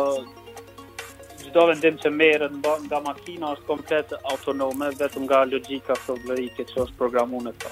do 1.55 1.67
vendim 1.71 1.97
që 2.03 2.09
merën 2.23 2.53
nga 2.89 2.99
makina 3.07 3.47
është 3.55 3.67
komplet 3.67 4.09
autonome 4.33 4.87
vetëm 5.01 5.23
nga 5.29 5.45
logika 5.45 5.93
së 5.95 6.15
që 6.27 6.75
është 6.85 6.97
programunet 6.99 7.59
ta. 7.63 7.71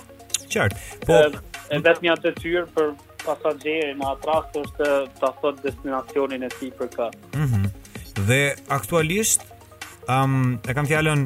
Qartë, 0.52 0.76
po... 1.07 1.12
E 1.74 1.78
vetëmja 1.87 2.12
atë 2.14 2.31
tyrë 2.42 2.66
për 2.76 2.88
pasagjeri 3.28 3.94
në 3.98 4.06
atrast 4.14 4.56
është 4.62 4.88
ta 5.20 5.32
thot 5.42 5.60
destinacionin 5.64 6.46
e 6.46 6.52
tij 6.58 6.72
për 6.78 6.94
kë. 6.96 7.10
Ëh. 7.32 7.38
Mm 7.56 7.68
dhe 8.28 8.38
aktualisht 8.74 9.44
um, 10.10 10.58
e 10.66 10.74
kam 10.74 10.88
fjalën 10.90 11.20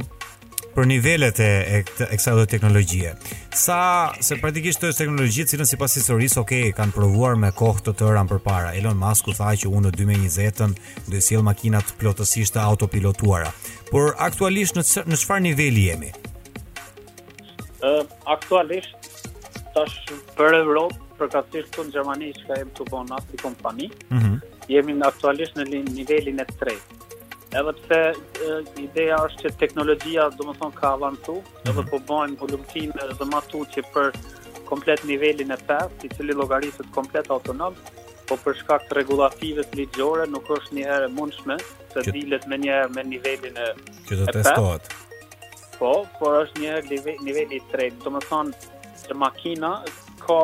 për 0.74 0.86
nivelet 0.90 1.38
e 1.40 1.46
e, 1.48 1.78
e 1.80 1.84
kësaj 2.18 2.34
lloj 2.36 2.44
teknologjie. 2.52 3.14
Sa 3.56 3.78
se 4.22 4.36
praktikisht 4.36 4.84
është 4.84 5.00
teknologji 5.06 5.46
e 5.46 5.48
cilën 5.54 5.70
sipas 5.70 5.96
historisë, 5.96 6.42
ok, 6.44 6.52
kanë 6.76 6.92
provuar 6.92 7.38
me 7.40 7.48
kohë 7.56 7.86
të 7.86 7.94
tëra 8.02 8.26
parë. 8.30 8.74
Elon 8.78 9.00
Musk 9.00 9.32
u 9.32 9.32
tha 9.34 9.54
që 9.56 9.72
unë 9.72 9.88
në 9.88 9.94
2020-ën 10.02 10.76
do 11.08 11.16
të 11.16 11.22
sjell 11.30 11.42
makinat 11.48 11.94
plotësisht 12.00 12.60
autopilotuara. 12.60 13.50
Por 13.90 14.12
aktualisht 14.18 14.76
në 14.82 15.16
çfarë 15.22 15.46
niveli 15.48 15.86
jemi? 15.88 16.12
Ë, 17.80 17.88
uh, 17.88 18.04
aktualisht 18.36 19.10
tash 19.72 19.96
për 20.36 20.60
Evropë 20.60 21.01
përkatësisht 21.22 21.74
të 21.76 21.82
në 21.86 21.96
Gjermani 21.96 22.28
që 22.38 22.48
ka 22.48 22.56
jemë 22.60 22.74
të 22.76 22.86
bo 22.90 23.02
në 23.06 23.18
kompani, 23.42 23.88
mm 24.10 24.20
-hmm. 24.20 24.58
jemi 24.74 24.94
në 24.98 25.08
aktualisht 25.08 25.58
në 25.60 25.66
nivelin 25.96 26.40
e 26.42 26.46
tre. 26.60 26.74
Edhe 27.60 27.74
të 27.88 27.98
ideja 28.82 29.18
është 29.26 29.42
që 29.44 29.54
teknologjia 29.62 30.28
do 30.38 30.46
më 30.50 30.54
thonë 30.60 30.78
ka 30.80 30.92
avancu, 30.96 31.34
mhm. 31.42 31.66
edhe 31.70 31.82
po 31.90 31.98
bojmë 32.10 32.38
volumtime 32.40 33.08
dhe 33.18 33.26
matu 33.32 33.60
që 33.74 33.84
për 33.92 34.14
komplet 34.70 35.04
nivelin 35.04 35.50
e 35.52 35.58
5, 35.68 36.06
i 36.06 36.08
cili 36.16 36.32
logarisët 36.32 36.88
komplet 36.94 37.28
autonom, 37.30 37.74
po 38.28 38.36
për 38.44 38.56
shkak 38.60 38.88
të 38.88 38.94
regulativet 39.00 39.74
ligjore 39.76 40.24
nuk 40.30 40.48
është 40.56 40.72
një 40.78 40.84
herë 40.92 41.10
mundshme, 41.18 41.58
se 41.92 42.00
Kjet... 42.02 42.14
dilet 42.14 42.46
me 42.48 42.56
një 42.56 42.76
me 42.96 43.04
nivelin 43.04 43.56
e 43.58 43.68
5. 44.08 44.16
do 44.18 44.24
të 44.24 44.36
testohet. 44.38 44.94
Po, 45.78 45.92
por 46.18 46.32
është 46.46 46.58
një 46.64 46.74
nivel, 46.90 47.16
nivel 47.26 47.52
i 47.52 47.60
3. 47.74 47.90
Do 48.04 48.10
më 48.16 48.22
thonë, 48.30 49.12
makina 49.14 49.70
ka, 50.26 50.38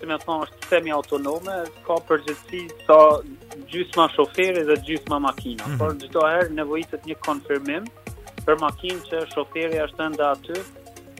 si 0.00 0.08
me 0.10 0.16
thonë, 0.22 0.46
është 0.50 0.70
semi 0.72 0.92
autonome, 0.96 1.56
ka 1.86 1.96
përgjithësi 2.08 2.62
sa 2.88 2.98
gjysma 3.72 4.08
shoferi 4.16 4.64
dhe 4.68 4.76
gjysma 4.88 5.20
makina. 5.26 5.66
Mm. 5.68 5.78
Por 5.82 5.96
gjitho 6.02 6.26
herë 6.26 6.54
nevojitet 6.60 7.08
një 7.10 7.18
konfirmim 7.26 7.88
për 8.46 8.58
makinë 8.62 9.04
që 9.10 9.24
shoferi 9.34 9.82
është 9.88 10.06
enda 10.10 10.32
aty 10.34 10.62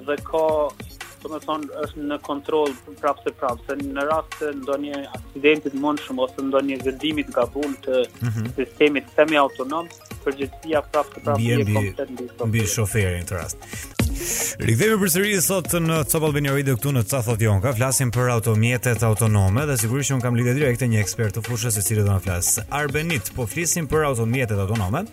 dhe 0.09 0.17
ka 0.27 0.45
të 1.23 1.31
me 1.31 1.39
thonë 1.45 1.83
është 1.85 2.05
në 2.11 2.17
kontrol 2.27 2.73
prapë 2.99 3.53
se 3.69 3.77
në 3.83 4.07
rast 4.09 4.41
të 4.41 4.49
ndonje 4.65 5.05
aksidentit 5.19 5.77
mund 5.79 6.03
shumë 6.03 6.25
ose 6.27 6.47
një 6.73 6.81
gëdimit 6.83 7.31
nga 7.31 7.47
bun 7.55 7.77
të 7.87 8.03
sistemit 8.59 9.13
semi-autonom, 9.15 9.87
përgjithsia 10.25 10.83
prapë 10.91 11.15
se 11.21 11.25
prapë 11.29 11.43
bie, 11.43 11.65
bie, 11.65 12.31
bie, 12.51 13.11
Në 13.23 13.37
rast 13.39 14.02
Rikthehemi 14.63 14.97
përsëri 15.01 15.31
sot 15.43 15.73
në 15.81 16.01
Top 16.11 16.25
Albania 16.27 16.53
Radio 16.55 16.75
këtu 16.77 16.93
në 16.93 17.03
Ca 17.09 17.23
thot 17.25 17.41
Jonka. 17.43 17.73
Flasim 17.79 18.11
për 18.15 18.31
automjetet 18.35 19.03
autonome 19.07 19.65
dhe 19.69 19.77
sigurisht 19.81 20.13
që 20.13 20.19
un 20.19 20.23
kam 20.25 20.37
lidhje 20.39 20.55
direkte 20.59 20.89
një 20.91 21.01
ekspert 21.03 21.39
të 21.39 21.45
fushës 21.47 21.77
se 21.79 21.83
cilët 21.87 22.07
do 22.07 22.13
na 22.13 22.21
flas. 22.23 22.55
Arbenit, 22.71 23.31
po 23.37 23.47
flisim 23.49 23.89
për 23.91 24.05
automjetet 24.11 24.61
autonome 24.63 25.05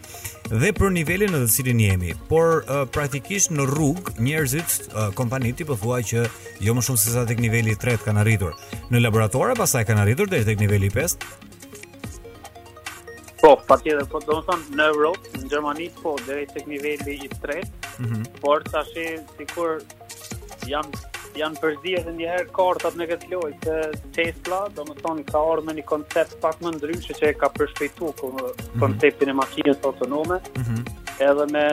dhe 0.51 0.71
për 0.77 0.93
nivelin 0.97 1.33
në 1.38 1.43
të 1.45 1.51
cilin 1.55 1.83
jemi. 1.85 2.13
Por 2.29 2.62
uh, 2.65 2.83
praktikisht 2.93 3.53
në 3.55 3.69
rrug 3.71 4.12
njerëzit 4.19 4.89
uh, 4.91 5.09
kompaniti 5.17 5.67
po 5.69 5.77
thua 5.79 6.01
që 6.03 6.25
jo 6.67 6.75
më 6.77 6.85
shumë 6.88 7.01
se 7.05 7.15
sa 7.15 7.25
tek 7.29 7.41
niveli 7.43 7.77
3 7.79 8.03
kanë 8.05 8.23
arritur. 8.25 8.57
Në 8.93 9.03
laboratore 9.05 9.55
pastaj 9.59 9.88
kanë 9.89 10.03
arritur 10.05 10.29
deri 10.31 10.47
tek 10.51 10.62
niveli 10.62 10.91
5. 10.93 11.29
Po, 13.41 13.56
pa 13.67 13.78
tjetër, 13.80 14.04
po, 14.12 14.19
do 14.28 14.36
më 14.39 14.43
thonë, 14.49 14.65
në 14.75 14.86
Europë, 14.91 15.30
në 15.39 15.49
Gjermani, 15.52 15.86
po, 16.02 16.12
dhe 16.28 16.41
të 16.49 16.58
tek 16.58 16.65
nivelli 16.67 17.13
i 17.23 17.30
tret, 17.41 17.71
mm 17.99 18.06
-hmm. 18.06 18.23
por 18.41 18.63
të 18.67 18.75
ashe, 18.82 19.06
si 19.38 19.45
kur, 19.54 19.78
jam, 20.67 20.84
jam 21.41 21.56
përzijet 21.62 22.10
e 22.12 22.13
njëherë 22.17 22.49
kartat 22.58 22.97
në 22.99 23.08
këtë 23.13 23.30
lojë, 23.32 23.62
se 23.63 24.04
Tesla, 24.17 24.60
do 24.75 24.84
më 24.89 24.95
thonë, 25.06 25.23
ka 25.32 25.45
orë 25.54 25.63
me 25.69 25.73
një 25.80 25.86
koncept 25.93 26.36
pak 26.41 26.60
më 26.62 26.75
ndryshë 26.78 27.13
që 27.19 27.30
e 27.32 27.34
ka 27.43 27.47
përshpejtu 27.56 28.12
kë, 28.19 28.32
mm 28.32 28.38
-hmm. 28.38 28.80
konceptin 28.84 29.30
e 29.34 29.38
makinës 29.43 29.80
autonome, 29.89 30.41
mm 30.58 30.63
-hmm. 30.63 31.32
edhe 31.32 31.45
me 31.56 31.65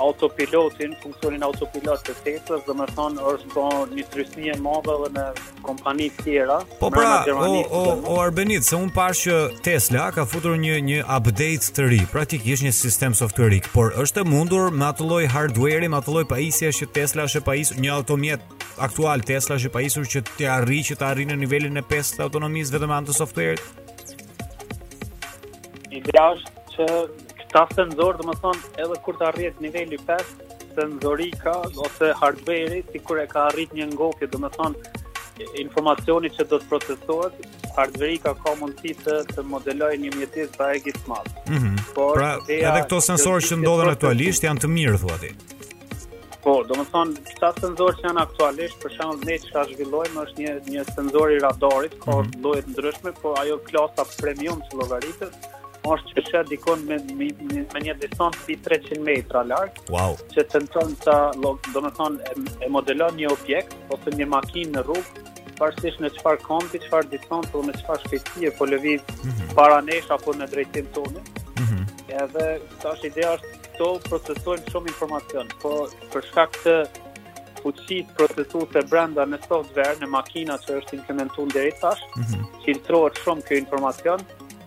autopilotin, 0.00 0.94
funksionin 1.02 1.42
autopilot 1.46 2.02
të 2.06 2.14
Teslas, 2.24 2.64
dhe 2.66 2.74
më 2.76 2.86
thonë 2.96 3.22
është 3.30 3.50
bo 3.54 3.66
po 3.68 3.84
një 3.92 4.04
trysni 4.12 4.50
e 4.52 4.56
modhe 4.62 4.96
dhe 5.02 5.10
në 5.16 5.24
kompani 5.66 6.08
tjera. 6.22 6.58
Po 6.80 6.90
pra, 6.94 7.22
o, 7.32 7.48
o, 7.60 7.82
o 8.14 8.18
Arbenit, 8.22 8.64
se 8.68 8.76
unë 8.78 8.92
parë 8.96 9.18
që 9.22 9.36
Tesla 9.66 10.08
ka 10.16 10.26
futur 10.28 10.56
një, 10.60 10.78
një 10.90 11.00
update 11.04 11.70
të 11.76 11.88
ri, 11.92 12.00
praktikisht 12.12 12.66
një 12.66 12.74
sistem 12.76 13.16
softwareik, 13.18 13.70
por 13.74 13.94
është 14.00 14.24
e 14.24 14.28
mundur 14.30 14.70
me 14.72 14.88
atë 14.90 15.08
loj 15.08 15.22
hardware-i, 15.32 15.88
me 15.92 16.00
atë 16.00 16.16
loj 16.18 16.26
paisja 16.30 16.72
që 16.76 16.90
Tesla 17.00 17.26
është 17.28 17.42
e 17.42 17.46
paisur, 17.50 17.80
një 17.80 17.92
automjet 17.96 18.54
aktual 18.86 19.24
Tesla 19.26 19.58
është 19.60 19.70
e 19.72 19.76
paisur 19.78 20.08
që 20.14 20.24
të 20.36 20.50
arri 20.58 20.82
që 20.90 20.98
të 21.00 21.10
arri 21.10 21.28
në 21.30 21.40
nivelin 21.44 21.80
e 21.80 21.84
5 21.86 22.16
të 22.18 22.26
autonomisë 22.28 22.76
vetëm 22.76 22.96
anë 22.98 23.10
të 23.12 23.18
software-it? 23.22 23.68
Ideja 25.96 26.28
është 26.36 26.56
që 26.74 26.88
Qaf 27.56 27.70
të 27.72 27.84
nëzor, 27.88 28.16
dhe 28.20 28.24
më 28.28 28.32
thonë, 28.40 28.68
edhe 28.84 28.96
kur 29.04 29.16
të 29.16 29.24
arrit 29.30 29.60
nivelli 29.64 29.96
5, 30.04 30.40
se 30.76 31.28
ka, 31.42 31.52
ose 31.86 32.10
hardware-i, 32.20 32.82
si 32.90 33.00
kur 33.06 33.20
e 33.22 33.24
ka 33.30 33.46
arrit 33.50 33.72
një 33.78 33.86
ngofje, 33.94 34.28
dhe 34.34 34.40
më 34.42 34.50
thonë, 34.58 35.04
informacioni 35.62 36.30
që 36.36 36.44
do 36.50 36.58
të 36.60 36.68
procesohet, 36.74 37.46
hardware-i 37.78 38.18
ka 38.26 38.34
ka 38.42 38.52
mundësi 38.60 38.98
të, 39.00 39.16
të 39.32 39.46
modeloj 39.54 39.90
një 40.04 40.12
mjetis 40.18 40.52
dhe 40.58 40.68
e 40.76 40.82
gjithë 40.84 41.12
madhë. 41.12 41.34
Mm 41.46 41.60
-hmm. 41.62 41.86
Pra, 41.96 42.30
edhe 42.58 42.82
këto 42.84 43.00
sensorë 43.08 43.48
që 43.48 43.58
ndodhen 43.62 43.88
aktualisht, 43.94 44.40
janë 44.48 44.60
të 44.66 44.70
mirë, 44.76 44.98
thua 45.04 45.16
ti? 45.24 45.32
Po, 46.44 46.52
do 46.68 46.72
më 46.80 46.84
thonë, 46.92 47.14
këta 47.32 47.50
sensorë 47.64 47.96
që 48.00 48.04
janë 48.10 48.22
aktualisht, 48.26 48.76
për 48.82 48.90
shumë 48.96 49.24
dhe 49.26 49.36
që 49.44 49.48
ka 49.56 49.62
zhvillojnë, 49.70 50.18
është 50.26 50.38
një, 50.42 50.52
një 50.74 50.82
sensor 50.94 51.26
i 51.36 51.42
radarit, 51.48 51.92
mm 51.98 52.12
-hmm. 52.12 52.32
ka 52.36 52.58
mhm. 52.60 52.72
ndryshme, 52.72 53.10
po 53.20 53.28
ajo 53.40 53.56
klasa 53.70 54.02
premium 54.20 54.58
që 54.66 54.72
logaritës, 54.84 55.34
është 55.94 56.22
që 56.22 56.30
që 56.30 56.40
dikon 56.50 56.82
me, 56.88 56.96
me, 57.18 57.28
me 57.74 57.80
një 57.84 57.94
diston 58.02 58.34
si 58.44 58.56
300 58.66 59.00
metra 59.06 59.42
lartë, 59.46 59.84
wow. 59.94 60.16
që 60.34 60.44
të 60.50 60.62
në 60.64 60.70
tonë 60.74 60.98
të, 61.04 61.16
do 61.72 62.12
e 62.66 62.70
modelon 62.74 63.16
një 63.20 63.30
objekt, 63.34 63.74
ose 63.94 64.14
një 64.18 64.28
makinë 64.34 64.74
në 64.76 64.84
rrugë, 64.88 65.24
parësisht 65.60 66.02
në 66.04 66.10
qëfar 66.18 66.40
konti, 66.44 66.82
qëfar 66.84 67.08
diston 67.12 67.46
të 67.52 67.64
në 67.68 67.76
qëfar 67.80 68.02
shpesie, 68.04 68.52
po 68.58 68.68
lëviz 68.68 69.02
mm 69.02 69.30
-hmm. 69.30 69.56
para 69.60 69.80
nesh 69.90 70.10
apo 70.16 70.34
në 70.40 70.50
drejtim 70.52 70.88
të 70.96 71.06
unë. 71.08 71.24
Mm 71.56 71.64
-hmm. 71.64 72.14
Edhe, 72.24 72.48
të 72.82 72.92
është 72.92 73.10
ideja 73.12 73.36
është 73.38 73.56
to 73.78 73.88
procesojnë 74.08 74.70
shumë 74.72 74.92
informacion, 74.94 75.50
po 75.62 75.72
për 76.12 76.22
shkak 76.30 76.58
të 76.64 76.76
fuqit 77.62 78.10
procesu 78.18 78.60
të 78.72 78.80
brenda 78.90 79.22
në 79.26 79.38
software, 79.48 79.96
në 80.02 80.06
makina 80.18 80.58
që 80.66 80.76
është 80.80 80.96
implementu 81.00 81.46
në 81.46 81.52
direktash, 81.58 82.02
mm 82.16 82.22
-hmm. 82.24 82.44
filtrohet 82.64 83.22
shumë 83.24 83.46
kjo 83.48 83.56
informacion, 83.64 84.20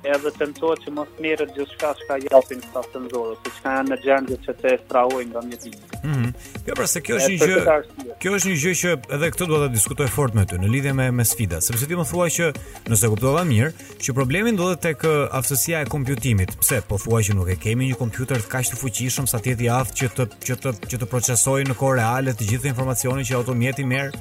edhe 0.08 0.32
të 0.32 0.46
nëtoa 0.54 0.76
që 0.84 0.92
mos 0.96 1.10
mire 1.22 1.46
gjithë 1.52 1.74
shka 1.74 1.90
shka 2.00 2.18
jelpin 2.26 2.62
këta 2.64 2.84
të 2.94 3.02
nëzorë, 3.06 3.36
të 3.44 3.52
shka 3.58 3.72
janë 3.78 3.92
në 3.92 3.98
gjendje 4.06 4.38
që 4.46 4.56
të 4.62 4.74
strahojnë 4.84 5.34
nga 5.34 5.42
një 5.50 5.58
bimë. 5.64 5.86
Mm 6.00 6.12
-hmm. 6.12 6.34
Kjo 6.66 6.74
pra 6.80 6.88
se 6.88 7.02
kjo 7.02 7.16
është 7.16 7.32
një 7.32 7.38
gjë, 7.46 8.18
kjo 8.22 8.32
është 8.38 8.50
një 8.52 8.58
gjë 8.64 8.74
që 8.82 8.94
edhe 9.16 9.32
këtë 9.34 9.48
duhet 9.50 9.64
të 9.70 9.74
diskutoj 9.80 10.08
fort 10.18 10.34
me 10.34 10.46
ty 10.46 10.56
në 10.58 10.68
lidhje 10.76 10.94
me 10.94 11.12
me 11.12 11.26
sfida, 11.32 11.62
sepse 11.62 11.86
ti 11.88 11.96
më 11.96 12.06
thua 12.12 12.28
që 12.38 12.46
nëse 12.90 13.06
kuptova 13.12 13.42
mirë, 13.46 13.72
që 14.04 14.10
problemi 14.20 14.52
ndodhet 14.52 14.80
tek 14.82 15.00
aftësia 15.40 15.82
e 15.82 15.86
kompjutimit. 15.86 16.50
Pse? 16.62 16.82
Po 16.88 16.98
thua 16.98 17.20
që 17.26 17.34
nuk 17.34 17.50
e 17.50 17.56
kemi 17.56 17.84
një 17.90 17.96
kompjuter 18.02 18.38
të 18.42 18.50
kaq 18.56 18.66
të 18.72 18.76
fuqishëm 18.84 19.26
sa 19.28 19.38
tjeti 19.44 19.64
i 19.64 19.70
aftë 19.70 19.94
që 20.00 20.06
të 20.16 20.24
që 20.46 20.54
të 20.62 20.70
që 20.90 20.96
të 21.02 21.06
procesojë 21.14 21.66
në 21.70 21.76
kohë 21.82 21.96
reale 22.00 22.32
të 22.34 22.44
gjithë 22.50 22.68
informacionin 22.72 23.26
që 23.26 23.36
automjeti 23.36 23.84
merr 23.84 24.14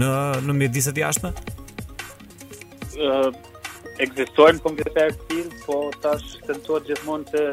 në 0.00 0.10
në 0.46 0.52
mjediset 0.60 0.96
jashtme? 1.04 1.30
Uh, 2.96 3.28
ekzistojnë 4.02 4.60
po 4.60 4.70
kompjuter 4.70 5.12
të 5.12 5.24
tillë, 5.30 5.62
po 5.64 5.76
tash 6.04 6.34
tentuar 6.46 6.84
gjithmonë 6.88 7.30
të 7.32 7.44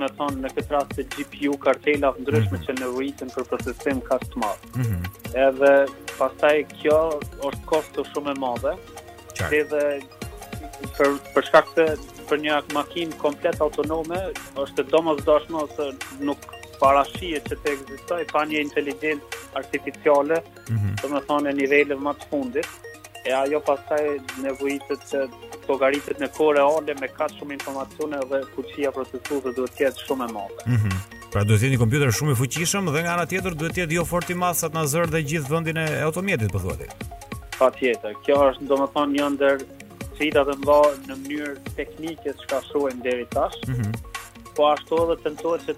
më 0.00 0.08
thonë 0.18 0.40
në 0.44 0.48
këtë 0.56 0.74
rast 0.74 0.92
të 0.98 1.04
GPU 1.14 1.52
kartela 1.66 2.08
ndryshme 2.22 2.58
që 2.64 2.74
në 2.80 2.88
rritën 2.96 3.28
për 3.36 3.44
procesim 3.50 4.00
ka 4.08 4.18
të 4.24 4.40
madhë. 4.42 4.70
Mm 4.72 4.86
-hmm. 4.86 5.30
Edhe 5.46 5.70
pasaj 6.16 6.54
kjo 6.78 6.98
është 7.46 7.82
të 7.98 8.04
shumë 8.12 8.34
e 8.34 8.34
madhe, 8.46 8.72
edhe 9.46 9.62
dhe 9.70 10.90
për, 10.96 11.14
për 11.34 11.46
shkak 11.48 11.70
të 11.76 11.84
për 12.28 12.40
një 12.46 12.58
makinë 12.78 13.18
komplet 13.22 13.60
autonome, 13.66 14.18
është 14.64 14.80
të 14.82 14.90
domës 14.94 15.22
dashma 15.28 15.62
ose 15.68 15.92
nuk 16.28 16.42
parashije 16.80 17.40
që 17.48 17.56
të 17.62 17.72
egzistoj 17.76 18.24
pa 18.32 18.42
një 18.48 18.60
inteligencë 18.66 19.40
artificiale, 19.60 20.40
mm 20.68 20.74
-hmm. 20.74 20.96
të 21.00 21.08
më 21.14 21.20
thonë 21.30 21.50
e 21.50 21.54
nivellëve 21.60 22.00
më 22.06 22.12
të 22.20 22.26
fundit, 22.30 22.68
e 23.28 23.32
ajo 23.42 23.60
pasaj 23.66 24.02
nevojitët 24.44 25.00
të 25.10 25.20
togaritët 25.66 26.18
në 26.20 26.28
kore 26.36 26.60
ale 26.60 26.94
me 27.00 27.08
ka 27.18 27.26
shumë 27.38 27.52
informacione 27.58 28.18
dhe 28.30 28.38
fuqia 28.54 28.90
procesu 28.92 29.40
dhe 29.44 29.52
duhet 29.56 29.74
tjetë 29.78 30.02
shumë 30.06 30.26
e 30.28 30.32
madhe. 30.32 30.62
Mm 30.66 30.76
-hmm. 30.76 30.98
Pra 31.32 31.44
duhet 31.44 31.60
tjetë 31.60 31.72
një 31.74 31.80
kompjuter 31.84 32.10
shumë 32.18 32.32
e 32.32 32.38
fuqishëm 32.42 32.84
dhe 32.94 33.00
nga 33.04 33.12
nga 33.16 33.26
tjetër 33.30 33.54
duhet 33.60 33.74
tjetë 33.76 33.92
jo 33.98 34.04
forti 34.04 34.34
masat 34.34 34.72
në 34.76 34.82
zërë 34.92 35.10
dhe 35.14 35.20
gjithë 35.30 35.50
vëndin 35.54 35.78
e 35.84 36.02
automjetit, 36.08 36.52
përthuati. 36.52 36.86
Po 36.90 37.36
pa 37.58 37.66
tjetër, 37.76 38.12
kjo 38.24 38.34
është 38.50 38.64
do 38.70 38.74
më 38.82 38.86
thonë 38.94 39.12
një 39.18 39.26
ndër 39.34 39.56
cita 40.18 40.40
dhe 40.48 40.54
mba 40.62 40.78
në 41.08 41.14
mënyrë 41.22 41.54
teknike 41.76 42.28
që 42.40 42.44
ka 42.50 42.58
deri 43.04 43.26
tash, 43.34 43.58
mm 43.68 43.74
-hmm. 43.74 43.92
po 44.54 44.62
ashtu 44.74 44.92
edhe 45.04 45.14
të 45.22 45.28
nëtojë 45.32 45.60
që 45.66 45.72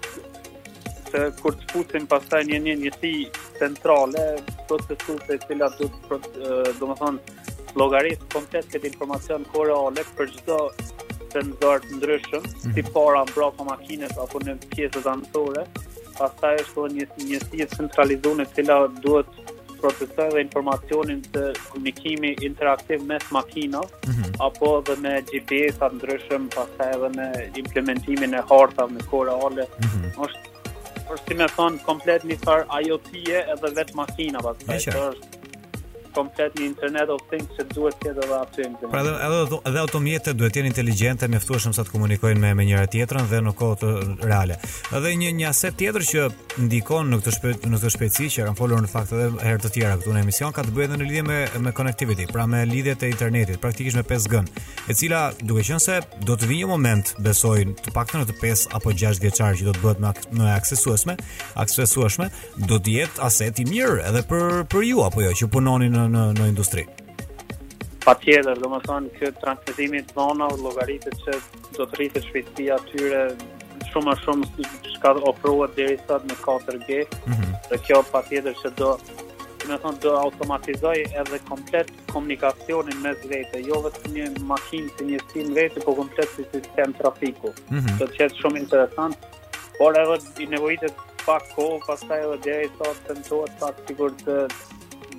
se 1.07 1.31
kur 1.41 1.55
të 1.57 1.67
fusim 1.71 2.07
pastaj 2.09 2.43
një 2.49 2.59
një 2.67 2.75
njësi 2.83 3.11
centrale, 3.59 4.25
procesuse 4.69 5.35
të 5.35 5.49
cilat 5.49 5.77
të 5.79 6.21
do 6.79 6.89
më 6.91 6.97
thonë 7.01 7.75
logaritë 7.81 8.29
komplet 8.33 8.69
këtë 8.73 8.91
informacion 8.93 9.45
koreale 9.53 10.03
për 10.17 10.31
gjithdo 10.33 10.59
senzor 11.33 11.83
të 11.83 11.97
ndryshëm, 11.97 12.39
mm 12.39 12.47
-hmm. 12.47 12.73
si 12.75 12.85
para 12.97 13.21
në 13.27 13.35
brako 13.37 13.63
makines 13.71 14.17
apo 14.23 14.39
në 14.47 14.53
pjesët 14.73 15.07
antore, 15.15 15.63
pastaj 16.17 16.55
është 16.63 16.87
një 16.97 17.05
njësi 17.25 17.67
centralizune 17.75 18.45
të 18.45 18.55
cilat 18.61 18.91
duhet 19.03 19.53
procesoj 19.81 20.25
dhe 20.33 20.41
informacionin 20.41 21.19
të 21.33 21.41
komunikimi 21.71 22.31
interaktiv 22.49 22.99
mes 23.11 23.23
makina, 23.35 23.81
mm 23.81 24.11
-hmm. 24.11 24.31
apo 24.47 24.67
dhe 24.87 24.95
me 25.03 25.13
GPS-a 25.29 25.87
ndryshëm, 25.95 26.43
pastaj 26.55 26.89
edhe 26.95 27.09
me 27.19 27.27
implementimin 27.61 28.33
e 28.33 28.41
harta 28.49 28.83
me 28.93 29.01
koreale, 29.11 29.63
mm 29.67 29.89
-hmm. 29.89 30.25
është 30.25 30.56
është 31.15 31.33
si 31.33 31.37
me 31.41 31.45
thonë 31.55 31.83
komplet 31.87 32.25
një 32.31 32.37
farë 32.43 32.81
IoT-e 32.85 33.43
edhe 33.55 33.73
vetë 33.81 33.99
makina, 34.03 34.43
pas, 34.49 34.65
është 34.79 35.36
komplet 36.17 36.55
një 36.57 36.65
internet 36.71 37.11
of 37.13 37.21
things 37.31 37.49
që 37.57 37.65
duhet 37.75 37.97
të 38.01 38.09
jetë 38.09 38.23
edhe 38.25 38.37
aty. 38.41 38.65
Pra 38.89 39.01
edhe 39.03 39.11
edhe, 39.27 39.59
edhe 39.69 39.81
automjetet 39.81 40.37
duhet 40.39 40.55
të 40.55 40.61
jenë 40.63 40.71
inteligjente, 40.71 41.29
mjaftueshëm 41.31 41.75
sa 41.77 41.85
të 41.85 41.93
komunikojnë 41.93 42.41
me 42.41 42.53
me 42.57 42.65
njëra 42.67 42.87
tjetrën 42.93 43.27
dhe 43.31 43.41
në 43.45 43.53
kohë 43.59 43.75
të 43.83 43.91
reale. 44.25 44.57
Edhe 44.97 45.11
një 45.21 45.29
një 45.39 45.47
aset 45.51 45.75
tjetër 45.81 46.05
që 46.11 46.23
ndikon 46.65 47.11
në 47.11 47.19
këtë 47.21 47.35
shpe, 47.37 47.53
në 47.71 47.81
këtë 47.83 47.93
shpejtësi 47.95 48.31
që 48.37 48.47
kanë 48.49 48.57
folur 48.61 48.81
në 48.83 48.91
fakt 48.95 49.13
edhe 49.17 49.29
herë 49.45 49.63
të 49.67 49.71
tjera 49.75 49.97
këtu 50.01 50.15
në 50.17 50.23
emision 50.25 50.55
ka 50.57 50.65
të 50.65 50.73
bëjë 50.77 50.89
edhe 50.89 50.97
në 51.03 51.09
lidhje 51.09 51.25
me 51.29 51.39
me 51.67 51.75
connectivity, 51.77 52.27
pra 52.33 52.47
me 52.53 52.63
lidhjet 52.71 53.03
e 53.07 53.11
internetit, 53.13 53.61
praktikisht 53.61 53.99
me 54.01 54.05
5G, 54.09 54.41
e 54.89 54.97
cila 54.97 55.21
duke 55.45 55.65
qenë 55.67 55.83
se 55.83 55.99
do 56.25 56.37
të 56.37 56.49
vijë 56.49 56.63
një 56.67 56.71
moment, 56.71 57.13
besoj, 57.25 57.61
të 57.85 57.93
paktën 57.95 58.23
në 58.23 58.39
5 58.41 58.67
apo 58.79 58.95
6 59.05 59.21
vjeçar 59.23 59.53
që 59.59 59.67
do 59.69 59.75
të 59.77 59.85
bëhet 59.85 60.03
më 60.03 60.13
më 60.39 60.49
aksesueshme, 60.55 61.15
aksesueshme, 61.63 62.31
do 62.69 62.79
të 62.81 62.95
jetë 62.97 63.23
aset 63.27 63.61
i 63.61 63.65
mirë 63.69 64.01
edhe 64.09 64.23
për 64.29 64.63
për 64.71 64.85
ju 64.87 65.03
apo 65.05 65.21
jo 65.27 65.33
që 65.39 65.49
punoni 65.53 65.89
në 65.91 66.06
në 66.11 66.21
në 66.39 66.45
industri. 66.53 66.83
Patjetër, 68.07 68.59
domethënë 68.63 69.09
kë 69.17 69.31
transmetimi 69.41 69.99
të 70.07 70.15
zona 70.15 70.47
u 70.53 70.57
llogaritë 70.61 71.11
që 71.25 71.37
do 71.77 71.83
të 71.91 71.97
rritë 71.99 72.21
shpejtësia 72.29 72.77
tyre 72.91 73.21
shumë 73.91 74.07
më 74.07 74.13
shumë 74.21 74.51
si 74.55 74.67
çka 74.95 75.11
ofrohet 75.31 75.73
deri 75.79 75.97
sot 76.07 76.23
në 76.29 76.35
4G. 76.43 77.01
Mm 77.03 77.33
-hmm. 77.33 77.51
Dhe 77.69 77.77
kjo 77.87 77.99
patjetër 78.11 78.55
se 78.61 78.69
do 78.79 78.91
domethënë 79.63 79.99
do 80.05 80.13
automatizoj 80.25 80.95
edhe 81.23 81.37
komplet 81.49 81.89
komunikacionin 82.13 83.01
mes 83.03 83.19
vetë, 83.33 83.57
jo 83.67 83.81
vetëm 83.87 84.11
një 84.17 84.25
makinë 84.53 84.89
një 85.09 85.19
sistemi 85.19 85.53
vetë, 85.59 85.83
por 85.85 85.95
komplet 85.95 86.29
si 86.35 86.43
sistem 86.53 86.93
trafiku. 86.99 87.47
Mhm. 87.71 87.97
Do 87.99 88.05
të 88.05 88.13
jetë 88.23 88.35
shumë 88.41 88.57
interesant, 88.63 89.17
por 89.77 89.91
edhe 90.03 90.15
i 90.43 90.45
nevojitet 90.53 90.93
pak 91.25 91.43
kohë, 91.57 91.85
pastaj 91.87 92.19
edhe 92.25 92.37
deri 92.49 92.69
sot 92.77 92.97
tentohet 93.07 93.51
pak 93.59 93.75
sigurt 93.87 94.17
të 94.25 94.37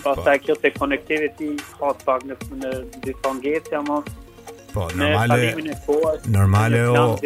Pastaj 0.04 0.38
po. 0.38 0.44
kjo 0.46 0.54
të 0.62 0.70
konektiviti 0.78 1.48
hot 1.80 2.04
pak 2.06 2.22
në, 2.30 2.36
në 2.62 2.70
disa 3.08 3.32
ngecë, 3.40 3.72
ja 3.72 3.82
Po, 4.76 4.82
normale, 4.92 5.54
normale 6.28 6.80
o, 6.88 7.16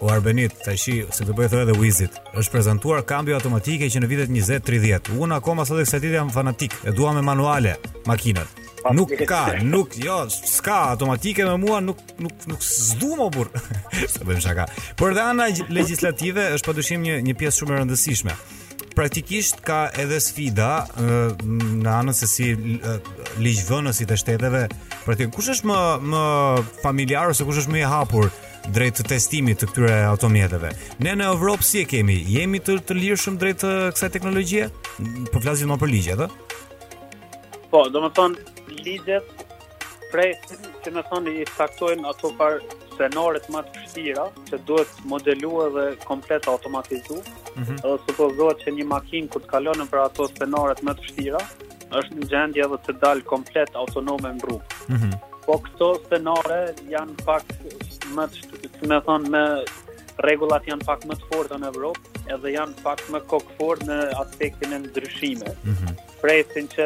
o 0.00 0.08
Arbenit, 0.14 0.54
të 0.64 0.74
shi, 0.80 0.94
se 1.12 1.26
të 1.28 1.34
bëjë 1.36 1.50
thërë 1.52 1.66
dhe 1.70 1.74
Wizit, 1.76 2.16
është 2.40 2.54
prezentuar 2.56 3.04
kambio 3.04 3.36
automatike 3.36 3.90
që 3.92 4.00
në 4.00 4.08
vitet 4.08 4.32
20-30, 4.32 5.12
unë 5.20 5.40
akoma 5.42 5.66
së 5.68 5.76
dhe 5.82 5.88
kësatit 5.90 6.16
jam 6.22 6.32
fanatik, 6.32 6.78
e 6.88 6.96
dua 6.96 7.12
me 7.12 7.20
manuale 7.20 7.76
makinët, 8.08 8.63
nuk 8.92 9.08
ka, 9.28 9.52
nuk 9.64 9.96
jo, 9.96 10.24
s'ka 10.30 10.90
automatike 10.92 11.44
me 11.44 11.56
mua, 11.58 11.80
nuk 11.80 11.96
nuk 12.20 12.32
nuk 12.50 12.60
s'du 12.62 13.14
më 13.16 13.28
burr. 13.32 13.48
Sa 14.12 14.24
bëjmë 14.26 14.42
shaka. 14.44 14.66
Por 15.00 15.14
dhe 15.16 15.22
ana 15.24 15.48
legjislative 15.72 16.44
është 16.58 16.68
padyshim 16.72 17.02
një 17.06 17.20
një 17.24 17.36
pjesë 17.40 17.62
shumë 17.62 17.74
e 17.74 17.80
rëndësishme. 17.80 18.36
Praktikisht 18.94 19.62
ka 19.66 19.86
edhe 19.98 20.20
sfida 20.22 20.84
në 21.42 21.90
anën 21.90 22.14
se 22.14 22.28
si 22.30 22.50
ligjvënësit 23.42 24.12
e 24.14 24.18
shteteve, 24.20 24.60
për 25.02 25.18
ti 25.18 25.26
kush 25.34 25.50
është 25.56 25.66
më 25.70 25.80
më 26.12 26.24
familjar 26.84 27.32
ose 27.32 27.42
kush 27.48 27.58
është 27.64 27.74
më 27.74 27.80
i 27.82 27.86
hapur 27.90 28.28
drejt 28.72 29.02
testimit 29.10 29.58
të 29.60 29.68
këtyre 29.72 29.96
automjeteve. 30.12 30.70
Ne 31.04 31.16
në 31.18 31.32
Evropë 31.34 31.66
si 31.66 31.82
e 31.82 31.88
kemi? 31.90 32.14
Jemi 32.36 32.62
të, 32.64 32.78
të 32.88 32.94
lirshëm 33.00 33.36
drejt 33.42 33.66
kësaj 33.96 34.08
teknologjie? 34.14 34.70
Po 35.34 35.42
flasim 35.42 35.68
më 35.68 35.76
për 35.82 35.90
ligje, 35.92 36.16
a? 36.16 36.30
Po, 37.74 37.82
do 37.92 38.04
më 38.06 38.12
thonë, 38.16 38.53
ligjet 38.84 39.28
prej 40.12 40.32
që 40.84 40.92
më 40.94 41.02
thonë 41.10 41.32
i 41.40 41.44
faktojnë 41.56 42.06
ato 42.10 42.30
par 42.38 42.60
senoret 42.98 43.46
më 43.50 43.62
të 43.66 43.82
vështira 43.82 44.26
që 44.50 44.60
duhet 44.68 45.00
modeluar 45.10 45.72
dhe 45.74 45.86
komplet 46.04 46.46
automatizuar. 46.52 47.24
Ëh, 47.24 47.58
mm 47.58 47.64
-hmm. 47.64 48.00
supozohet 48.06 48.60
që 48.64 48.74
një 48.76 48.84
makinë 48.94 49.30
kur 49.32 49.42
të 49.42 49.50
kalon 49.54 49.86
për 49.92 50.00
ato 50.04 50.28
senoret 50.38 50.82
më 50.86 50.92
të 50.94 51.02
vështira, 51.06 51.40
është 51.98 52.14
në 52.20 52.28
gjendje 52.32 52.62
edhe 52.66 52.78
të 52.86 52.92
dalë 53.04 53.24
komplet 53.32 53.70
autonome 53.82 54.30
në 54.36 54.42
rrugë. 54.48 54.68
Ëh. 54.70 54.94
Mm 54.94 54.98
-hmm. 54.98 55.12
Po 55.46 55.54
këto 55.64 55.88
senore 56.10 56.60
janë 56.94 57.14
pak 57.26 57.44
më 58.16 58.24
të, 58.32 58.38
më 58.90 58.96
thonë 59.06 59.28
me 59.34 59.44
rregullat 60.22 60.62
janë 60.68 60.84
pak 60.86 61.04
më 61.10 61.14
të 61.18 61.24
forta 61.30 61.56
në 61.58 61.66
Evropë, 61.72 62.00
edhe 62.36 62.48
janë 62.54 62.74
pak 62.84 63.00
më 63.10 63.18
kokfort 63.30 63.82
në 63.88 63.96
aspektin 64.20 64.70
e 64.72 64.74
ndryshimeve. 64.84 65.54
Mm 65.64 65.72
-hmm. 65.72 65.92
Presin 66.20 66.66
që 66.74 66.84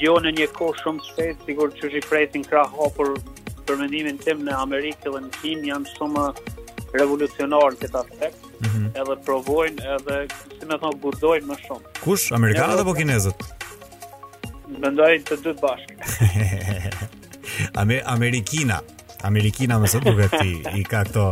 jo 0.00 0.14
në 0.24 0.30
një 0.38 0.46
kohë 0.56 0.78
shumë 0.82 1.00
të 1.16 1.26
sigur 1.46 1.68
që 1.78 1.84
ju 1.94 2.00
presin 2.08 2.42
krah 2.44 2.70
hapur 2.78 3.08
për 3.66 3.74
mendimin 3.76 4.18
tim 4.18 4.38
në 4.46 4.52
Amerikë 4.62 5.10
dhe 5.14 5.20
në 5.26 5.30
Kinë 5.40 5.64
janë 5.72 5.88
shumë 5.98 6.24
revolucionar 6.94 7.70
në 7.72 7.78
këtë 7.82 7.98
aspekt. 8.02 8.40
Mm 8.42 8.46
-hmm. 8.66 8.86
Edhe 9.00 9.14
provojnë 9.24 9.80
edhe 9.96 10.16
si 10.60 10.64
më 10.66 10.76
thon 10.80 10.96
burdojnë 11.02 11.46
më 11.46 11.56
shumë. 11.66 11.84
Kush 12.04 12.26
amerikanët 12.34 12.78
apo 12.80 12.92
kinezët? 12.94 13.38
Mendoj 14.78 15.12
të 15.28 15.34
dy 15.44 15.52
bashkë. 15.62 15.94
Amerikina 18.12 18.78
Amerikina 19.24 19.78
më 19.80 19.88
së 19.90 20.00
duket 20.04 20.34
ti 20.40 20.50
i 20.76 20.82
ka 20.84 21.04
këto 21.06 21.24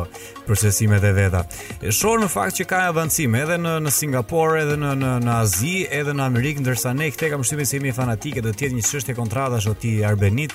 procesimet 0.47 1.05
e 1.05 1.13
veta. 1.17 1.43
Shoh 1.89 2.17
në 2.23 2.29
fakt 2.33 2.59
që 2.61 2.67
ka 2.71 2.81
avancim 2.91 3.35
edhe 3.37 3.59
në 3.61 3.75
në 3.85 3.93
Singapur, 3.99 4.57
edhe 4.61 4.79
në 4.81 4.93
në 5.03 5.13
në 5.27 5.35
Azi, 5.41 5.75
edhe 5.91 6.15
në 6.17 6.27
Amerikë, 6.31 6.65
ndërsa 6.65 6.95
ne 6.97 7.11
këthe 7.13 7.33
kam 7.35 7.45
shtypin 7.45 7.69
se 7.69 7.79
jemi 7.81 7.95
fanatike 7.97 8.43
do 8.45 8.53
të 8.53 8.69
jetë 8.69 8.79
një 8.79 8.87
çështje 8.89 9.19
kontratash 9.19 9.69
o 9.69 9.75
ti 9.77 9.97
Arbenit, 10.09 10.55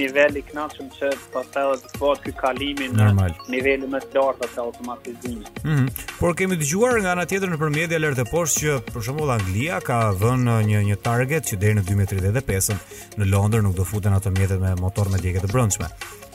nivel 0.00 0.32
i 0.36 0.42
kënaqshëm 0.48 0.88
që 0.96 1.06
pastaj 1.34 1.64
edhe 1.72 1.86
të 1.92 1.98
bëhet 2.02 2.20
ky 2.24 2.32
kalimi 2.42 2.86
në 2.88 2.96
Normal. 3.02 3.32
më 3.48 3.98
të 4.10 4.18
lartë 4.18 4.48
të 4.54 4.60
automatizimit. 4.66 5.48
Mm 5.64 5.74
-hmm. 5.76 5.88
Por 6.20 6.32
kemi 6.38 6.56
dëgjuar 6.56 6.94
nga 7.02 7.10
ana 7.12 7.24
tjetër 7.24 7.48
në 7.48 7.58
media 7.80 7.98
lart 7.98 8.18
e 8.18 8.26
poshtë 8.34 8.58
që 8.64 8.72
për 8.92 9.00
shembull 9.06 9.30
Anglia 9.30 9.80
ka 9.80 9.96
vënë 10.22 10.56
një 10.70 10.78
një 10.88 10.96
target 11.08 11.42
që 11.48 11.54
deri 11.62 11.74
në 11.74 11.82
2035 11.82 12.72
-në, 12.72 13.24
Londër 13.34 13.62
nuk 13.62 13.76
do 13.76 13.84
futen 13.84 14.12
atë 14.14 14.30
mjetët 14.38 14.60
me 14.60 14.74
motor 14.74 15.06
me 15.10 15.18
djegje 15.18 15.40
të 15.40 15.52
brendshme. 15.52 15.88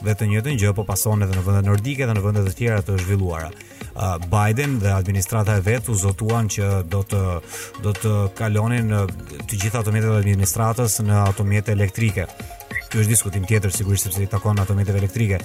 Dhe 0.04 0.12
të 0.18 0.24
njëjtën 0.26 0.58
gjë 0.60 0.72
po 0.74 0.84
pason 0.84 1.22
edhe 1.22 1.34
në 1.34 1.42
vendet 1.46 1.64
nordike 1.66 2.06
dhe 2.06 2.12
në 2.14 2.22
vende 2.24 2.40
të 2.44 2.52
tjera 2.58 2.82
të 2.82 2.92
zhvilluara. 3.02 3.50
Biden 4.30 4.78
dhe 4.80 4.88
administrata 4.90 5.56
e 5.56 5.60
vet 5.60 5.88
u 5.88 5.94
zotuan 5.94 6.48
që 6.48 6.70
do 6.88 7.02
të 7.08 7.20
do 7.84 7.92
të 7.92 8.12
kalonin 8.38 8.90
të 8.92 9.58
gjitha 9.62 9.78
automjetet 9.82 10.08
e 10.10 10.20
administratës 10.22 10.98
në 11.04 11.18
automjete 11.26 11.72
elektrike. 11.72 12.26
Ky 12.92 13.00
është 13.00 13.08
diskutim 13.08 13.44
tjetër 13.48 13.72
sigurisht 13.72 14.04
sepse 14.08 14.22
i 14.22 14.28
takon 14.28 14.58
automjeteve 14.60 14.98
elektrike, 15.00 15.38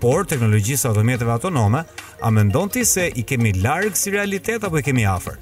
por 0.00 0.24
teknologjisë 0.26 0.86
automjeteve 0.90 1.32
autonome, 1.34 1.82
a 2.22 2.30
mendon 2.30 2.68
ti 2.70 2.84
se 2.84 3.06
i 3.14 3.22
kemi 3.26 3.52
larg 3.60 3.96
si 3.98 4.10
realitet 4.14 4.64
apo 4.64 4.78
i 4.78 4.82
kemi 4.86 5.06
afër? 5.06 5.36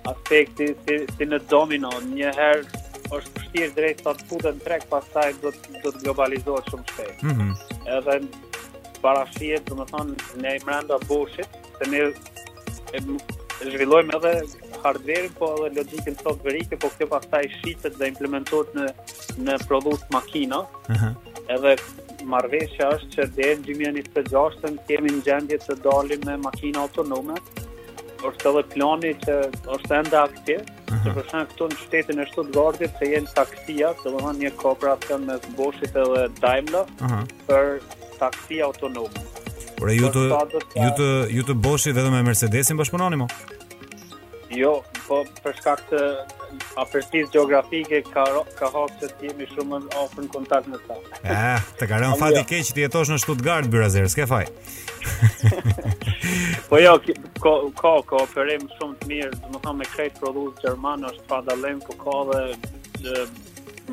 aspekti 0.09 0.67
si, 0.85 0.95
si 1.17 1.27
në 1.27 1.39
domino, 1.51 1.91
një 2.15 2.31
herë 2.37 2.83
është 3.07 3.39
vështirë 3.39 3.71
drejt 3.77 4.01
sa 4.03 4.13
të 4.17 4.25
futen 4.27 4.57
trek, 4.63 4.83
pastaj 4.91 5.29
do 5.43 5.51
të 5.55 5.81
do 5.83 5.93
të 5.95 6.01
globalizohet 6.03 6.69
shumë 6.71 6.87
shpejt. 6.91 7.25
Mhm. 7.25 7.49
Mm 7.49 7.97
Edhe 7.97 8.17
parashihet, 9.01 9.67
domethënë, 9.67 10.15
ne 10.43 10.51
mbrenda 10.63 10.97
bushit, 11.07 11.53
se 11.77 11.87
ne 11.91 12.01
e, 12.07 13.01
zhvillojmë 13.61 14.15
edhe 14.17 14.31
hardware-in 14.83 15.31
po 15.37 15.51
edhe 15.67 15.77
logjikën 15.77 16.17
softverike, 16.23 16.79
po 16.81 16.89
kjo 16.97 17.07
pastaj 17.13 17.45
shqitët 17.59 17.95
dhe 18.01 18.09
implementohet 18.11 18.75
në 18.81 18.89
në 19.47 19.57
produkt 19.69 20.11
makina. 20.17 20.63
Mhm. 20.97 21.15
edhe 21.55 21.77
marrveshja 22.27 22.87
është 22.95 23.07
që 23.13 23.25
dhe 23.35 23.75
në 23.79 24.01
gjashtën 24.29 24.75
kemi 24.89 25.13
në 25.15 25.21
gjendje 25.27 25.57
të 25.63 25.75
dalim 25.85 26.25
me 26.27 26.33
makina 26.47 26.81
autonome 26.83 27.37
është 28.25 28.49
edhe 28.51 28.63
plani 28.73 29.11
që 29.25 29.35
është 29.77 29.95
enda 29.97 30.21
aktiv, 30.27 30.61
mhm. 30.65 31.01
që 31.05 31.13
përshën 31.17 31.49
këtu 31.51 31.67
në 31.71 31.77
qytetin 31.81 32.21
e 32.23 32.27
shtu 32.31 32.45
të 32.47 32.55
gardit, 32.57 32.95
që 33.01 33.09
jenë 33.13 33.33
taksia, 33.37 33.91
të 34.01 34.33
një 34.41 34.51
kopra 34.61 34.95
të 35.07 35.19
me 35.27 35.37
boshit 35.59 35.95
edhe 36.03 36.27
Daimler, 36.41 36.87
uh 36.99 37.05
mhm. 37.05 37.13
-huh. 37.13 37.23
për 37.47 37.79
taksia 38.19 38.65
autonom. 38.65 39.11
Por 39.77 39.89
ju 39.93 40.07
të 40.09 40.23
ju 40.27 40.91
të 40.99 41.09
ju 41.37 41.43
të 41.49 41.53
boshi 41.67 41.93
vetëm 41.93 42.11
me 42.17 42.23
Mercedesin 42.29 42.77
bashkëpunoni 42.79 43.15
mo? 43.21 43.27
Jo, 44.55 44.77
po 45.07 45.23
për 45.43 45.55
shkak 45.59 45.81
të 45.89 45.97
afërsisë 46.79 47.27
gjeografike 47.33 47.97
ka 48.07 48.23
ka 48.55 48.69
hapë 48.71 48.99
se 49.01 49.07
jemi 49.25 49.47
shumë 49.49 49.79
në 49.85 49.89
afër 50.05 50.27
kontakt 50.35 50.69
me 50.71 50.77
ta. 50.87 50.95
Ah, 51.37 51.65
të 51.79 51.87
kanë 51.89 52.11
fat 52.21 52.35
i 52.37 52.39
jo. 52.39 52.43
keq 52.47 52.69
ti 52.77 52.85
jetosh 52.85 53.11
në 53.11 53.17
Stuttgart 53.21 53.67
Byrazer, 53.73 54.05
s'ke 54.09 54.23
faj. 54.29 54.45
po 56.69 56.79
jo, 56.79 56.93
ko 57.43 57.51
ko 57.81 57.91
ko 58.07 58.21
përim 58.31 58.63
shumë 58.77 58.95
të 59.01 59.09
mirë, 59.11 59.33
do 59.41 59.51
të 59.57 59.61
thonë 59.65 59.81
me 59.81 59.89
këtë 59.97 60.21
prodhues 60.21 60.61
gjerman 60.63 61.03
është 61.11 61.27
pa 61.29 61.41
dallim 61.49 61.83
po 61.85 61.97
ka 62.05 62.17
dhe 62.31 63.27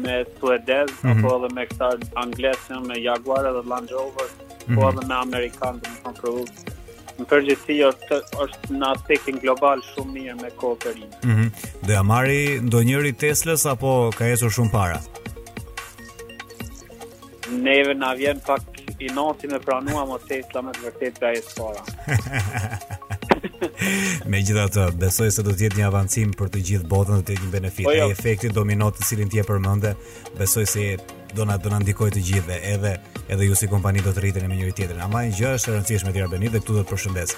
me 0.05 0.22
Suedez 0.38 0.90
mm 0.90 1.11
-hmm. 1.11 1.24
apo 1.24 1.34
edhe 1.38 1.52
me 1.59 1.66
këta 1.72 1.88
anglesë 2.22 2.80
me 2.86 2.96
Jaguar 3.02 3.46
edhe 3.50 3.66
Land 3.72 3.90
Rover, 3.98 4.28
mm 4.30 4.38
-hmm. 4.40 4.74
po 4.76 4.80
mhm. 4.80 4.88
edhe 4.96 5.07
me 5.11 5.14
amerikan 5.24 5.80
do 5.82 5.90
të 5.90 6.02
thonë 6.05 6.20
prodhues 6.20 6.84
Në 7.19 7.27
përgjithësi 7.31 7.75
është 7.87 8.17
është 8.45 8.75
në 8.81 8.87
aspektin 8.91 9.37
global 9.43 9.83
shumë 9.93 10.15
mirë 10.17 10.37
me 10.41 10.51
kooperim. 10.59 11.11
Ëh. 11.23 11.29
Mm 11.29 11.83
Do 11.89 11.93
ja 11.95 12.03
marri 12.03 12.41
ndonjëri 12.67 13.12
Teslas 13.21 13.67
apo 13.71 13.93
ka 14.19 14.27
ecur 14.35 14.51
shumë 14.51 14.73
para? 14.73 15.01
Neve 17.55 17.93
na 17.95 18.12
vjen 18.19 18.41
pak 18.47 18.62
i 19.05 19.11
noti 19.15 19.49
me 19.51 19.59
pranua 19.62 20.07
mos 20.09 20.25
Tesla 20.29 20.62
më 20.65 20.73
vërtet 20.83 21.19
ka 21.23 21.33
ecur 21.39 21.53
para. 21.62 21.85
Me 24.33 24.41
gjitha 24.41 24.65
të, 24.73 24.85
besoj 25.01 25.29
se 25.35 25.43
do 25.45 25.53
tjetë 25.57 25.79
një 25.79 25.87
avancim 25.91 26.33
për 26.39 26.51
të 26.55 26.61
gjithë 26.69 26.87
botën 26.89 27.19
dhe 27.21 27.25
të 27.29 27.35
gjithë 27.35 27.47
një 27.49 27.53
benefit 27.53 27.87
po, 27.87 27.93
jo. 27.97 28.07
E 28.11 28.15
efektit 28.17 28.55
domino 28.57 28.89
të 28.95 29.07
cilin 29.09 29.31
tje 29.33 29.45
për 29.49 29.61
mënde 29.65 29.93
Besoj 30.39 30.65
se 30.71 30.85
do 31.35 31.45
na 31.45 31.57
do 31.61 31.70
na 31.72 31.78
ndikoj 31.82 32.12
të 32.14 32.22
gjithëve, 32.28 32.57
edhe 32.74 32.95
edhe 33.35 33.47
ju 33.49 33.57
si 33.59 33.68
kompani 33.68 34.03
do 34.05 34.12
të 34.12 34.22
rriteni 34.24 34.49
me 34.49 34.57
njëri 34.59 34.74
tjetrin. 34.78 35.01
Ama 35.05 35.24
një 35.26 35.35
gjë 35.39 35.53
është 35.59 35.72
e 35.72 35.76
rëndësishme 35.76 36.12
tira 36.14 36.28
Benit 36.30 36.55
dhe 36.55 36.61
këtu 36.62 36.76
do 36.78 36.85
të 36.85 36.93
përshëndes. 36.93 37.35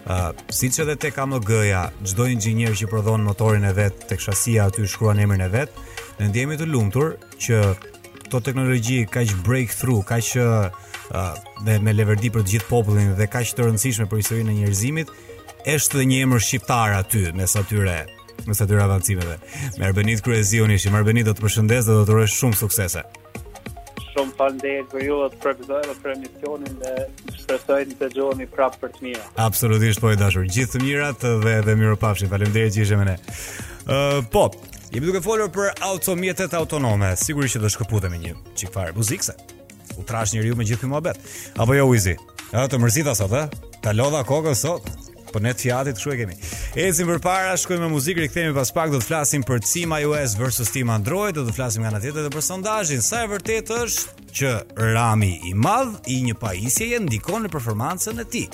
Ë, 0.00 0.16
uh, 0.16 0.44
siç 0.52 0.80
edhe 0.84 0.96
tek 1.00 1.18
AMG-ja, 1.24 1.86
çdo 2.06 2.26
inxhinier 2.34 2.76
që 2.76 2.88
prodhon 2.92 3.24
motorin 3.26 3.64
e 3.68 3.72
vet 3.76 4.06
tek 4.10 4.20
shasia 4.20 4.68
aty 4.68 4.86
shkruan 4.88 5.18
emrin 5.24 5.44
e 5.44 5.48
vet, 5.52 5.72
ne 6.20 6.28
ndjehemi 6.30 6.58
të 6.60 6.68
lumtur 6.68 7.14
që 7.40 7.62
këto 8.26 8.42
teknologji 8.46 9.02
kaq 9.10 9.32
breakthrough, 9.44 10.04
kaq 10.04 10.36
uh, 10.40 11.34
dhe 11.66 11.78
me 11.84 11.94
leverdi 11.96 12.30
për 12.32 12.44
të 12.44 12.54
gjithë 12.54 12.68
popullin 12.70 13.12
dhe 13.18 13.26
kaq 13.28 13.54
të 13.56 13.68
rëndësishme 13.68 14.08
për 14.12 14.24
historinë 14.24 14.54
e 14.54 14.58
njerëzimit, 14.60 15.12
është 15.68 16.00
dhe 16.02 16.08
një 16.12 16.20
emër 16.26 16.44
shqiptar 16.48 16.96
aty 17.02 17.26
mes 17.36 17.56
atyre 17.62 17.98
mes 18.48 18.56
atyre 18.64 18.80
avancimeve. 18.80 19.34
Me 19.76 19.84
Arbenit 19.90 20.22
Kryeziu 20.24 20.64
nishim. 20.66 20.94
Arbenit 20.96 21.28
do 21.28 21.34
të 21.36 21.44
përshëndes 21.44 21.84
dhe 21.84 21.92
do 22.00 22.06
të 22.08 22.14
urojë 22.14 22.32
shumë 22.38 22.56
suksese 22.56 23.02
shumë 24.14 24.34
falënderit 24.38 24.88
për 24.90 25.04
ju 25.06 25.18
atë 25.26 25.38
profesor 25.42 25.92
për 26.02 26.14
emisionin 26.16 26.78
dhe 26.82 26.94
shpresoj 27.40 27.80
të 27.90 27.98
dëgjoni 28.02 28.48
prapë 28.54 28.80
për 28.82 28.92
të 28.96 29.04
mirë. 29.06 29.24
Absolutisht 29.46 30.02
po 30.02 30.12
i 30.14 30.18
dashur. 30.20 30.46
Gjithë 30.46 30.76
të 30.78 30.82
mirat 30.84 31.24
dhe 31.44 31.54
dhe 31.68 31.76
mirupafshim. 31.78 32.30
Faleminderit 32.32 32.74
që 32.76 32.84
ishe 32.86 32.98
me 33.00 33.06
ne. 33.10 33.16
Ë 33.16 34.00
uh, 34.18 34.30
po, 34.32 34.46
jemi 34.94 35.08
duke 35.10 35.22
folur 35.24 35.50
për 35.54 35.72
automjetet 35.90 36.54
autonome. 36.58 37.12
Sigurisht 37.20 37.58
që 37.58 37.64
do 37.64 37.72
shkëputemi 37.76 38.20
një 38.24 38.34
çik 38.58 38.74
fare 38.74 38.94
muzikse. 38.96 39.36
U 39.98 40.04
trash 40.06 40.34
njeriu 40.34 40.56
me 40.56 40.66
gjithë 40.68 40.84
këtë 40.84 40.90
mohabet. 40.94 41.22
Apo 41.60 41.74
jo 41.76 41.88
Wizi? 41.90 42.16
Ë 42.50 42.66
të 42.72 42.80
mërzita 42.82 43.14
sot, 43.18 43.34
ë? 43.34 43.46
Ta 43.84 43.94
lodha 43.96 44.24
kokën 44.26 44.56
sot. 44.58 44.88
Po 45.32 45.38
ne 45.40 45.54
fjatit 45.54 45.96
kshu 45.98 46.10
e 46.12 46.16
kemi. 46.18 46.36
Ecim 46.86 47.10
përpara, 47.14 47.54
shkojmë 47.60 47.84
me 47.86 47.90
muzikë, 47.94 48.24
rikthehemi 48.26 48.54
pas 48.56 48.72
pak 48.74 48.90
do 48.90 48.98
të 49.00 49.06
flasim 49.06 49.44
për 49.46 49.62
Cima 49.66 50.00
iOS 50.02 50.34
versus 50.38 50.70
Tim 50.74 50.90
Android, 50.90 51.34
do 51.38 51.44
të 51.46 51.54
flasim 51.54 51.82
nga 51.84 51.92
ana 51.92 52.00
tjetër 52.02 52.24
edhe 52.24 52.32
për 52.34 52.42
sondazhin. 52.48 53.02
Sa 53.04 53.22
e 53.24 53.30
vërtet 53.30 53.70
është 53.76 54.32
që 54.40 54.52
Rami 54.94 55.36
i 55.50 55.54
madh 55.54 56.10
i 56.10 56.20
një 56.26 56.34
pajisje 56.42 56.90
e 56.96 57.02
ndikon 57.06 57.46
në 57.46 57.52
performancën 57.54 58.18
e 58.18 58.26
tij. 58.32 58.48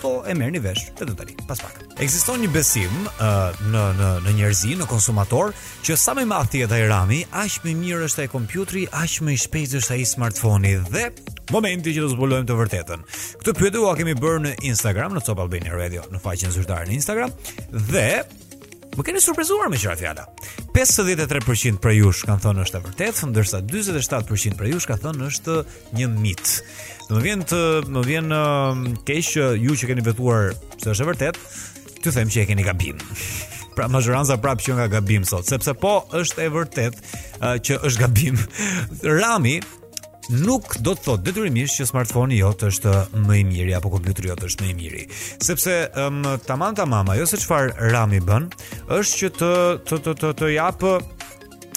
Po 0.00 0.22
e 0.24 0.32
merrni 0.32 0.62
vesh 0.64 0.86
te 0.96 1.04
do 1.04 1.12
tani. 1.16 1.34
Pas 1.48 1.58
pak. 1.60 1.82
Ekziston 2.00 2.40
një 2.44 2.50
besim 2.54 2.94
uh, 3.10 3.50
në 3.72 3.82
në 3.98 4.12
në 4.26 4.36
njerëzi, 4.38 4.76
në 4.80 4.86
konsumator, 4.88 5.50
që 5.84 5.98
sa 6.00 6.14
më 6.16 6.24
i 6.24 6.30
madh 6.30 6.54
tjetër 6.54 6.78
ai 6.78 6.86
Rami, 6.94 7.20
aq 7.42 7.58
më 7.66 7.74
mirë 7.82 8.08
është 8.08 8.24
ai 8.24 8.32
kompjuteri, 8.32 8.86
aq 9.02 9.18
më 9.26 9.34
i 9.36 9.42
shpejtë 9.44 9.82
është 9.82 9.98
ai 9.98 10.08
smartphone-i 10.14 10.78
dhe 10.94 11.10
momenti 11.52 11.92
që 11.94 12.04
të 12.04 12.10
zbulojmë 12.14 12.46
të 12.46 12.56
vërtetën. 12.58 13.00
Këtë 13.42 13.54
pyetje 13.58 13.80
ua 13.82 13.94
kemi 13.98 14.14
bërë 14.18 14.42
në 14.44 14.52
Instagram 14.70 15.16
në 15.16 15.22
Top 15.26 15.40
Albania 15.42 15.74
Radio, 15.74 16.04
në 16.12 16.20
faqen 16.22 16.52
zyrtare 16.54 16.86
në 16.88 16.94
Instagram 17.00 17.32
dhe 17.90 18.06
më 18.96 19.04
keni 19.06 19.20
surprizuar 19.22 19.70
me 19.70 19.78
qëra 19.78 19.96
fjala. 19.98 20.24
53% 20.74 21.78
për 21.82 21.94
jush 21.96 22.24
kanë 22.26 22.44
thënë 22.46 22.64
është 22.66 22.78
e 22.80 22.84
vërtet, 22.86 23.22
ndërsa 23.32 23.60
47% 23.70 24.56
për 24.58 24.70
jush 24.72 24.86
kanë 24.90 25.04
thënë 25.06 25.28
është 25.30 25.56
një 25.98 26.08
mit. 26.16 26.52
Do 27.08 27.18
më 27.18 27.24
vjen 27.26 27.44
të 27.52 27.62
më 27.96 28.04
vjen 28.10 28.34
uh, 28.36 28.82
keq 29.06 29.22
që 29.34 29.48
ju 29.64 29.78
që 29.82 29.90
keni 29.90 30.06
vetuar 30.06 30.52
se 30.78 30.92
është 30.94 31.02
e 31.02 31.08
vërtet, 31.10 31.40
të 32.04 32.14
them 32.18 32.30
që 32.32 32.44
e 32.44 32.46
keni 32.52 32.66
gabim. 32.66 33.02
Pra 33.76 33.86
majoranza 33.90 34.34
prapë 34.42 34.64
që 34.66 34.74
nga 34.78 34.88
gabim 34.98 35.22
sot, 35.26 35.46
sepse 35.48 35.72
po 35.78 35.90
është 36.18 36.42
e 36.46 36.48
vërtet 36.58 36.96
uh, 36.98 37.54
që 37.64 37.78
është 37.90 38.02
gabim. 38.06 38.36
Rami 39.20 39.58
nuk 40.30 40.76
do 40.84 40.94
të 40.94 41.02
thotë 41.06 41.24
detyrimisht 41.28 41.80
që 41.80 41.86
smartphone-i 41.90 42.38
jot 42.40 42.62
është 42.70 42.92
më 43.26 43.38
i 43.40 43.44
miri 43.48 43.74
apo 43.76 43.90
kompjuteri 43.92 44.30
jot 44.30 44.44
është 44.46 44.64
më 44.66 44.70
i 44.70 44.76
miri. 44.78 45.04
Sepse 45.42 45.74
um, 46.04 46.20
tamam 46.46 46.76
tamam, 46.78 47.10
ajo 47.14 47.26
se 47.30 47.40
çfarë 47.42 47.90
RAM 47.90 48.14
i 48.14 48.20
bën 48.28 48.48
është 48.98 49.16
që 49.22 49.32
të 49.40 49.52
të 49.88 50.00
të 50.06 50.16
të, 50.22 50.34
të 50.40 50.52
japë 50.56 50.94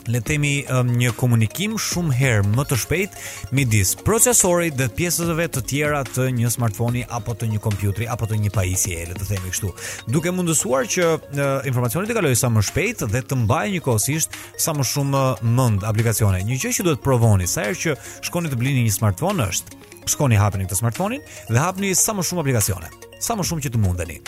Le 0.08 0.20
të 0.20 0.24
themi 0.34 0.50
um, 0.68 0.90
një 1.00 1.14
komunikim 1.16 1.76
shumë 1.80 2.16
herë 2.18 2.46
më 2.58 2.64
të 2.68 2.78
shpejt 2.82 3.14
midis 3.56 3.94
procesorit 4.04 4.76
dhe 4.76 4.90
pjesëve 4.98 5.46
të 5.56 5.62
tjera 5.70 6.02
të 6.04 6.26
një 6.36 6.50
smartfoni 6.52 7.06
apo 7.16 7.36
të 7.40 7.48
një 7.54 7.62
kompjuteri 7.64 8.10
apo 8.12 8.28
të 8.28 8.40
një 8.44 8.52
pajisjeje, 8.56 9.06
le 9.08 9.16
të 9.16 9.30
themi 9.32 9.54
kështu. 9.54 9.72
Duke 10.12 10.34
mundësuar 10.36 10.90
që 10.96 11.08
uh, 11.08 11.24
informacioni 11.70 12.10
të 12.12 12.18
kalojë 12.20 12.42
sa 12.42 12.52
më 12.52 12.66
shpejt 12.68 13.06
dhe 13.14 13.22
të 13.24 13.38
mbajë 13.46 13.76
njëkohësisht 13.78 14.36
sa 14.60 14.76
më 14.76 14.88
shumë 14.92 15.24
uh, 15.24 15.50
mend 15.56 15.88
aplikacione. 15.88 16.44
Një 16.52 16.60
gjë 16.66 16.74
që 16.82 16.88
duhet 16.90 17.00
të 17.00 17.08
provoni 17.08 17.48
sa 17.48 17.64
herë 17.70 17.80
që 17.86 17.96
shkoni 18.28 18.52
të 18.52 18.60
blini 18.60 18.84
një 18.90 18.98
smartphone 18.98 19.48
është 19.48 19.80
shkoni 20.12 20.36
hapeni 20.36 20.68
këtë 20.68 20.82
smartphone 20.84 21.22
dhe 21.48 21.62
hapni 21.64 21.94
sa 21.96 22.12
më 22.18 22.28
shumë 22.28 22.44
aplikacione, 22.44 22.92
sa 23.24 23.40
më 23.40 23.48
shumë 23.48 23.70
që 23.70 23.72
të 23.72 23.80
mundeni. 23.88 24.20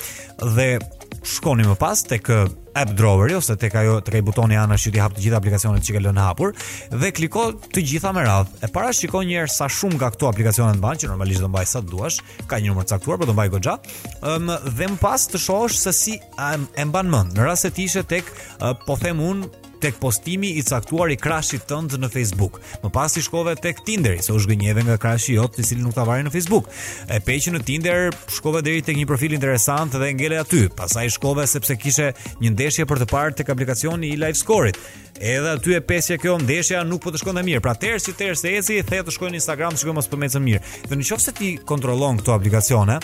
Dhe 0.55 0.69
shkoni 1.35 1.65
më 1.67 1.75
pas 1.83 1.99
tek 2.07 2.31
uh, 2.31 2.45
app 2.75 2.89
drawer 2.99 3.31
ose 3.35 3.55
tek 3.59 3.73
ajo 3.79 3.99
tek 4.07 4.15
ai 4.19 4.21
butoni 4.27 4.57
anash 4.59 4.87
që 4.87 4.91
ti 4.95 5.01
hap 5.01 5.13
të 5.15 5.23
gjitha 5.25 5.39
aplikacionet 5.39 5.85
që 5.87 5.95
ke 5.95 6.01
lënë 6.03 6.23
hapur 6.25 6.51
dhe 7.03 7.11
kliko 7.19 7.45
të 7.75 7.83
gjitha 7.91 8.11
me 8.15 8.23
radhë. 8.25 8.59
E 8.67 8.71
para 8.75 8.91
shikoj 8.99 9.23
një 9.29 9.37
herë 9.39 9.53
sa 9.55 9.69
shumë 9.71 9.95
nga 10.01 10.11
këto 10.15 10.27
aplikacione 10.29 10.75
të 10.75 10.81
mbajnë, 10.81 11.01
që 11.05 11.09
normalisht 11.13 11.45
do 11.45 11.49
mbaj 11.53 11.65
sa 11.71 11.81
të 11.83 11.93
duash, 11.93 12.19
ka 12.51 12.59
një 12.59 12.73
numër 12.73 12.89
caktuar, 12.91 13.17
por 13.21 13.29
do 13.31 13.35
mbaj 13.37 13.47
goxha. 13.55 13.77
Ëm 14.35 14.51
dhe 14.67 14.89
më 14.91 14.99
pas 15.03 15.25
të 15.31 15.41
shohësh 15.45 15.77
se 15.85 15.95
si 16.01 16.17
e 16.19 16.85
mban 16.89 17.09
mend. 17.13 17.37
Në 17.37 17.47
rast 17.47 17.67
se 17.67 17.71
ti 17.77 17.87
ishe 17.87 18.03
tek 18.11 18.29
po 18.85 18.99
them 18.99 19.23
un 19.29 19.47
tek 19.81 19.95
postimi 19.99 20.49
i 20.57 20.63
caktuar 20.63 21.09
i 21.11 21.17
krashit 21.19 21.65
tënd 21.69 21.95
në 21.99 22.09
Facebook. 22.13 22.59
Më 22.83 22.91
pas 22.93 23.15
i 23.19 23.23
shkova 23.25 23.55
tek 23.59 23.83
Tinderi, 23.85 24.21
se 24.23 24.33
u 24.33 24.39
zgjënjeve 24.41 24.83
nga 24.87 24.97
krashi 25.01 25.35
jot, 25.37 25.59
i 25.59 25.63
cili 25.67 25.83
nuk 25.83 25.95
ta 25.95 26.03
varen 26.07 26.27
në 26.29 26.33
Facebook. 26.33 26.69
E 27.09 27.19
peqë 27.21 27.53
në 27.55 27.63
Tinder, 27.67 28.09
shkova 28.37 28.61
deri 28.65 28.81
tek 28.85 28.97
një 28.99 29.07
profil 29.09 29.35
interesant 29.37 29.95
dhe 29.95 30.11
ngele 30.15 30.39
aty. 30.41 30.65
Pastaj 30.75 31.11
shkova 31.15 31.47
sepse 31.47 31.77
kishe 31.79 32.09
një 32.43 32.53
ndeshje 32.55 32.87
për 32.89 33.03
të 33.03 33.09
parë 33.11 33.37
tek 33.41 33.51
aplikacioni 33.53 34.13
i 34.15 34.19
Live 34.19 34.37
Score-it. 34.41 34.79
Edhe 35.15 35.53
aty 35.55 35.77
e 35.77 35.79
peshja 35.79 36.17
kjo 36.19 36.37
ndeshja 36.43 36.83
nuk 36.87 37.03
po 37.05 37.11
të 37.13 37.21
shkonte 37.21 37.43
mirë. 37.47 37.63
Pra 37.63 37.75
tërë 37.79 38.01
si 38.03 38.15
tërë 38.19 38.39
se 38.39 38.55
eci, 38.59 38.81
the 38.83 39.03
të 39.03 39.13
shkojnë 39.15 39.37
në 39.37 39.39
Instagram, 39.41 39.77
shikoj 39.79 39.95
mos 39.95 40.11
po 40.11 40.19
mëcen 40.19 40.43
mirë. 40.43 40.61
Dhe 40.91 40.95
nëse 40.99 41.35
ti 41.37 41.55
kontrollon 41.65 42.19
këto 42.19 42.35
aplikacione 42.35 42.99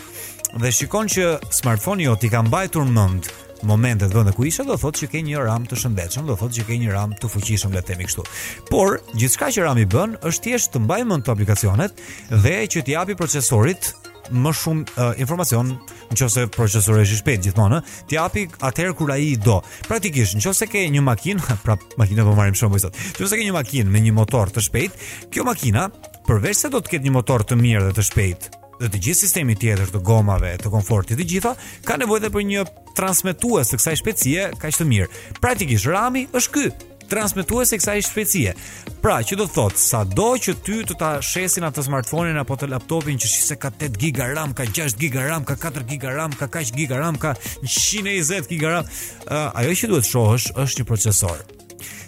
dhe 0.51 0.72
shikon 0.76 1.07
që 1.07 1.30
smartphone-i 1.55 2.09
jot 2.09 2.26
i 2.28 2.30
ka 2.32 2.41
mbajtur 2.43 2.84
mend 2.91 3.30
momente 3.64 4.07
dhe 4.07 4.14
vende 4.16 4.32
ku 4.34 4.45
ishe 4.45 4.66
do 4.66 4.78
thotë 4.80 5.03
që 5.05 5.09
ke 5.12 5.22
një 5.30 5.43
ram 5.45 5.66
të 5.70 5.78
shëndetshëm, 5.84 6.28
do 6.30 6.36
thotë 6.38 6.59
që 6.62 6.68
ke 6.70 6.78
një 6.82 6.91
ram 6.95 7.14
të 7.18 7.30
fuqishëm 7.32 7.74
le 7.76 7.82
të 7.82 7.91
themi 7.93 8.07
kështu. 8.09 8.26
Por 8.70 8.99
gjithçka 9.16 9.51
që 9.57 9.66
rami 9.68 9.86
bën 9.89 10.18
është 10.28 10.45
thjesht 10.47 10.72
të 10.74 10.82
mbajmën 10.86 11.09
mend 11.12 11.26
të 11.26 11.34
aplikacionet 11.36 12.03
dhe 12.43 12.55
që 12.74 12.84
t'i 12.86 12.95
japi 12.97 13.16
procesorit 13.20 13.91
më 14.32 14.51
shumë 14.55 14.93
uh, 14.95 15.09
informacion 15.20 15.74
nëse 16.12 16.45
procesori 16.55 17.03
është 17.03 17.18
i 17.18 17.20
shpejtë 17.22 17.43
gjithmonë, 17.49 17.82
t'i 18.07 18.18
japi 18.20 18.45
atëherë 18.70 18.95
kur 18.99 19.12
ai 19.14 19.32
do. 19.47 19.59
Praktikisht, 19.88 20.38
nëse 20.39 20.68
ke 20.72 20.86
një 20.93 21.03
makinë, 21.07 21.43
pra 21.66 21.78
makina 21.99 22.26
po 22.28 22.38
marrim 22.38 22.55
shumë 22.57 22.82
sot. 22.84 22.97
Nëse 23.20 23.39
ke 23.39 23.43
një 23.47 23.55
makinë 23.57 23.91
me 23.91 24.01
një 24.07 24.16
motor 24.18 24.53
të 24.53 24.64
shpejtë, 24.70 25.12
kjo 25.34 25.45
makina 25.47 25.89
përveçse 26.30 26.72
do 26.72 26.80
të 26.82 26.95
ketë 26.95 27.09
një 27.09 27.16
motor 27.18 27.43
të 27.43 27.59
mirë 27.64 27.88
dhe 27.91 27.97
të 27.99 28.09
shpejtë 28.09 28.59
dhe 28.82 28.89
të 28.89 29.01
gjithë 29.05 29.21
sistemi 29.21 29.55
tjetër 29.57 29.91
të 29.93 30.01
gomave 30.05 30.55
të 30.61 30.71
komfortit 30.73 31.19
të 31.19 31.27
gjitha 31.32 31.51
ka 31.86 31.97
nevojë 32.01 32.32
për 32.34 32.47
një 32.51 32.63
transmetues 32.97 33.69
të 33.71 33.79
kësaj 33.82 33.97
shpejtësie 34.01 34.47
kaq 34.61 34.79
të 34.79 34.88
mirë. 34.89 35.11
Praktikisht 35.43 35.89
rami 35.91 36.25
është 36.27 36.55
ky, 36.55 36.65
transmetues 37.11 37.71
e 37.75 37.79
kësaj 37.82 37.95
shpejtësie. 38.09 38.55
Pra, 39.03 39.19
që 39.25 39.38
do 39.41 39.45
të 39.49 39.55
thotë, 39.59 39.82
sado 39.86 40.27
që 40.45 40.55
ty 40.65 40.79
të 40.89 40.97
ta 41.01 41.11
shesin 41.25 41.67
atë 41.69 41.86
smartphone-in 41.89 42.41
apo 42.41 42.57
të 42.61 42.71
laptopin 42.73 43.21
që 43.21 43.32
shise 43.32 43.59
ka 43.61 43.69
8 43.77 43.99
GB 44.01 44.25
RAM, 44.34 44.55
ka 44.57 44.65
6 44.65 44.97
GB 45.01 45.21
RAM, 45.29 45.45
ka 45.47 45.57
4 45.61 45.86
GB 45.91 46.09
RAM, 46.15 46.36
ka 46.39 46.49
kaq 46.49 46.73
GB 46.73 46.91
RAM, 46.97 47.21
ka 47.21 47.36
120 47.65 48.57
GB 48.57 48.61
RAM, 48.73 48.89
uh, 49.29 49.49
ajo 49.61 49.77
që 49.84 49.91
duhet 49.93 50.09
shohësh 50.09 50.53
është 50.57 50.84
një 50.84 50.89
procesor. 50.93 51.45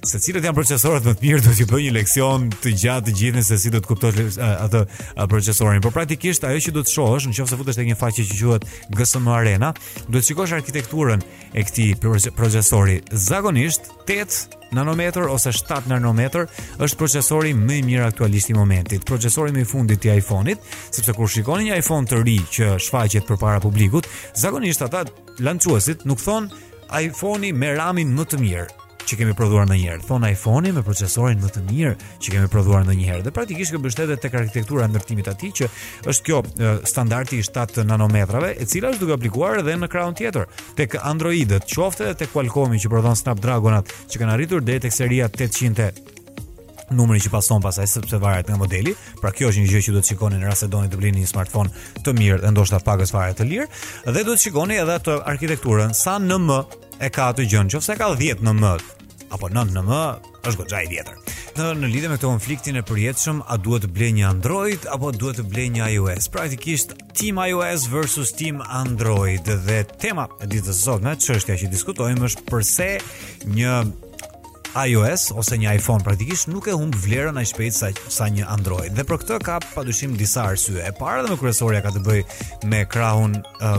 Se 0.03 0.19
cilët 0.21 0.45
janë 0.45 0.57
procesorët 0.57 1.05
më 1.07 1.13
të 1.17 1.23
mirë 1.25 1.43
do 1.45 1.53
t'ju 1.55 1.65
bëj 1.69 1.83
një 1.87 1.93
leksion 1.97 2.47
të 2.61 2.73
gjatë 2.83 3.05
të 3.07 3.13
gjithë 3.19 3.43
se 3.47 3.57
si 3.61 3.71
do 3.73 3.79
të 3.81 3.89
kuptosh 3.89 4.39
atë 4.43 4.81
procesorin. 5.31 5.81
Por 5.81 5.93
praktikisht 5.95 6.43
ajo 6.47 6.59
që 6.65 6.73
do 6.75 6.83
të 6.85 6.91
shohësh, 6.93 7.27
nëse 7.31 7.59
futesh 7.59 7.79
tek 7.79 7.87
një 7.89 7.97
faqe 7.99 8.25
që 8.31 8.39
quhet 8.41 8.67
GSM 8.97 9.29
Arena, 9.33 9.71
do 10.07 10.19
të 10.19 10.25
shikosh 10.29 10.53
arkitekturën 10.59 11.23
e 11.57 11.63
këtij 11.65 12.35
procesori. 12.35 12.99
Zakonisht 13.13 13.89
8 14.09 14.59
nanometër 14.75 15.29
ose 15.33 15.53
7 15.55 15.87
nanometër 15.89 16.47
është 16.83 16.99
procesori 16.99 17.55
më 17.55 17.79
i 17.81 17.87
mirë 17.89 18.07
aktualisht 18.11 18.51
i 18.53 18.57
momentit. 18.57 19.07
Procesori 19.09 19.55
më 19.55 19.63
i 19.65 19.69
fundit 19.73 20.05
i 20.07 20.13
iPhone-it, 20.19 20.61
sepse 20.91 21.15
kur 21.17 21.29
shikoni 21.31 21.71
një 21.71 21.79
iPhone 21.81 22.07
të 22.11 22.21
ri 22.25 22.37
që 22.57 22.75
shfaqet 22.87 23.29
përpara 23.31 23.63
publikut, 23.63 24.09
zakonisht 24.35 24.83
ata 24.85 25.05
lancuesit 25.39 26.05
nuk 26.05 26.21
thon 26.21 26.51
iPhone-i 26.93 27.53
me 27.55 27.73
RAM-in 27.79 28.11
më 28.13 28.29
të 28.29 28.43
mirë 28.45 28.71
që 29.07 29.17
kemi 29.19 29.33
prodhuar 29.37 29.65
ndonjëherë. 29.67 30.03
Thon 30.07 30.23
iPhone-i 30.29 30.71
me 30.75 30.83
procesorin 30.85 31.41
më 31.43 31.49
të 31.55 31.63
mirë 31.69 31.93
që 32.23 32.33
kemi 32.35 32.49
prodhuar 32.51 32.85
ndonjëherë. 32.87 33.23
Dhe 33.25 33.33
praktikisht 33.35 33.73
kjo 33.73 33.81
mbështetet 33.81 34.21
tek 34.23 34.37
arkitektura 34.39 34.85
e 34.87 34.91
ndërtimit 34.93 35.29
aty 35.31 35.51
që 35.61 35.69
është 36.11 36.25
kjo 36.27 36.41
standardi 36.89 37.41
i 37.43 37.47
7 37.47 37.83
nanometrave, 37.89 38.53
e 38.55 38.65
cila 38.69 38.93
është 38.93 39.03
duke 39.05 39.17
aplikuar 39.17 39.61
edhe 39.63 39.75
në 39.79 39.91
krahun 39.91 40.17
tjetër, 40.19 40.47
tek 40.79 40.97
Androidët, 41.01 41.67
qoftë 41.73 42.07
edhe 42.07 42.21
tek 42.23 42.33
Qualcomm-i 42.33 42.79
që 42.83 42.91
prodhon 42.93 43.17
Snapdragon-at, 43.19 43.91
që 44.11 44.21
kanë 44.23 44.35
arritur 44.37 44.63
deri 44.65 44.85
tek 44.87 44.95
seria 44.95 45.27
800 45.31 45.91
numri 46.93 47.17
që 47.23 47.31
pason 47.33 47.61
pasaj 47.63 47.87
sepse 47.89 48.19
varet 48.21 48.45
nga 48.51 48.57
modeli, 48.59 48.91
pra 49.21 49.31
kjo 49.33 49.49
është 49.49 49.63
një 49.63 49.69
gjë 49.71 49.79
që 49.87 49.93
duhet 49.95 50.09
shikoni 50.11 50.39
në 50.41 50.49
rast 50.51 50.65
se 50.65 50.67
doni 50.69 50.91
të 50.91 50.99
blini 50.99 51.23
një 51.23 51.31
smartphone 51.31 51.71
të 52.05 52.13
mirë 52.19 52.41
dhe 52.43 52.51
ndoshta 52.53 52.79
pagës 52.85 53.15
fare 53.15 53.33
të 53.39 53.47
lirë, 53.49 53.67
dhe 54.13 54.23
duhet 54.27 54.43
shikoni 54.43 54.77
edhe 54.83 54.99
atë 55.01 55.17
arkitekturën 55.33 55.95
sa 55.97 56.19
NM 56.21 56.51
e 57.01 57.09
ka 57.13 57.29
atë 57.33 57.47
gjën, 57.49 57.71
nëse 57.73 57.95
ka 57.97 58.11
10 58.13 58.43
në 58.45 58.53
M 58.57 58.63
apo 59.33 59.47
9 59.49 59.71
në 59.73 59.81
M, 59.81 59.91
është 60.45 60.59
goxha 60.59 60.81
i 60.85 60.89
vjetër. 60.91 61.15
Në, 61.57 61.67
në 61.81 61.87
lidhje 61.89 62.09
me 62.11 62.17
këtë 62.19 62.27
konfliktin 62.27 62.75
e 62.77 62.83
përjetshëm, 62.85 63.39
a 63.49 63.55
duhet 63.57 63.87
të 63.87 63.89
blej 63.93 64.09
një 64.17 64.27
Android 64.29 64.85
apo 64.93 65.09
duhet 65.11 65.39
të 65.41 65.45
blej 65.49 65.65
një 65.73 65.87
iOS? 65.95 66.27
Praktikisht 66.33 66.93
Team 67.17 67.39
iOS 67.41 67.87
versus 67.89 68.29
Team 68.37 68.61
Android 68.65 69.45
dhe 69.65 69.79
tema 69.97 70.27
e 70.41 70.45
ditës 70.51 70.75
së 70.77 70.85
sotme, 70.87 71.15
çështja 71.17 71.57
që 71.63 71.71
diskutojmë 71.73 72.27
është 72.29 72.45
pse 72.51 72.89
një 73.57 73.73
iOS 74.83 75.27
ose 75.37 75.57
një 75.61 75.75
iPhone 75.79 76.01
praktikisht 76.05 76.47
nuk 76.53 76.65
e 76.69 76.73
humb 76.77 76.93
vlerën 76.97 77.37
aq 77.41 77.49
shpejt 77.55 77.75
sa, 77.77 77.89
sa 78.09 78.29
një 78.29 78.45
Android. 78.49 78.93
Dhe 78.97 79.05
për 79.05 79.21
këtë 79.23 79.41
ka 79.49 79.57
padyshim 79.73 80.13
disa 80.17 80.45
arsye. 80.53 80.79
E 80.85 80.93
para 81.01 81.21
dhe 81.25 81.29
më 81.33 81.37
kryesorja 81.41 81.81
ka 81.85 81.93
të 81.93 82.01
bëjë 82.07 82.69
me 82.71 82.81
krahun 82.89 83.37
uh, 83.61 83.77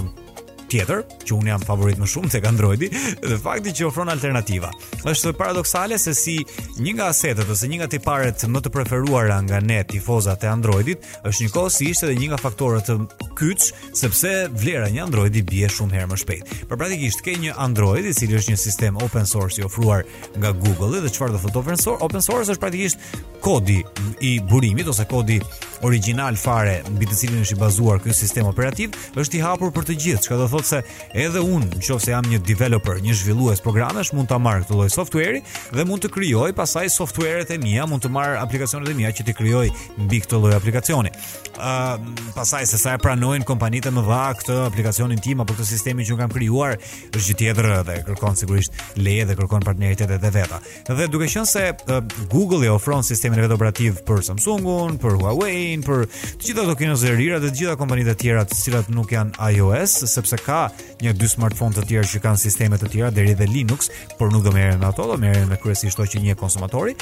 tjetër, 0.75 1.03
që 1.29 1.37
unë 1.39 1.51
jam 1.53 1.65
favorit 1.65 2.01
më 2.01 2.09
shumë 2.11 2.33
tek 2.35 2.47
Androidi, 2.49 2.89
dhe 3.23 3.37
fakti 3.43 3.73
që 3.79 3.87
ofron 3.89 4.11
alternativa. 4.13 4.71
Është 5.07 5.35
paradoksale 5.39 5.99
se 6.01 6.15
si 6.19 6.37
një 6.83 6.95
nga 6.97 7.11
asetet 7.13 7.51
ose 7.53 7.69
një 7.71 7.81
nga 7.83 7.89
tiparet 7.95 8.47
më 8.51 8.63
të 8.65 8.73
preferuara 8.75 9.37
nga 9.47 9.61
ne 9.63 9.79
tifozat 9.91 10.47
e 10.47 10.51
Androidit, 10.51 11.05
është 11.29 11.47
njëkohësisht 11.47 12.07
edhe 12.09 12.17
një 12.19 12.31
nga 12.33 12.41
faktorët 12.43 12.91
kyç 13.39 13.69
sepse 14.01 14.33
vlera 14.61 14.89
një 14.91 15.05
Androidi 15.07 15.45
bie 15.47 15.71
shumë 15.71 15.95
herë 15.99 16.11
më 16.11 16.19
shpejt. 16.25 16.53
Për 16.71 16.81
praktikisht 16.83 17.23
ke 17.27 17.37
një 17.45 17.55
Android 17.67 18.09
i 18.11 18.15
cili 18.17 18.39
është 18.41 18.55
një 18.57 18.61
sistem 18.65 18.99
open 19.07 19.29
source 19.31 19.61
i 19.63 19.67
ofruar 19.69 20.03
nga 20.39 20.51
Google 20.65 21.03
dhe 21.05 21.13
çfarë 21.15 21.37
do 21.37 21.43
thotë 21.45 21.61
open 21.63 21.81
source? 21.85 22.03
Open 22.09 22.25
source 22.31 22.51
është 22.51 22.63
praktikisht 22.63 23.23
kodi 23.45 23.79
i 24.25 24.35
burimit 24.51 24.89
ose 24.89 25.05
kodi 25.11 25.39
original 25.85 26.39
fare 26.41 26.79
mbi 26.95 27.07
të 27.11 27.19
cilin 27.23 27.43
është 27.47 27.59
i 27.59 27.61
bazuar 27.63 27.99
ky 28.03 28.15
sistem 28.17 28.49
operativ, 28.51 28.97
është 29.21 29.37
i 29.39 29.43
hapur 29.45 29.71
për 29.75 29.85
të 29.91 29.97
gjithë, 30.05 30.23
çka 30.25 30.39
do 30.41 30.47
thotë 30.49 30.64
thotë 30.65 30.71
se 30.71 31.25
edhe 31.25 31.43
unë, 31.43 31.79
nëse 31.79 32.13
jam 32.13 32.27
një 32.29 32.41
developer, 32.47 33.01
një 33.05 33.15
zhvillues 33.23 33.61
programesh, 33.65 34.13
mund 34.17 34.29
ta 34.31 34.39
marr 34.41 34.65
këtë 34.65 34.79
lloj 34.79 34.89
softueri 34.95 35.43
dhe 35.75 35.85
mund 35.87 36.05
të 36.05 36.11
krijoj 36.15 36.51
pasaj 36.57 36.89
softueret 36.95 37.51
e 37.55 37.59
mia, 37.59 37.85
mund 37.87 38.05
të 38.05 38.11
marr 38.13 38.39
aplikacionet 38.41 38.91
e 38.91 38.97
mia 38.97 39.13
që 39.15 39.27
ti 39.27 39.35
krijoj 39.37 39.67
mbi 40.07 40.23
këtë 40.25 40.41
lloj 40.41 40.55
aplikacioni. 40.57 41.13
Ë, 41.55 41.61
uh, 41.61 42.31
pasaj 42.35 42.63
se 42.73 42.79
sa 42.81 42.95
e 42.97 43.03
pranojnë 43.03 43.47
kompanitë 43.49 43.93
më 43.95 44.05
dha 44.09 44.23
këtë 44.41 44.59
aplikacionin 44.71 45.21
tim 45.23 45.43
apo 45.45 45.55
këtë 45.59 45.69
sistemi 45.69 46.07
që 46.09 46.17
un 46.17 46.23
kam 46.25 46.35
krijuar, 46.35 46.77
është 47.11 47.27
gjë 47.29 47.39
tjetër 47.43 47.71
dhe 47.89 47.99
kërkon 48.09 48.39
sigurisht 48.39 48.81
leje 48.97 49.27
dhe 49.31 49.37
kërkon 49.39 49.65
partneritetet 49.67 50.25
e 50.25 50.33
veta. 50.35 50.61
Dhe 50.95 51.09
duke 51.11 51.29
qenë 51.31 51.47
se 51.51 51.65
uh, 51.75 52.03
Google 52.33 52.65
i 52.67 52.73
ofron 52.73 53.05
sistemin 53.05 53.43
e 53.43 53.47
vet 53.47 53.55
operativ 53.55 54.01
për 54.09 54.25
Samsungun, 54.31 54.97
për 55.03 55.19
Huawei, 55.21 55.79
për 55.87 56.07
të 56.15 56.51
gjitha 56.51 56.65
ato 56.75 57.15
rira 57.19 57.39
dhe 57.43 57.51
të 57.53 57.59
gjitha 57.61 57.75
kompanitë 57.79 58.15
të 58.15 58.21
tjera 58.23 58.45
të 58.49 58.59
cilat 58.63 58.91
nuk 58.95 59.13
janë 59.13 59.49
iOS, 59.55 59.99
sepse 60.11 60.39
ka 60.45 60.69
një 61.03 61.15
dy 61.17 61.29
smartphone 61.33 61.75
të 61.77 61.85
tjerë 61.91 62.11
që 62.13 62.21
kanë 62.27 62.43
sisteme 62.45 62.79
të 62.81 62.91
tjera 62.93 63.11
deri 63.17 63.35
dhe 63.41 63.49
Linux, 63.49 63.89
por 64.21 64.33
nuk 64.33 64.45
do 64.45 64.53
merren 64.55 64.81
me 64.83 64.91
ato, 64.93 65.09
do 65.11 65.19
merren 65.25 65.49
me 65.51 65.59
kryesisht 65.63 65.97
ato 66.01 66.09
që 66.15 66.25
një 66.29 66.37
konsumatori 66.41 66.97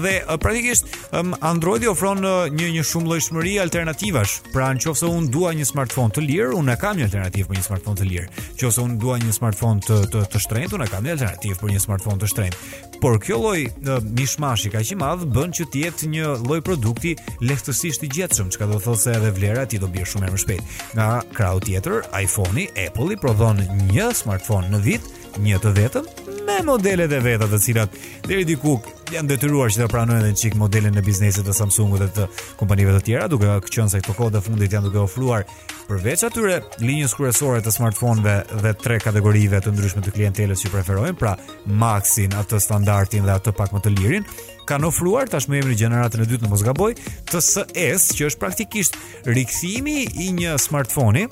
dhe 0.00 0.12
praktikisht 0.40 0.84
um, 1.12 1.34
Androidi 1.40 1.88
ofron 1.88 2.24
uh, 2.24 2.46
një 2.52 2.68
një 2.76 2.84
shumë 2.86 3.10
llojshmëri 3.10 3.56
alternativash. 3.62 4.38
Pra 4.52 4.70
nëse 4.72 5.08
un 5.08 5.26
dua 5.32 5.52
një 5.56 5.66
smartphone 5.68 6.12
të 6.14 6.24
lirë, 6.28 6.52
un 6.56 6.70
e 6.72 6.76
kam 6.80 6.96
një 6.98 7.06
alternativë 7.10 7.50
për 7.50 7.58
një 7.58 7.66
smartphone 7.66 7.98
të 8.00 8.08
lirë. 8.08 8.28
Nëse 8.62 8.82
un 8.82 8.96
dua 9.02 9.18
një 9.22 9.34
smartphone 9.36 9.82
të 9.82 10.00
të, 10.12 10.22
të 10.32 10.42
shtrenjtë, 10.44 10.76
un 10.78 10.84
e 10.86 10.90
kam 10.92 11.06
një 11.06 11.16
alternativë 11.18 11.58
për 11.60 11.74
një 11.74 11.82
smartphone 11.84 12.22
të 12.22 12.30
shtrenjtë. 12.32 12.70
Por 13.02 13.18
kjo 13.22 13.40
lloj 13.42 13.64
uh, 13.68 13.98
mishmashi 14.18 14.72
kaq 14.72 14.92
i 14.94 14.98
madh 15.02 15.26
bën 15.34 15.54
që 15.58 15.68
të 15.72 15.84
jetë 15.86 16.12
një 16.12 16.32
lloj 16.46 16.60
produkti 16.66 17.16
lehtësisht 17.42 18.06
i 18.06 18.12
gjetshëm, 18.16 18.52
çka 18.54 18.68
do 18.70 18.78
të 18.78 18.86
thotë 18.86 19.02
se 19.02 19.16
edhe 19.18 19.32
vlera 19.36 19.66
ti 19.66 19.80
do 19.82 19.90
bie 19.90 20.06
shumë 20.06 20.30
më 20.32 20.42
shpejt. 20.44 20.76
Nga 20.96 21.08
krau 21.34 21.58
tjetër, 21.64 22.02
iPhone-i, 22.20 22.68
Apple-i 22.86 23.18
prodhon 23.20 23.64
një 23.90 24.12
smartphone 24.22 24.70
në 24.76 24.82
vit, 24.86 25.12
një 25.40 25.58
të 25.62 25.70
vetëm 25.78 26.06
me 26.46 26.56
modele 26.66 27.04
e 27.06 27.20
veta 27.22 27.46
të 27.48 27.58
cilat 27.62 27.94
deri 28.26 28.44
diku 28.44 28.74
janë 29.12 29.30
detyruar 29.34 29.70
që 29.72 29.84
të 29.84 29.88
pranojnë 29.92 30.20
edhe 30.28 30.34
çik 30.40 30.56
modelin 30.58 30.96
e 30.98 31.04
biznesit 31.04 31.46
të 31.46 31.54
Samsungut 31.54 32.00
dhe 32.02 32.08
të 32.16 32.26
kompanive 32.58 32.94
të 32.96 33.04
tjera, 33.06 33.28
duke 33.30 33.52
qenë 33.70 33.88
se 33.92 34.00
këto 34.02 34.16
kode 34.18 34.40
fundit 34.44 34.72
janë 34.74 34.88
duke 34.90 35.02
ofruar 35.04 35.46
përveç 35.88 36.24
atyre 36.28 36.58
linjës 36.82 37.14
kryesore 37.18 37.62
të 37.64 37.72
smartphoneve 37.74 38.36
dhe 38.64 38.74
tre 38.82 38.98
kategorive 39.02 39.60
të 39.64 39.74
ndryshme 39.74 40.02
të 40.06 40.14
klientelës 40.16 40.64
që 40.66 40.72
preferojnë, 40.72 41.14
pra 41.20 41.36
Maxin, 41.66 42.32
atë 42.38 42.60
standardin 42.64 43.26
dhe 43.28 43.36
atë 43.36 43.54
pak 43.58 43.72
më 43.76 43.82
të 43.86 43.94
lirin, 43.98 44.26
kanë 44.68 44.88
ofruar 44.90 45.28
tashmë 45.32 45.60
emrin 45.60 45.78
gjeneratën 45.84 46.24
e 46.24 46.28
dytë 46.32 46.46
në 46.48 46.52
Mosgaboj, 46.54 46.96
TSS, 47.30 48.10
që 48.18 48.30
është 48.30 48.40
praktikisht 48.42 48.98
rikthimi 49.28 50.06
i 50.26 50.32
një 50.40 50.56
smartphoni 50.64 51.28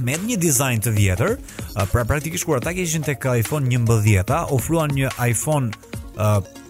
Me 0.00 0.16
një 0.18 0.38
dizajn 0.40 0.80
të 0.86 0.92
vjetër, 0.96 1.34
pra 1.92 2.04
praktikisht 2.08 2.48
kur 2.48 2.60
ata 2.60 2.72
kishin 2.76 3.04
tek 3.04 3.24
iPhone 3.40 3.68
11, 3.68 4.46
ofruan 4.56 4.94
një 4.96 5.12
iPhone 5.28 5.72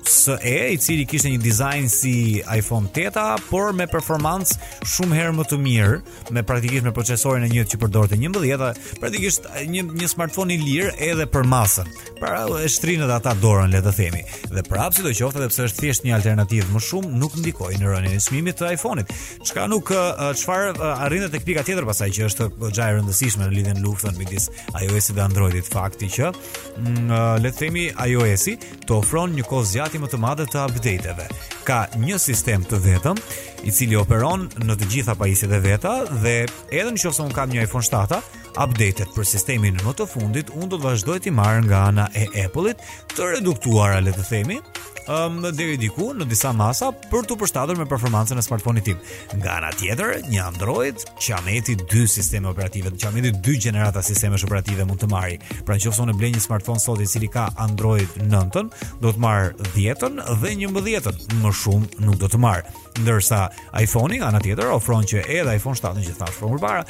SE, 0.06 0.68
i 0.72 0.78
cili 0.78 1.06
kishte 1.06 1.30
një 1.30 1.38
dizajn 1.42 1.88
si 1.90 2.40
iPhone 2.56 2.88
8, 2.90 3.40
por 3.50 3.72
me 3.74 3.86
performancë 3.88 4.56
shumë 4.90 5.18
herë 5.18 5.34
më 5.36 5.46
të 5.48 5.58
mirë, 5.62 6.00
me 6.34 6.42
praktikisht 6.46 6.86
me 6.86 6.92
procesorin 6.94 7.44
e 7.46 7.50
njëjtë 7.52 7.74
që 7.74 7.80
përdorte 7.84 8.18
11, 8.18 8.82
praktikisht 9.00 9.46
një 9.70 9.84
një 10.00 10.08
smartphone 10.10 10.54
i 10.56 10.60
lirë 10.60 10.94
edhe 11.10 11.26
për 11.30 11.46
masën. 11.46 11.90
Pra 12.20 12.36
e 12.62 12.66
shtrinë 12.70 13.08
ata 13.10 13.32
dorën, 13.42 13.70
le 13.74 13.82
të 13.82 13.92
themi. 13.96 14.24
Dhe 14.52 14.64
prapë 14.66 14.98
sidoqoftë 15.00 15.42
edhe 15.42 15.50
pse 15.52 15.66
është 15.68 15.82
thjesht 15.84 16.06
një 16.06 16.16
alternativë 16.18 16.74
më 16.76 16.82
shumë, 16.88 17.12
nuk 17.22 17.38
ndikoi 17.42 17.78
në 17.80 17.92
rënien 17.94 18.18
e 18.18 18.22
çmimit 18.26 18.58
të 18.60 18.72
iPhone-it. 18.76 19.14
Çka 19.46 19.68
nuk 19.70 19.92
çfarë 20.38 20.74
arrinte 21.06 21.30
tek 21.36 21.46
pika 21.46 21.62
tjetër 21.66 21.86
pasaj 21.88 22.10
që 22.16 22.28
është 22.30 22.48
gjë 22.64 22.88
e 22.88 22.96
rëndësishme 22.98 23.48
në 23.62 23.78
luftën 23.84 24.18
midis 24.18 24.50
iOS-it 24.78 25.14
dhe 25.16 25.22
Android-it, 25.24 25.66
fakti 25.72 26.08
që 26.14 26.28
mm, 26.32 27.12
le 27.42 27.50
të 27.52 27.56
themi 27.58 27.84
iOS-i 28.06 28.56
të 28.86 28.96
ofron 28.98 29.32
një 29.36 29.44
kohë 29.48 29.66
zgjatje 29.72 29.91
ti 29.92 30.00
më 30.00 30.08
të 30.08 30.18
madhe 30.22 30.44
të 30.48 30.60
updateve 30.66 31.24
ka 31.68 31.82
një 32.00 32.16
sistem 32.22 32.62
të 32.64 32.78
vetëm 32.86 33.18
i 33.68 33.72
cili 33.76 33.98
operon 34.00 34.46
në 34.64 34.76
të 34.80 34.88
gjitha 34.94 35.16
pajisjet 35.20 35.52
e 35.52 35.58
veta 35.68 35.92
dhe 36.24 36.32
edhe 36.46 36.96
nëse 36.96 37.12
un 37.26 37.34
kam 37.36 37.52
një 37.52 37.66
iPhone 37.68 37.84
7 37.88 38.22
Updatet 38.60 39.08
për 39.16 39.24
sistemin 39.24 39.78
më 39.80 39.94
të 39.96 40.04
fundit 40.12 40.50
unë 40.52 40.66
do 40.74 40.78
të 40.78 40.82
vazhdoj 40.84 41.20
të 41.24 41.32
marr 41.32 41.62
nga 41.64 41.86
ana 41.88 42.04
e 42.12 42.26
Apple-it 42.44 42.80
të 43.14 43.28
reduktuara 43.36 44.00
le 44.04 44.12
të 44.12 44.24
themi, 44.28 44.58
ëm 45.08 45.38
um, 45.38 45.46
deri 45.56 45.78
diku 45.80 46.10
në 46.14 46.26
disa 46.30 46.52
masa 46.54 46.90
për 47.08 47.24
të 47.26 47.34
përshtatur 47.40 47.78
me 47.80 47.86
performancën 47.90 48.38
e 48.38 48.44
smartphone-it 48.44 48.84
tim. 48.86 48.98
Nga 49.40 49.54
ana 49.56 49.70
tjetër, 49.72 50.12
një 50.28 50.42
Android 50.44 51.00
Qameti 51.24 51.74
2 51.80 52.04
sisteme 52.18 52.52
operative, 52.52 52.92
Qameti 53.02 53.32
2 53.40 53.56
gjenerata 53.64 54.02
sisteme 54.04 54.36
operative 54.36 54.84
mund 54.84 55.00
të 55.02 55.08
marri. 55.10 55.40
Pra 55.64 55.80
nëse 55.80 55.96
unë 56.04 56.14
blej 56.20 56.34
një 56.36 56.44
smartphone 56.44 56.80
sot 56.84 57.00
i 57.00 57.08
cili 57.08 57.32
ka 57.32 57.48
Android 57.56 58.08
9-ën, 58.20 58.68
do 59.00 59.08
të 59.16 59.24
marr 59.24 59.54
10-ën 59.72 60.20
dhe 60.42 60.54
11-ën, 60.60 61.26
më 61.46 61.54
shumë 61.64 62.04
nuk 62.04 62.20
do 62.20 62.30
të 62.36 62.42
marr 62.44 62.68
ndërsa 63.00 63.46
iPhone-i 63.82 64.20
nga 64.20 64.28
ana 64.28 64.40
tjetër 64.42 64.70
ofron 64.74 65.06
që 65.08 65.22
edhe 65.24 65.56
iPhone 65.58 65.76
7 65.78 66.02
gjithashtu 66.04 66.44
ofron 66.44 66.54
përpara, 66.56 66.82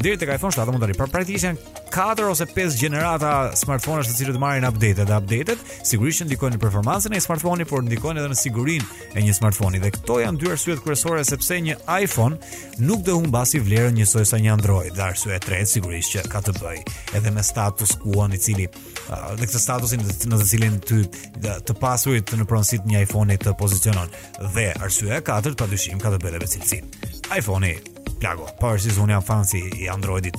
deri 0.00 0.18
tek 0.20 0.32
iPhone 0.36 0.54
7 0.54 0.72
mund 0.72 0.82
të 0.82 0.90
arrij. 0.90 0.98
praktikisht 1.12 1.44
janë 1.46 1.72
4 1.92 2.30
ose 2.32 2.46
5 2.48 2.78
gjenerata 2.80 3.32
smartphone-ash 3.58 4.08
të 4.10 4.16
cilët 4.20 4.38
marrin 4.40 4.64
update-et. 4.64 5.06
Dhe 5.08 5.16
update-et 5.18 5.60
sigurisht 5.86 6.22
që 6.22 6.28
ndikojnë 6.30 6.56
në 6.58 6.62
performancën 6.62 7.14
e 7.16 7.20
smartphone-it, 7.20 7.68
por 7.68 7.82
ndikojnë 7.84 8.22
edhe 8.22 8.30
në 8.32 8.38
sigurinë 8.40 9.10
e 9.14 9.20
një 9.26 9.34
smartphone-i. 9.36 9.80
Dhe 9.82 9.90
këto 9.96 10.20
janë 10.22 10.40
dy 10.40 10.50
arsyet 10.54 10.80
kryesore 10.84 11.24
sepse 11.28 11.58
një 11.66 11.76
iPhone 12.06 12.38
nuk 12.80 13.02
do 13.06 13.16
humbasi 13.18 13.60
vlerën 13.60 13.92
njësoj 14.00 14.24
sa 14.32 14.36
një 14.40 14.52
Android. 14.56 14.92
Dhe 14.96 15.02
arsye 15.10 15.34
e 15.36 15.42
tretë 15.44 15.66
sigurisht 15.74 16.16
që 16.16 16.24
ka 16.32 16.40
të 16.40 16.52
bëjë 16.60 16.98
edhe 17.20 17.30
me 17.34 17.42
status 17.44 17.96
quo 18.02 18.28
i 18.32 18.38
cili 18.40 18.66
dhe 19.36 19.44
këtë 19.44 19.60
statusin 19.60 20.00
në 20.30 20.38
të 20.40 20.44
cilin 20.48 20.78
ty 20.86 21.02
të 21.66 21.74
pasurit 21.80 22.30
në 22.38 22.44
pronësit 22.48 22.86
një 22.88 23.02
iPhone-i 23.04 23.36
të 23.36 23.52
pozicionon. 23.58 24.08
Dhe 24.54 24.70
arsye 24.82 25.16
e 25.18 25.20
katërt 25.42 25.58
padyshim 25.58 25.98
ka 25.98 26.10
të 26.12 26.18
bëjë 26.22 26.38
me 26.38 26.46
cilësinë. 26.50 27.08
iPhone-i, 27.40 27.72
plago, 28.22 28.46
pavarësisht 28.60 29.00
unë 29.02 29.16
jam 29.16 29.24
fan 29.26 29.42
si 29.50 29.62
i 29.80 29.88
Androidit, 29.90 30.36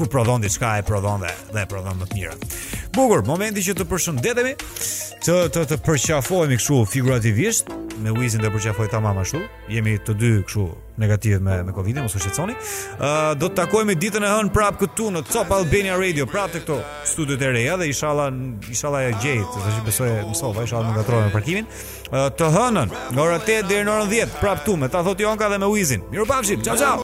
kur 0.00 0.06
prodhon 0.08 0.42
diçka 0.42 0.78
e 0.78 0.82
prodhon 0.82 1.20
dhe 1.20 1.30
dhe 1.54 1.60
e 1.62 1.66
prodhon 1.68 1.96
më 2.00 2.06
të 2.10 2.16
mirë. 2.16 2.36
Bukur, 2.96 3.22
momenti 3.28 3.62
që 3.62 3.76
të 3.78 3.84
përshëndetemi, 3.90 4.52
të 5.22 5.36
të 5.52 5.60
të 5.72 5.76
përqafohemi 5.86 6.56
kështu 6.58 6.78
figurativisht 6.90 7.68
me 8.00 8.14
Wizin 8.16 8.40
të 8.40 8.48
përqafoj 8.54 8.88
tamam 8.90 9.18
ashtu. 9.20 9.44
Jemi 9.70 9.98
të 10.00 10.14
dy 10.18 10.30
kështu 10.46 10.64
negativ 11.00 11.42
me 11.44 11.58
me 11.66 11.72
Covidin, 11.76 12.02
mos 12.06 12.16
u 12.16 12.20
shqetësoni. 12.22 12.54
Ë 12.56 12.62
uh, 12.96 13.38
do 13.38 13.50
të 13.52 13.58
takohemi 13.60 13.94
ditën 14.00 14.24
e 14.24 14.30
hënë 14.32 14.52
prapë 14.56 14.80
këtu 14.86 15.10
në 15.14 15.22
Top 15.28 15.52
Albania 15.52 15.98
Radio, 16.00 16.26
prapë 16.28 16.58
këtu 16.62 16.80
studiot 17.12 17.42
e 17.44 17.52
reja 17.54 17.76
dhe 17.76 17.90
inshallah 17.92 18.30
inshallah 18.72 19.04
e 19.10 19.12
gjej, 19.20 19.38
do 19.44 19.58
të 19.60 19.76
shpresoj 19.78 20.10
të 20.10 20.28
inshallah 20.32 20.88
më 20.88 20.96
ngatrohem 20.96 21.28
në 21.28 21.34
parkimin. 21.36 21.68
Uh, 22.10 22.26
të 22.40 22.48
hënën, 22.56 22.96
nga 23.14 23.22
ora 23.22 23.36
8 23.38 23.68
deri 23.68 23.84
në 23.86 23.94
orën 23.98 24.12
10, 24.16 24.38
prapë 24.40 24.64
këtu 24.64 24.76
me 24.80 24.88
ta 24.88 25.04
thotë 25.06 25.28
Jonka 25.28 25.52
dhe 25.52 25.60
me 25.62 25.70
Wizin. 25.76 26.08
Mirupafshim. 26.10 26.64
Ciao 26.64 26.76
ciao. 26.80 26.96